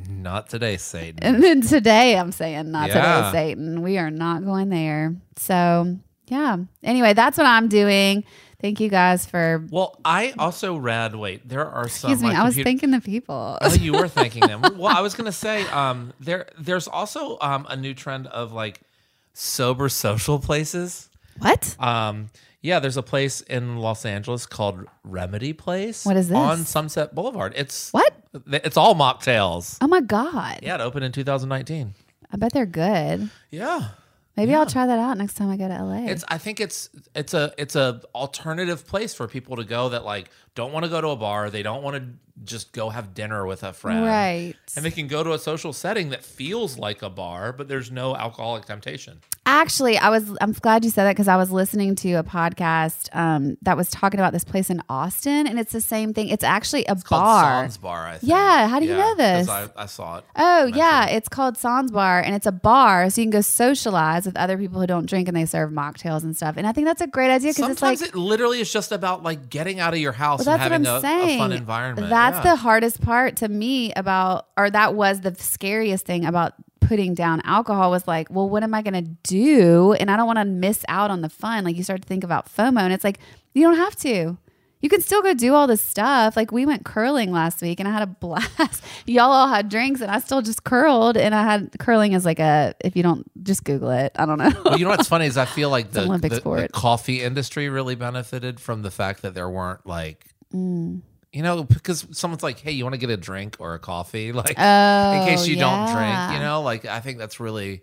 Not 0.09 0.49
today, 0.49 0.77
Satan. 0.77 1.19
And 1.23 1.41
then 1.43 1.61
today 1.61 2.17
I'm 2.17 2.31
saying, 2.31 2.69
not 2.71 2.89
Yeah. 2.89 2.93
today, 2.93 3.31
Satan. 3.31 3.81
We 3.81 3.97
are 3.97 4.11
not 4.11 4.43
going 4.43 4.69
there. 4.69 5.15
So, 5.37 5.97
yeah. 6.27 6.57
Anyway, 6.83 7.13
that's 7.13 7.37
what 7.37 7.47
I'm 7.47 7.69
doing. 7.69 8.23
Thank 8.65 8.79
you 8.79 8.89
guys 8.89 9.27
for, 9.27 9.63
Well, 9.69 9.95
I 10.03 10.33
also 10.39 10.75
read. 10.75 11.13
Wait, 11.13 11.47
there 11.47 11.67
are 11.69 11.87
some. 11.87 12.09
excuse 12.09 12.23
me, 12.23 12.33
my 12.33 12.41
I 12.41 12.43
was 12.45 12.57
thanking 12.57 12.89
the 12.89 12.99
people. 12.99 13.59
Oh, 13.61 13.73
you 13.75 13.93
were 13.93 14.07
thanking 14.19 14.41
them. 14.41 14.61
well, 14.75 14.87
I 14.87 15.01
was 15.01 15.13
gonna 15.13 15.31
say, 15.31 15.67
um, 15.67 16.13
there, 16.19 16.47
there's 16.57 16.87
also 16.87 17.37
um, 17.41 17.67
a 17.69 17.75
new 17.75 17.93
trend 17.93 18.25
of 18.25 18.53
like 18.53 18.81
sober 19.33 19.87
social 19.87 20.39
places. 20.39 21.09
What? 21.37 21.75
Um, 21.79 22.31
yeah, 22.63 22.79
there's 22.79 22.97
a 22.97 23.03
place 23.03 23.41
in 23.41 23.77
Los 23.77 24.03
Angeles 24.03 24.47
called 24.47 24.87
Remedy 25.03 25.53
Place. 25.53 26.03
What 26.03 26.17
is 26.17 26.29
this? 26.29 26.35
on 26.35 26.65
Sunset 26.65 27.13
Boulevard? 27.13 27.53
It's 27.55 27.91
What? 27.93 28.15
It's 28.47 28.77
all 28.77 28.95
mocktails. 28.95 29.77
Oh 29.79 29.87
my 29.87 30.01
God. 30.01 30.61
Yeah, 30.63 30.73
it 30.73 30.81
opened 30.81 31.05
in 31.05 31.11
2019. 31.11 31.93
I 32.31 32.37
bet 32.37 32.51
they're 32.51 32.65
good. 32.65 33.29
Yeah, 33.51 33.89
Maybe 34.37 34.53
I'll 34.53 34.65
try 34.65 34.85
that 34.85 34.99
out 34.99 35.17
next 35.17 35.35
time 35.35 35.49
I 35.49 35.57
go 35.57 35.67
to 35.67 35.83
LA. 35.83 36.07
It's 36.07 36.25
I 36.27 36.37
think 36.37 36.59
it's 36.59 36.89
it's 37.15 37.33
a 37.33 37.53
it's 37.57 37.75
a 37.75 38.01
alternative 38.13 38.85
place 38.85 39.13
for 39.13 39.27
people 39.27 39.55
to 39.55 39.63
go 39.63 39.89
that 39.89 40.03
like 40.03 40.29
don't 40.55 40.71
want 40.71 40.85
to 40.85 40.89
go 40.89 41.01
to 41.01 41.09
a 41.09 41.15
bar, 41.15 41.49
they 41.49 41.63
don't 41.63 41.83
want 41.83 41.97
to 41.97 42.03
just 42.43 42.73
go 42.73 42.89
have 42.89 43.13
dinner 43.13 43.45
with 43.45 43.63
a 43.63 43.71
friend. 43.71 44.05
Right. 44.05 44.55
And 44.75 44.83
they 44.83 44.91
can 44.91 45.07
go 45.07 45.23
to 45.23 45.33
a 45.33 45.39
social 45.39 45.71
setting 45.71 46.09
that 46.09 46.23
feels 46.23 46.77
like 46.77 47.01
a 47.01 47.09
bar, 47.09 47.53
but 47.53 47.67
there's 47.67 47.91
no 47.91 48.15
alcoholic 48.15 48.65
temptation. 48.65 49.19
Actually, 49.47 49.97
I 49.97 50.09
was. 50.09 50.35
I'm 50.41 50.53
glad 50.53 50.83
you 50.83 50.89
said 50.89 51.03
that 51.03 51.11
because 51.11 51.27
I 51.27 51.37
was 51.37 51.51
listening 51.51 51.93
to 51.97 52.13
a 52.13 52.23
podcast 52.23 53.15
um, 53.15 53.57
that 53.61 53.77
was 53.77 53.91
talking 53.91 54.19
about 54.19 54.33
this 54.33 54.43
place 54.43 54.71
in 54.71 54.81
Austin, 54.89 55.45
and 55.45 55.59
it's 55.59 55.71
the 55.71 55.81
same 55.81 56.15
thing. 56.15 56.29
It's 56.29 56.43
actually 56.43 56.83
a 56.85 56.95
Called 56.95 57.21
bar. 57.21 57.61
Sans 57.61 57.77
Bar, 57.77 58.07
I 58.07 58.17
think. 58.17 58.23
Yeah, 58.31 58.67
how 58.67 58.79
do 58.79 58.87
you 58.87 58.97
know 58.97 59.15
this? 59.15 59.47
I, 59.47 59.69
I 59.77 59.85
saw 59.85 60.17
it. 60.17 60.25
Oh 60.35 60.65
yeah, 60.65 61.05
it's 61.09 61.29
called 61.29 61.57
Sans 61.57 61.91
Bar, 61.91 62.21
and 62.21 62.33
it's 62.33 62.47
a 62.47 62.51
bar, 62.51 63.07
so 63.11 63.21
you 63.21 63.25
can 63.25 63.31
go 63.31 63.41
socialize 63.41 64.25
with 64.25 64.35
other 64.35 64.57
people 64.57 64.81
who 64.81 64.87
don't 64.87 65.05
drink, 65.05 65.27
and 65.27 65.37
they 65.37 65.45
serve 65.45 65.69
mocktails 65.69 66.23
and 66.23 66.35
stuff. 66.35 66.57
And 66.57 66.65
I 66.65 66.71
think 66.71 66.87
that's 66.87 67.01
a 67.01 67.07
great 67.07 67.29
idea 67.29 67.51
because 67.51 67.69
it's 67.69 67.83
like 67.83 67.99
Sometimes 67.99 68.15
it 68.15 68.19
literally 68.19 68.61
is 68.61 68.73
just 68.73 68.91
about 68.91 69.21
like 69.21 69.51
getting 69.51 69.79
out 69.79 69.93
of 69.93 69.99
your 69.99 70.13
house 70.13 70.43
Well, 70.45 70.57
that's 70.57 70.69
what 70.69 70.75
I'm 70.75 70.85
a, 70.85 70.97
a 70.97 71.01
saying. 71.01 71.39
fun 71.39 71.51
environment. 71.51 72.09
That's 72.09 72.37
Yeah. 72.37 72.51
the 72.51 72.55
hardest 72.57 73.01
part 73.01 73.37
to 73.37 73.47
me 73.47 73.91
about, 73.93 74.47
or 74.57 74.69
that 74.69 74.93
was 74.95 75.21
the 75.21 75.35
scariest 75.35 76.05
thing 76.05 76.25
about 76.25 76.53
putting 76.81 77.13
down 77.15 77.41
alcohol 77.45 77.89
was 77.91 78.07
like, 78.07 78.29
well, 78.29 78.47
what 78.49 78.61
am 78.63 78.73
I 78.73 78.81
going 78.83 78.93
to 78.93 79.09
do? 79.23 79.93
And 79.93 80.11
I 80.11 80.17
don't 80.17 80.27
want 80.27 80.37
to 80.39 80.45
miss 80.45 80.85
out 80.87 81.09
on 81.11 81.21
the 81.21 81.29
fun. 81.29 81.63
Like 81.63 81.75
you 81.77 81.83
start 81.83 82.01
to 82.01 82.07
think 82.07 82.23
about 82.23 82.47
FOMO, 82.53 82.81
and 82.81 82.93
it's 82.93 83.03
like, 83.03 83.19
you 83.53 83.63
don't 83.63 83.77
have 83.77 83.95
to. 83.97 84.37
You 84.81 84.89
can 84.89 85.01
still 85.01 85.23
go 85.23 85.33
do 85.33 85.55
all 85.55 85.65
this 85.65 85.81
stuff. 85.81 86.37
Like 86.37 86.51
we 86.51 86.63
went 86.67 86.85
curling 86.85 87.31
last 87.31 87.59
week 87.63 87.79
and 87.79 87.89
I 87.89 87.91
had 87.91 88.03
a 88.03 88.05
blast. 88.19 88.83
Y'all 89.07 89.31
all 89.31 89.47
had 89.47 89.67
drinks 89.67 89.99
and 89.99 90.11
I 90.11 90.19
still 90.19 90.43
just 90.43 90.63
curled. 90.63 91.17
And 91.17 91.33
I 91.33 91.41
had 91.41 91.71
curling 91.79 92.13
is 92.13 92.23
like 92.23 92.37
a, 92.37 92.75
if 92.81 92.95
you 92.95 93.01
don't 93.01 93.25
just 93.43 93.63
Google 93.63 93.89
it, 93.89 94.11
I 94.15 94.27
don't 94.27 94.37
know. 94.37 94.51
well, 94.63 94.77
you 94.77 94.83
know 94.85 94.91
what's 94.91 95.07
funny 95.07 95.25
is 95.25 95.37
I 95.37 95.45
feel 95.45 95.71
like 95.71 95.89
the, 95.91 96.03
Olympic 96.03 96.33
the, 96.33 96.41
the 96.41 96.69
coffee 96.71 97.23
industry 97.23 97.67
really 97.67 97.95
benefited 97.95 98.59
from 98.59 98.83
the 98.83 98.91
fact 98.91 99.23
that 99.23 99.33
there 99.33 99.49
weren't 99.49 99.87
like 99.87 100.27
Mm. 100.55 101.01
you 101.33 101.43
know 101.43 101.63
because 101.63 102.07
someone's 102.11 102.43
like 102.43 102.59
hey 102.59 102.71
you 102.71 102.83
want 102.85 102.93
to 102.93 102.97
get 102.99 103.09
a 103.09 103.17
drink 103.17 103.57
or 103.59 103.73
a 103.73 103.79
coffee 103.79 104.31
like 104.41 104.51
in 104.51 104.55
Oh, 104.57 105.21
case 105.25 105.47
you 105.47 105.57
don't 105.57 105.91
drink 105.91 106.33
you 106.33 106.39
know 106.39 106.61
like 106.61 106.85
I 106.85 106.99
think 107.01 107.17
that's 107.17 107.39
really 107.39 107.81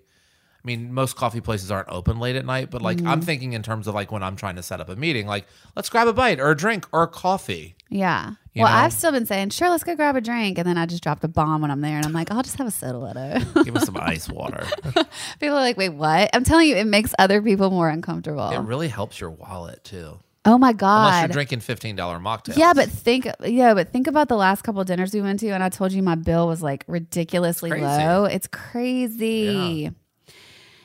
I 0.64 0.66
mean 0.66 0.94
most 0.94 1.16
coffee 1.16 1.40
places 1.40 1.70
aren't 1.70 1.88
open 1.90 2.18
late 2.18 2.36
at 2.36 2.46
night 2.46 2.70
but 2.70 2.80
like 2.82 3.00
I'm 3.04 3.20
Mhm. 3.20 3.24
thinking 3.24 3.52
in 3.52 3.62
terms 3.62 3.86
of 3.88 3.94
like 3.94 4.10
when 4.10 4.22
I'm 4.22 4.36
trying 4.36 4.56
to 4.56 4.62
set 4.62 4.80
up 4.80 4.88
a 4.88 4.96
meeting 4.96 5.26
like 5.26 5.46
let's 5.76 5.88
grab 5.90 6.08
a 6.08 6.12
bite 6.14 6.40
or 6.40 6.50
a 6.50 6.56
drink 6.56 6.86
or 6.92 7.02
a 7.02 7.08
coffee 7.08 7.74
Yeah. 7.90 8.34
You 8.54 8.64
well, 8.64 8.70
know? 8.72 8.78
I've 8.80 8.92
still 8.92 9.12
been 9.12 9.24
saying, 9.24 9.48
sure, 9.48 9.70
let's 9.70 9.82
go 9.82 9.96
grab 9.96 10.14
a 10.14 10.20
drink. 10.20 10.58
And 10.58 10.66
then 10.68 10.76
I 10.76 10.84
just 10.84 11.02
dropped 11.02 11.24
a 11.24 11.28
bomb 11.28 11.62
when 11.62 11.70
I'm 11.70 11.80
there. 11.80 11.96
And 11.96 12.04
I'm 12.04 12.12
like, 12.12 12.30
I'll 12.30 12.42
just 12.42 12.56
have 12.58 12.66
a 12.66 12.70
soda 12.70 12.98
leto. 12.98 13.62
give 13.64 13.74
us 13.74 13.84
some 13.86 13.96
ice 13.96 14.28
water 14.28 14.66
people 15.40 15.56
are 15.56 15.60
like, 15.62 15.78
wait, 15.78 15.88
what? 15.94 16.28
I'm 16.34 16.44
telling 16.44 16.68
you, 16.68 16.76
it 16.76 16.86
makes 16.86 17.14
other 17.18 17.40
people 17.40 17.70
more 17.70 17.88
uncomfortable. 17.88 18.50
it 18.50 18.58
really 18.60 18.88
helps 18.88 19.18
your 19.20 19.30
wallet 19.30 19.82
too 19.84 20.18
oh 20.44 20.58
my 20.58 20.72
god! 20.72 21.06
unless 21.06 21.22
you're 21.22 21.44
drinking 21.44 21.60
$15 21.60 21.96
mocktails 22.20 22.56
yeah, 22.56 22.72
but 22.74 22.88
think, 22.88 23.26
yeah, 23.44 23.74
but 23.74 23.90
think 23.92 24.06
about 24.06 24.28
the 24.28 24.36
last 24.36 24.62
couple 24.62 24.80
of 24.80 24.86
dinners 24.86 25.12
we 25.12 25.20
went 25.20 25.40
to, 25.40 25.48
and 25.48 25.62
I 25.62 25.68
told 25.68 25.92
you 25.92 26.02
my 26.02 26.14
bill 26.14 26.46
was 26.46 26.62
like 26.62 26.84
ridiculously 26.86 27.70
It's 27.70 27.80
low. 27.80 28.24
It's 28.24 28.46
crazy. 28.46 29.90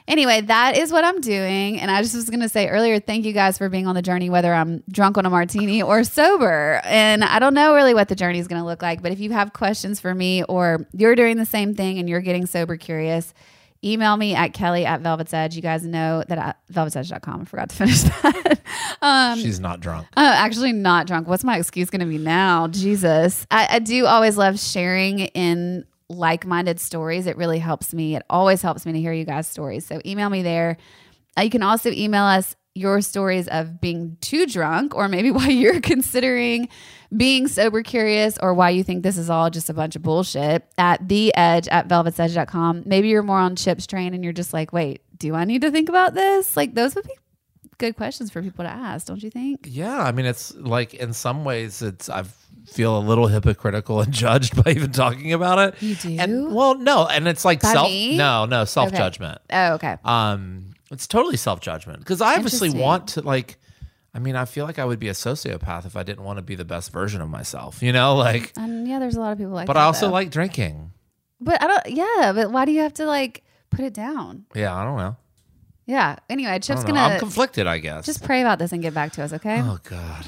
Anyway, 0.08 0.40
that 0.40 0.78
is 0.78 0.90
what 0.90 1.04
I'm 1.04 1.20
doing. 1.20 1.82
And 1.82 1.92
I 1.92 2.02
just 2.02 2.16
was 2.16 2.30
going 2.30 2.40
to 2.40 2.48
say 2.48 2.70
earlier, 2.70 2.98
thank 2.98 3.26
you 3.26 3.34
guys 3.34 3.58
for 3.58 3.68
being 3.68 3.88
on 3.88 3.96
the 3.96 4.02
journey, 4.02 4.30
whether 4.30 4.54
I'm 4.54 4.82
drunk 4.90 5.18
on 5.18 5.26
a 5.26 5.30
martini 5.30 5.84
or 5.84 6.06
sober. 6.06 6.80
And 6.86 7.26
I 7.26 7.40
don't 7.40 7.54
know 7.54 7.76
really 7.76 7.94
what 7.94 8.08
the 8.08 8.16
journey 8.16 8.40
is 8.40 8.48
going 8.48 8.62
to 8.62 8.66
look 8.66 8.82
like, 8.82 9.02
but 9.02 9.12
if 9.12 9.20
you 9.20 9.32
have 9.34 9.52
questions 9.52 10.00
for 10.00 10.16
me 10.16 10.44
or 10.44 10.88
you're 10.94 11.16
doing 11.16 11.36
the 11.36 11.46
same 11.46 11.76
thing 11.76 12.00
and 12.00 12.08
you're 12.08 12.22
getting 12.22 12.46
sober 12.46 12.78
curious, 12.78 13.34
email 13.84 14.18
me 14.18 14.36
at 14.36 14.54
kelly 14.54 14.86
at 14.86 15.02
velvet's 15.02 15.34
edge. 15.34 15.56
You 15.56 15.62
guys 15.62 15.86
know 15.86 16.24
that 16.28 16.38
at 16.38 16.58
velvetsedge.com. 16.72 17.42
I 17.42 17.46
forgot 17.46 17.70
to 17.70 17.76
finish 17.76 18.02
that. 18.02 18.62
um, 19.02 19.40
she's 19.40 19.60
not 19.60 19.80
drunk 19.80 20.08
I'm 20.16 20.34
actually 20.34 20.74
not 20.74 21.08
drunk. 21.08 21.28
What's 21.28 21.44
my 21.44 21.58
excuse 21.58 21.90
going 21.90 22.02
to 22.02 22.06
be 22.06 22.18
now? 22.18 22.68
Jesus. 22.68 23.46
I, 23.52 23.68
I 23.72 23.80
do 23.80 24.06
always 24.06 24.38
love 24.38 24.60
sharing 24.60 25.20
in 25.20 25.86
like 26.10 26.46
minded 26.46 26.80
stories. 26.80 27.28
It 27.28 27.38
really 27.38 27.60
helps 27.60 27.94
me. 27.94 28.16
It 28.16 28.24
always 28.30 28.62
helps 28.62 28.86
me 28.86 28.94
to 28.94 29.00
hear 29.00 29.14
you 29.14 29.26
guys' 29.26 29.48
stories. 29.48 29.86
So 29.86 30.02
email 30.06 30.30
me 30.30 30.42
there. 30.42 30.78
Uh, 31.38 31.42
you 31.42 31.50
can 31.50 31.64
also 31.64 31.92
email 31.92 32.24
us 32.24 32.56
your 32.76 33.02
stories 33.02 33.48
of 33.48 33.82
being 33.82 34.18
too 34.22 34.46
drunk 34.46 34.96
or 34.96 35.08
maybe 35.08 35.32
why 35.38 35.48
you're 35.48 35.82
considering 35.82 36.70
being 37.16 37.48
sober 37.48 37.84
curious 37.84 38.38
or 38.42 38.54
why 38.54 38.70
you 38.70 38.84
think 38.84 39.04
this 39.04 39.18
is 39.18 39.30
all 39.30 39.50
just 39.50 39.70
a 39.70 39.74
bunch 39.74 39.96
of 39.96 40.02
bullshit 40.02 40.66
at 40.78 41.08
the 41.08 41.36
edge 41.36 41.68
at 41.70 41.88
velvetsedge.com. 41.88 42.84
Maybe 42.86 43.08
you're 43.10 43.24
more 43.24 43.40
on 43.40 43.56
Chip's 43.56 43.88
train 43.88 44.14
and 44.14 44.24
you're 44.24 44.34
just 44.34 44.54
like, 44.54 44.74
wait, 44.74 45.02
do 45.18 45.34
I 45.36 45.46
need 45.46 45.62
to 45.62 45.72
think 45.72 45.90
about 45.90 46.14
this? 46.14 46.58
Like 46.58 46.74
those 46.74 46.96
would 46.96 47.06
be 47.06 47.18
good 47.78 47.96
questions 47.96 48.32
for 48.32 48.42
people 48.42 48.66
to 48.66 48.72
ask, 48.72 49.08
don't 49.08 49.22
you 49.22 49.30
think? 49.30 49.62
Yeah, 49.64 50.00
I 50.00 50.12
mean, 50.12 50.26
it's 50.26 50.54
like 50.56 50.94
in 50.94 51.14
some 51.14 51.46
ways, 51.46 51.82
it's 51.82 52.10
I 52.10 52.24
feel 52.68 52.98
a 52.98 53.00
little 53.00 53.28
hypocritical 53.28 54.02
and 54.02 54.12
judged 54.12 54.62
by 54.64 54.72
even 54.72 54.92
talking 54.92 55.34
about 55.34 55.60
it. 55.60 55.82
You 55.82 55.96
do? 55.96 56.18
And, 56.20 56.54
well, 56.54 56.76
no, 56.76 57.08
and 57.08 57.28
it's 57.28 57.46
like 57.46 57.62
By 57.62 57.74
self. 57.74 57.88
me? 57.88 58.18
No, 58.18 58.46
no, 58.46 58.66
self 58.66 58.92
judgment. 58.92 59.40
Oh, 59.52 59.74
okay. 59.74 59.98
Um, 60.04 60.74
it's 60.92 61.08
totally 61.08 61.38
self 61.38 61.60
judgment 61.62 62.00
because 62.00 62.22
I 62.22 62.36
obviously 62.36 62.70
want 62.70 63.10
to 63.10 63.22
like. 63.22 63.58
I 64.18 64.20
mean, 64.20 64.36
I 64.36 64.46
feel 64.46 64.66
like 64.66 64.80
I 64.80 64.86
would 64.86 65.00
be 65.00 65.10
a 65.10 65.14
sociopath 65.14 65.86
if 65.86 65.96
I 65.96 66.02
didn't 66.02 66.24
want 66.24 66.38
to 66.38 66.42
be 66.42 66.56
the 66.56 66.66
best 66.66 66.92
version 66.92 67.22
of 67.22 67.30
myself. 67.30 67.84
You 67.84 67.94
know, 67.94 68.16
like. 68.16 68.52
And 68.58 68.88
yeah, 68.88 68.98
there's 68.98 69.16
a 69.16 69.20
lot 69.20 69.32
of 69.32 69.38
people 69.38 69.54
like 69.54 69.68
but 69.68 69.74
that. 69.74 69.82
I 69.82 69.84
also 69.84 70.08
though. 70.08 70.14
like 70.14 70.32
drinking. 70.32 70.92
But 71.40 71.62
I 71.62 71.68
don't 71.68 71.96
yeah, 71.96 72.32
but 72.34 72.52
why 72.52 72.66
do 72.66 72.72
you 72.72 72.82
have 72.82 72.96
to 72.96 73.06
like 73.06 73.44
put 73.70 73.82
it 73.86 73.94
down? 73.94 74.48
Yeah, 74.56 74.76
I 74.76 74.84
don't 74.84 74.98
know. 74.98 75.18
Yeah. 75.86 76.16
Anyway, 76.32 76.58
Chip's 76.58 76.84
gonna 76.84 77.00
I'm 77.00 77.20
conflicted. 77.20 77.68
I 77.68 77.78
guess. 77.78 78.08
just 78.08 78.24
pray 78.24 78.42
about 78.42 78.58
this 78.58 78.72
and 78.72 78.82
get 78.82 78.96
back 78.96 79.12
to 79.14 79.24
us, 79.24 79.34
okay? 79.34 79.62
Oh 79.62 79.78
God. 79.84 80.26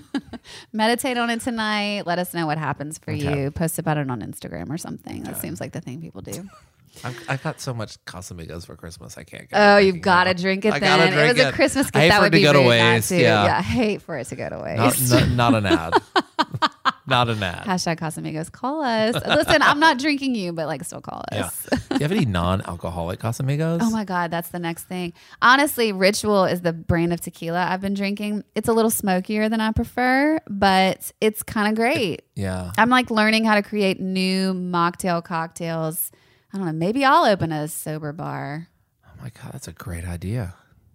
Meditate 0.72 1.18
on 1.18 1.28
it 1.28 1.42
tonight. 1.42 2.06
Let 2.06 2.18
us 2.18 2.32
know 2.32 2.46
what 2.46 2.56
happens 2.56 2.96
for 2.96 3.12
Okay. 3.12 3.42
you. 3.42 3.50
Post 3.50 3.78
about 3.78 3.98
it 3.98 4.10
on 4.10 4.22
Instagram 4.22 4.70
or 4.70 4.78
something. 4.78 5.22
That 5.24 5.36
seems 5.36 5.60
like 5.60 5.72
the 5.72 5.82
thing 5.82 6.00
people 6.00 6.22
do. 6.22 6.48
I've, 7.04 7.24
I 7.28 7.36
got 7.36 7.60
so 7.60 7.72
much 7.74 8.02
Casamigos 8.04 8.66
for 8.66 8.76
Christmas. 8.76 9.16
I 9.18 9.24
can't. 9.24 9.48
Get 9.48 9.56
Oh, 9.58 9.76
you've 9.78 10.00
got 10.00 10.24
to 10.24 10.34
drink 10.34 10.64
it 10.64 10.72
I 10.74 10.78
then. 10.78 10.98
drink 11.12 11.14
it 11.14 11.28
was 11.36 11.44
a 11.44 11.48
it. 11.48 11.54
Christmas 11.54 11.86
gift. 11.86 11.96
I 11.96 12.00
hate 12.00 12.08
that 12.10 12.16
for 12.16 12.22
would 12.22 12.26
it 12.26 12.30
to 12.30 12.36
be 12.38 12.42
go 12.42 12.52
to 12.52 12.58
rude 12.58 12.64
not 12.64 12.70
waste. 12.94 13.10
Yeah. 13.12 13.56
I 13.58 13.62
hate 13.62 14.02
for 14.02 14.16
it 14.18 14.26
to 14.28 14.36
go 14.36 14.48
to 14.48 14.56
Not, 14.56 14.92
waste. 14.92 15.10
not, 15.10 15.28
not 15.30 15.54
an 15.54 15.66
ad. 15.66 15.94
not 17.06 17.28
an 17.28 17.42
ad. 17.42 17.64
Hashtag 17.66 17.98
Casamigos. 17.98 18.50
Call 18.52 18.82
us. 18.82 19.14
Listen, 19.26 19.62
I'm 19.62 19.80
not 19.80 19.98
drinking 19.98 20.34
you, 20.34 20.52
but 20.52 20.66
like 20.66 20.84
still 20.84 21.00
call 21.00 21.22
Yeah. 21.32 21.46
us. 21.46 21.66
Do 21.70 21.78
you 21.92 22.00
have 22.00 22.12
any 22.12 22.26
non-alcoholic 22.26 23.18
Casamigos? 23.20 23.78
Oh 23.82 23.90
my 23.90 24.04
God, 24.04 24.30
that's 24.30 24.50
the 24.50 24.58
next 24.58 24.84
thing. 24.84 25.12
Honestly, 25.42 25.92
Ritual 25.92 26.44
is 26.44 26.60
the 26.60 26.72
brand 26.72 27.12
of 27.12 27.20
tequila 27.20 27.66
I've 27.68 27.80
been 27.80 27.94
drinking. 27.94 28.44
It's 28.54 28.68
a 28.68 28.72
little 28.72 28.90
smokier 28.90 29.48
than 29.48 29.60
I 29.60 29.72
prefer, 29.72 30.38
but 30.48 31.10
it's 31.20 31.42
kind 31.42 31.68
of 31.68 31.74
great. 31.76 32.22
Yeah. 32.34 32.72
I'm 32.78 32.90
like 32.90 33.10
learning 33.10 33.44
how 33.44 33.54
to 33.54 33.62
create 33.62 34.00
new 34.00 34.52
mocktail 34.54 35.24
cocktails. 35.24 36.10
I 36.52 36.56
don't 36.56 36.66
know. 36.66 36.72
Maybe 36.72 37.04
I'll 37.04 37.24
open 37.24 37.52
a 37.52 37.68
sober 37.68 38.12
bar. 38.12 38.68
Oh 39.06 39.10
my 39.22 39.30
god, 39.30 39.52
that's 39.52 39.68
a 39.68 39.72
great 39.72 40.06
idea. 40.06 40.54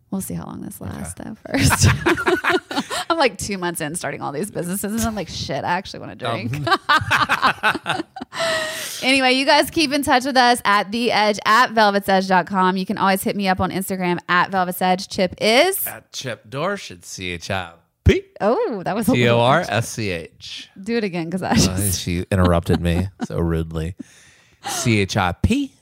We'll 0.09 0.21
see 0.21 0.35
how 0.35 0.45
long 0.45 0.61
this 0.61 0.79
lasts, 0.79 1.15
though, 1.15 1.35
first. 1.47 1.87
I'm 3.09 3.17
like 3.17 3.39
two 3.39 3.57
months 3.57 3.81
in 3.81 3.95
starting 3.95 4.21
all 4.21 4.31
these 4.31 4.51
businesses, 4.51 4.93
and 4.93 5.01
I'm 5.01 5.15
like, 5.15 5.27
shit, 5.27 5.63
I 5.63 5.71
actually 5.71 6.01
want 6.01 6.19
to 6.19 6.25
drink. 6.25 6.53
anyway, 9.03 9.33
you 9.33 9.45
guys 9.45 9.71
keep 9.71 9.91
in 9.91 10.03
touch 10.03 10.25
with 10.25 10.37
us 10.37 10.61
at 10.65 10.91
the 10.91 11.11
edge 11.11 11.39
at 11.45 11.71
velvetsedge.com. 11.71 12.77
You 12.77 12.85
can 12.85 12.99
always 12.99 13.23
hit 13.23 13.35
me 13.35 13.47
up 13.47 13.59
on 13.59 13.71
Instagram 13.71 14.19
at 14.29 14.51
velvetsedge. 14.51 15.09
Chip 15.09 15.33
is. 15.41 15.85
At 15.87 16.11
Chip 16.11 16.47
Dorsch, 16.47 16.91
it's 16.91 17.07
C 17.07 17.31
H 17.31 17.49
I 17.49 17.73
Oh, 18.41 18.83
that 18.83 18.95
was 18.95 19.07
a 19.07 19.13
T 19.13 19.27
O 19.29 19.39
R. 19.39 19.63
S 19.67 19.89
C 19.89 20.09
H. 20.09 20.69
Do 20.81 20.97
it 20.97 21.03
again 21.03 21.25
because 21.25 21.41
I 21.41 21.51
Uh. 21.51 21.91
She 21.91 22.25
interrupted 22.31 22.81
me 22.81 23.07
so 23.23 23.39
rudely. 23.39 23.95
C 24.65 24.99
H 24.99 25.17
I 25.17 25.31
P 25.33 25.73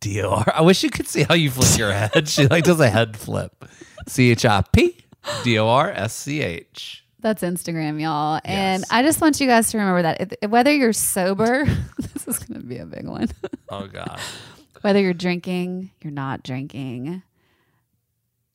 D 0.00 0.22
O 0.22 0.30
R. 0.30 0.52
I 0.54 0.62
wish 0.62 0.82
you 0.82 0.90
could 0.90 1.08
see 1.08 1.22
how 1.22 1.34
you 1.34 1.50
flip 1.50 1.78
your 1.78 1.92
head. 1.92 2.28
She 2.28 2.46
like 2.46 2.64
does 2.64 2.80
a 2.80 2.90
head 2.90 3.16
flip. 3.16 3.64
C 4.06 4.30
H 4.30 4.44
I 4.44 4.62
P 4.72 4.96
D 5.44 5.58
O 5.58 5.68
R 5.68 5.90
S 5.90 6.14
C 6.14 6.42
H. 6.42 7.04
That's 7.20 7.42
Instagram, 7.42 8.00
y'all. 8.00 8.40
And 8.44 8.84
I 8.90 9.02
just 9.02 9.20
want 9.20 9.40
you 9.40 9.46
guys 9.46 9.70
to 9.70 9.78
remember 9.78 10.02
that 10.02 10.38
if, 10.42 10.50
whether 10.50 10.72
you're 10.72 10.92
sober, 10.92 11.64
this 11.98 12.28
is 12.28 12.38
going 12.38 12.60
to 12.60 12.66
be 12.66 12.78
a 12.78 12.86
big 12.86 13.06
one. 13.06 13.28
Oh 13.68 13.86
God. 13.86 14.20
whether 14.82 15.00
you're 15.00 15.14
drinking, 15.14 15.90
you're 16.02 16.12
not 16.12 16.44
drinking, 16.44 17.22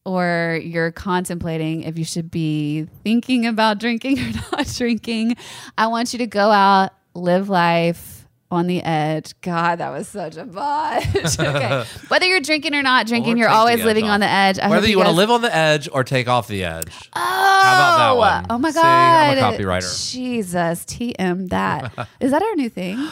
or 0.05 0.59
you're 0.63 0.91
contemplating 0.91 1.83
if 1.83 1.97
you 1.97 2.05
should 2.05 2.31
be 2.31 2.87
thinking 3.03 3.45
about 3.45 3.79
drinking 3.79 4.19
or 4.21 4.31
not 4.53 4.67
drinking, 4.67 5.35
I 5.77 5.87
want 5.87 6.13
you 6.13 6.19
to 6.19 6.27
go 6.27 6.51
out, 6.51 6.91
live 7.13 7.49
life 7.49 8.20
on 8.51 8.67
the 8.67 8.81
edge. 8.83 9.33
God, 9.41 9.79
that 9.79 9.89
was 9.91 10.07
such 10.07 10.35
a 10.37 10.45
botch. 10.45 11.05
okay. 11.39 11.83
Whether 12.09 12.25
you're 12.27 12.41
drinking 12.41 12.75
or 12.75 12.83
not 12.83 13.07
drinking, 13.07 13.35
Or 13.35 13.37
you're 13.37 13.49
always 13.49 13.83
living 13.83 14.05
off. 14.05 14.11
on 14.15 14.19
the 14.19 14.27
edge. 14.29 14.59
I 14.59 14.67
Whether 14.69 14.81
hope 14.81 14.89
you 14.89 14.97
want 14.97 15.09
to 15.09 15.15
live 15.15 15.31
on 15.31 15.41
the 15.41 15.55
edge 15.55 15.87
or 15.91 16.03
take 16.03 16.27
off 16.27 16.47
the 16.47 16.63
edge. 16.63 17.09
Oh, 17.15 17.19
How 17.19 17.73
about 17.73 17.97
that 17.97 18.09
oh, 18.11 18.15
one? 18.15 18.45
Oh 18.49 18.57
my 18.57 18.71
See, 18.71 18.79
I'm 18.79 19.37
a 19.37 19.41
copywriter. 19.41 20.11
Jesus, 20.11 20.85
TM 20.85 21.49
that. 21.49 22.07
Is 22.19 22.31
that 22.31 22.41
our 22.43 22.55
new 22.55 22.69
thing? 22.69 23.09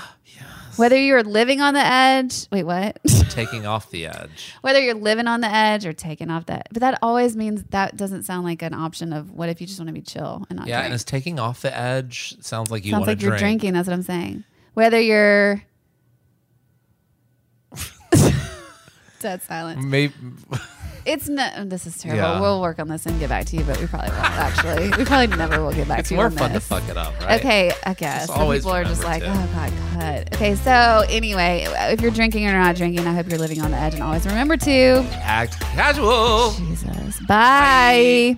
Whether 0.75 0.95
you're 0.95 1.23
living 1.23 1.59
on 1.59 1.73
the 1.73 1.85
edge, 1.85 2.47
wait, 2.53 2.63
what? 2.63 2.99
Taking 3.29 3.65
off 3.65 3.89
the 3.91 4.07
edge. 4.07 4.53
Whether 4.61 4.79
you're 4.79 4.93
living 4.93 5.27
on 5.27 5.41
the 5.41 5.53
edge 5.53 5.85
or 5.85 5.91
taking 5.91 6.29
off 6.29 6.45
that, 6.45 6.67
but 6.71 6.79
that 6.79 6.97
always 7.01 7.35
means 7.35 7.65
that 7.71 7.97
doesn't 7.97 8.23
sound 8.23 8.45
like 8.45 8.61
an 8.61 8.73
option 8.73 9.11
of 9.11 9.29
what 9.31 9.49
if 9.49 9.59
you 9.59 9.67
just 9.67 9.77
want 9.77 9.87
to 9.89 9.93
be 9.93 10.01
chill 10.01 10.45
and 10.49 10.57
not 10.57 10.67
Yeah, 10.69 10.77
drink. 10.77 10.85
and 10.85 10.93
is 10.93 11.03
taking 11.03 11.37
off 11.37 11.61
the 11.61 11.77
edge 11.77 12.33
sounds 12.39 12.71
like 12.71 12.85
you 12.85 12.91
Sounds 12.91 13.07
want 13.07 13.19
to 13.19 13.25
like 13.25 13.29
you're 13.29 13.37
drinking. 13.37 13.73
That's 13.73 13.89
what 13.89 13.93
I'm 13.93 14.03
saying. 14.03 14.45
Whether 14.73 14.99
you're 14.99 15.61
dead 19.19 19.41
silent. 19.43 19.83
Maybe 19.83 20.13
It's 21.05 21.27
no. 21.27 21.49
Oh, 21.57 21.65
this 21.65 21.87
is 21.87 21.97
terrible. 21.97 22.21
Yeah. 22.21 22.39
We'll 22.39 22.61
work 22.61 22.77
on 22.79 22.87
this 22.87 23.05
and 23.05 23.19
get 23.19 23.29
back 23.29 23.45
to 23.47 23.57
you, 23.57 23.63
but 23.63 23.79
we 23.79 23.87
probably 23.87 24.09
won't. 24.11 24.21
Actually, 24.23 24.89
we 24.97 25.05
probably 25.05 25.35
never 25.35 25.63
will 25.63 25.73
get 25.73 25.87
back 25.87 25.99
it's 25.99 26.09
to 26.09 26.15
you. 26.15 26.21
It's 26.21 26.35
more 26.35 26.39
fun 26.39 26.53
this. 26.53 26.63
to 26.63 26.69
fuck 26.69 26.87
it 26.89 26.97
up, 26.97 27.19
right? 27.21 27.39
Okay, 27.39 27.71
I 27.85 27.93
guess 27.93 28.27
some 28.27 28.39
always 28.39 28.61
people 28.61 28.73
are 28.73 28.83
just 28.83 29.03
like, 29.03 29.23
remember 29.23 29.47
oh 29.51 29.55
god, 29.55 29.73
cut. 29.93 30.35
Okay, 30.35 30.55
so 30.55 31.03
anyway, 31.09 31.65
if 31.91 32.01
you're 32.01 32.11
drinking 32.11 32.47
or 32.47 32.53
not 32.53 32.75
drinking, 32.75 33.07
I 33.07 33.13
hope 33.13 33.29
you're 33.29 33.39
living 33.39 33.61
on 33.61 33.71
the 33.71 33.77
edge, 33.77 33.93
and 33.95 34.03
always 34.03 34.25
remember 34.25 34.57
to 34.57 35.05
Act 35.21 35.59
casual. 35.61 36.51
Jesus. 36.51 37.19
Bye. 37.21 38.37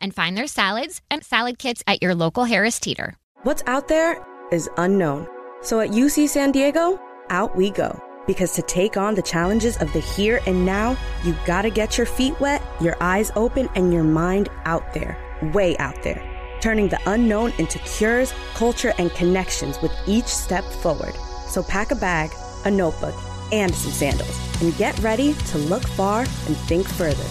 and 0.00 0.14
find 0.14 0.36
their 0.36 0.46
salads 0.46 1.00
and 1.10 1.24
salad 1.24 1.58
kits 1.58 1.82
at 1.86 2.02
your 2.02 2.14
local 2.14 2.44
Harris 2.44 2.78
Teeter. 2.78 3.16
What's 3.42 3.62
out 3.66 3.88
there 3.88 4.24
is 4.50 4.68
unknown. 4.76 5.26
So 5.62 5.80
at 5.80 5.90
UC 5.90 6.28
San 6.28 6.52
Diego, 6.52 7.00
out 7.30 7.56
we 7.56 7.70
go. 7.70 8.00
Because 8.26 8.54
to 8.54 8.62
take 8.62 8.96
on 8.96 9.14
the 9.14 9.22
challenges 9.22 9.76
of 9.78 9.92
the 9.92 10.00
here 10.00 10.40
and 10.46 10.64
now, 10.64 10.96
you 11.24 11.36
gotta 11.44 11.70
get 11.70 11.98
your 11.98 12.06
feet 12.06 12.38
wet, 12.40 12.62
your 12.80 12.96
eyes 13.00 13.30
open, 13.36 13.68
and 13.74 13.92
your 13.92 14.04
mind 14.04 14.48
out 14.64 14.94
there, 14.94 15.18
way 15.52 15.76
out 15.76 16.02
there. 16.02 16.22
Turning 16.60 16.88
the 16.88 17.00
unknown 17.06 17.52
into 17.58 17.78
cures, 17.80 18.32
culture, 18.54 18.94
and 18.98 19.10
connections 19.12 19.80
with 19.82 19.92
each 20.06 20.24
step 20.24 20.64
forward. 20.64 21.14
So 21.46 21.62
pack 21.62 21.90
a 21.90 21.96
bag, 21.96 22.30
a 22.64 22.70
notebook, 22.70 23.14
and 23.52 23.74
some 23.74 23.92
sandals, 23.92 24.62
and 24.62 24.74
get 24.78 24.98
ready 25.00 25.34
to 25.34 25.58
look 25.58 25.86
far 25.86 26.20
and 26.20 26.56
think 26.56 26.88
further. 26.88 27.24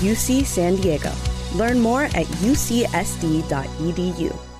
UC 0.00 0.46
San 0.46 0.76
Diego. 0.76 1.12
Learn 1.54 1.80
more 1.80 2.04
at 2.04 2.26
ucsd.edu. 2.42 4.53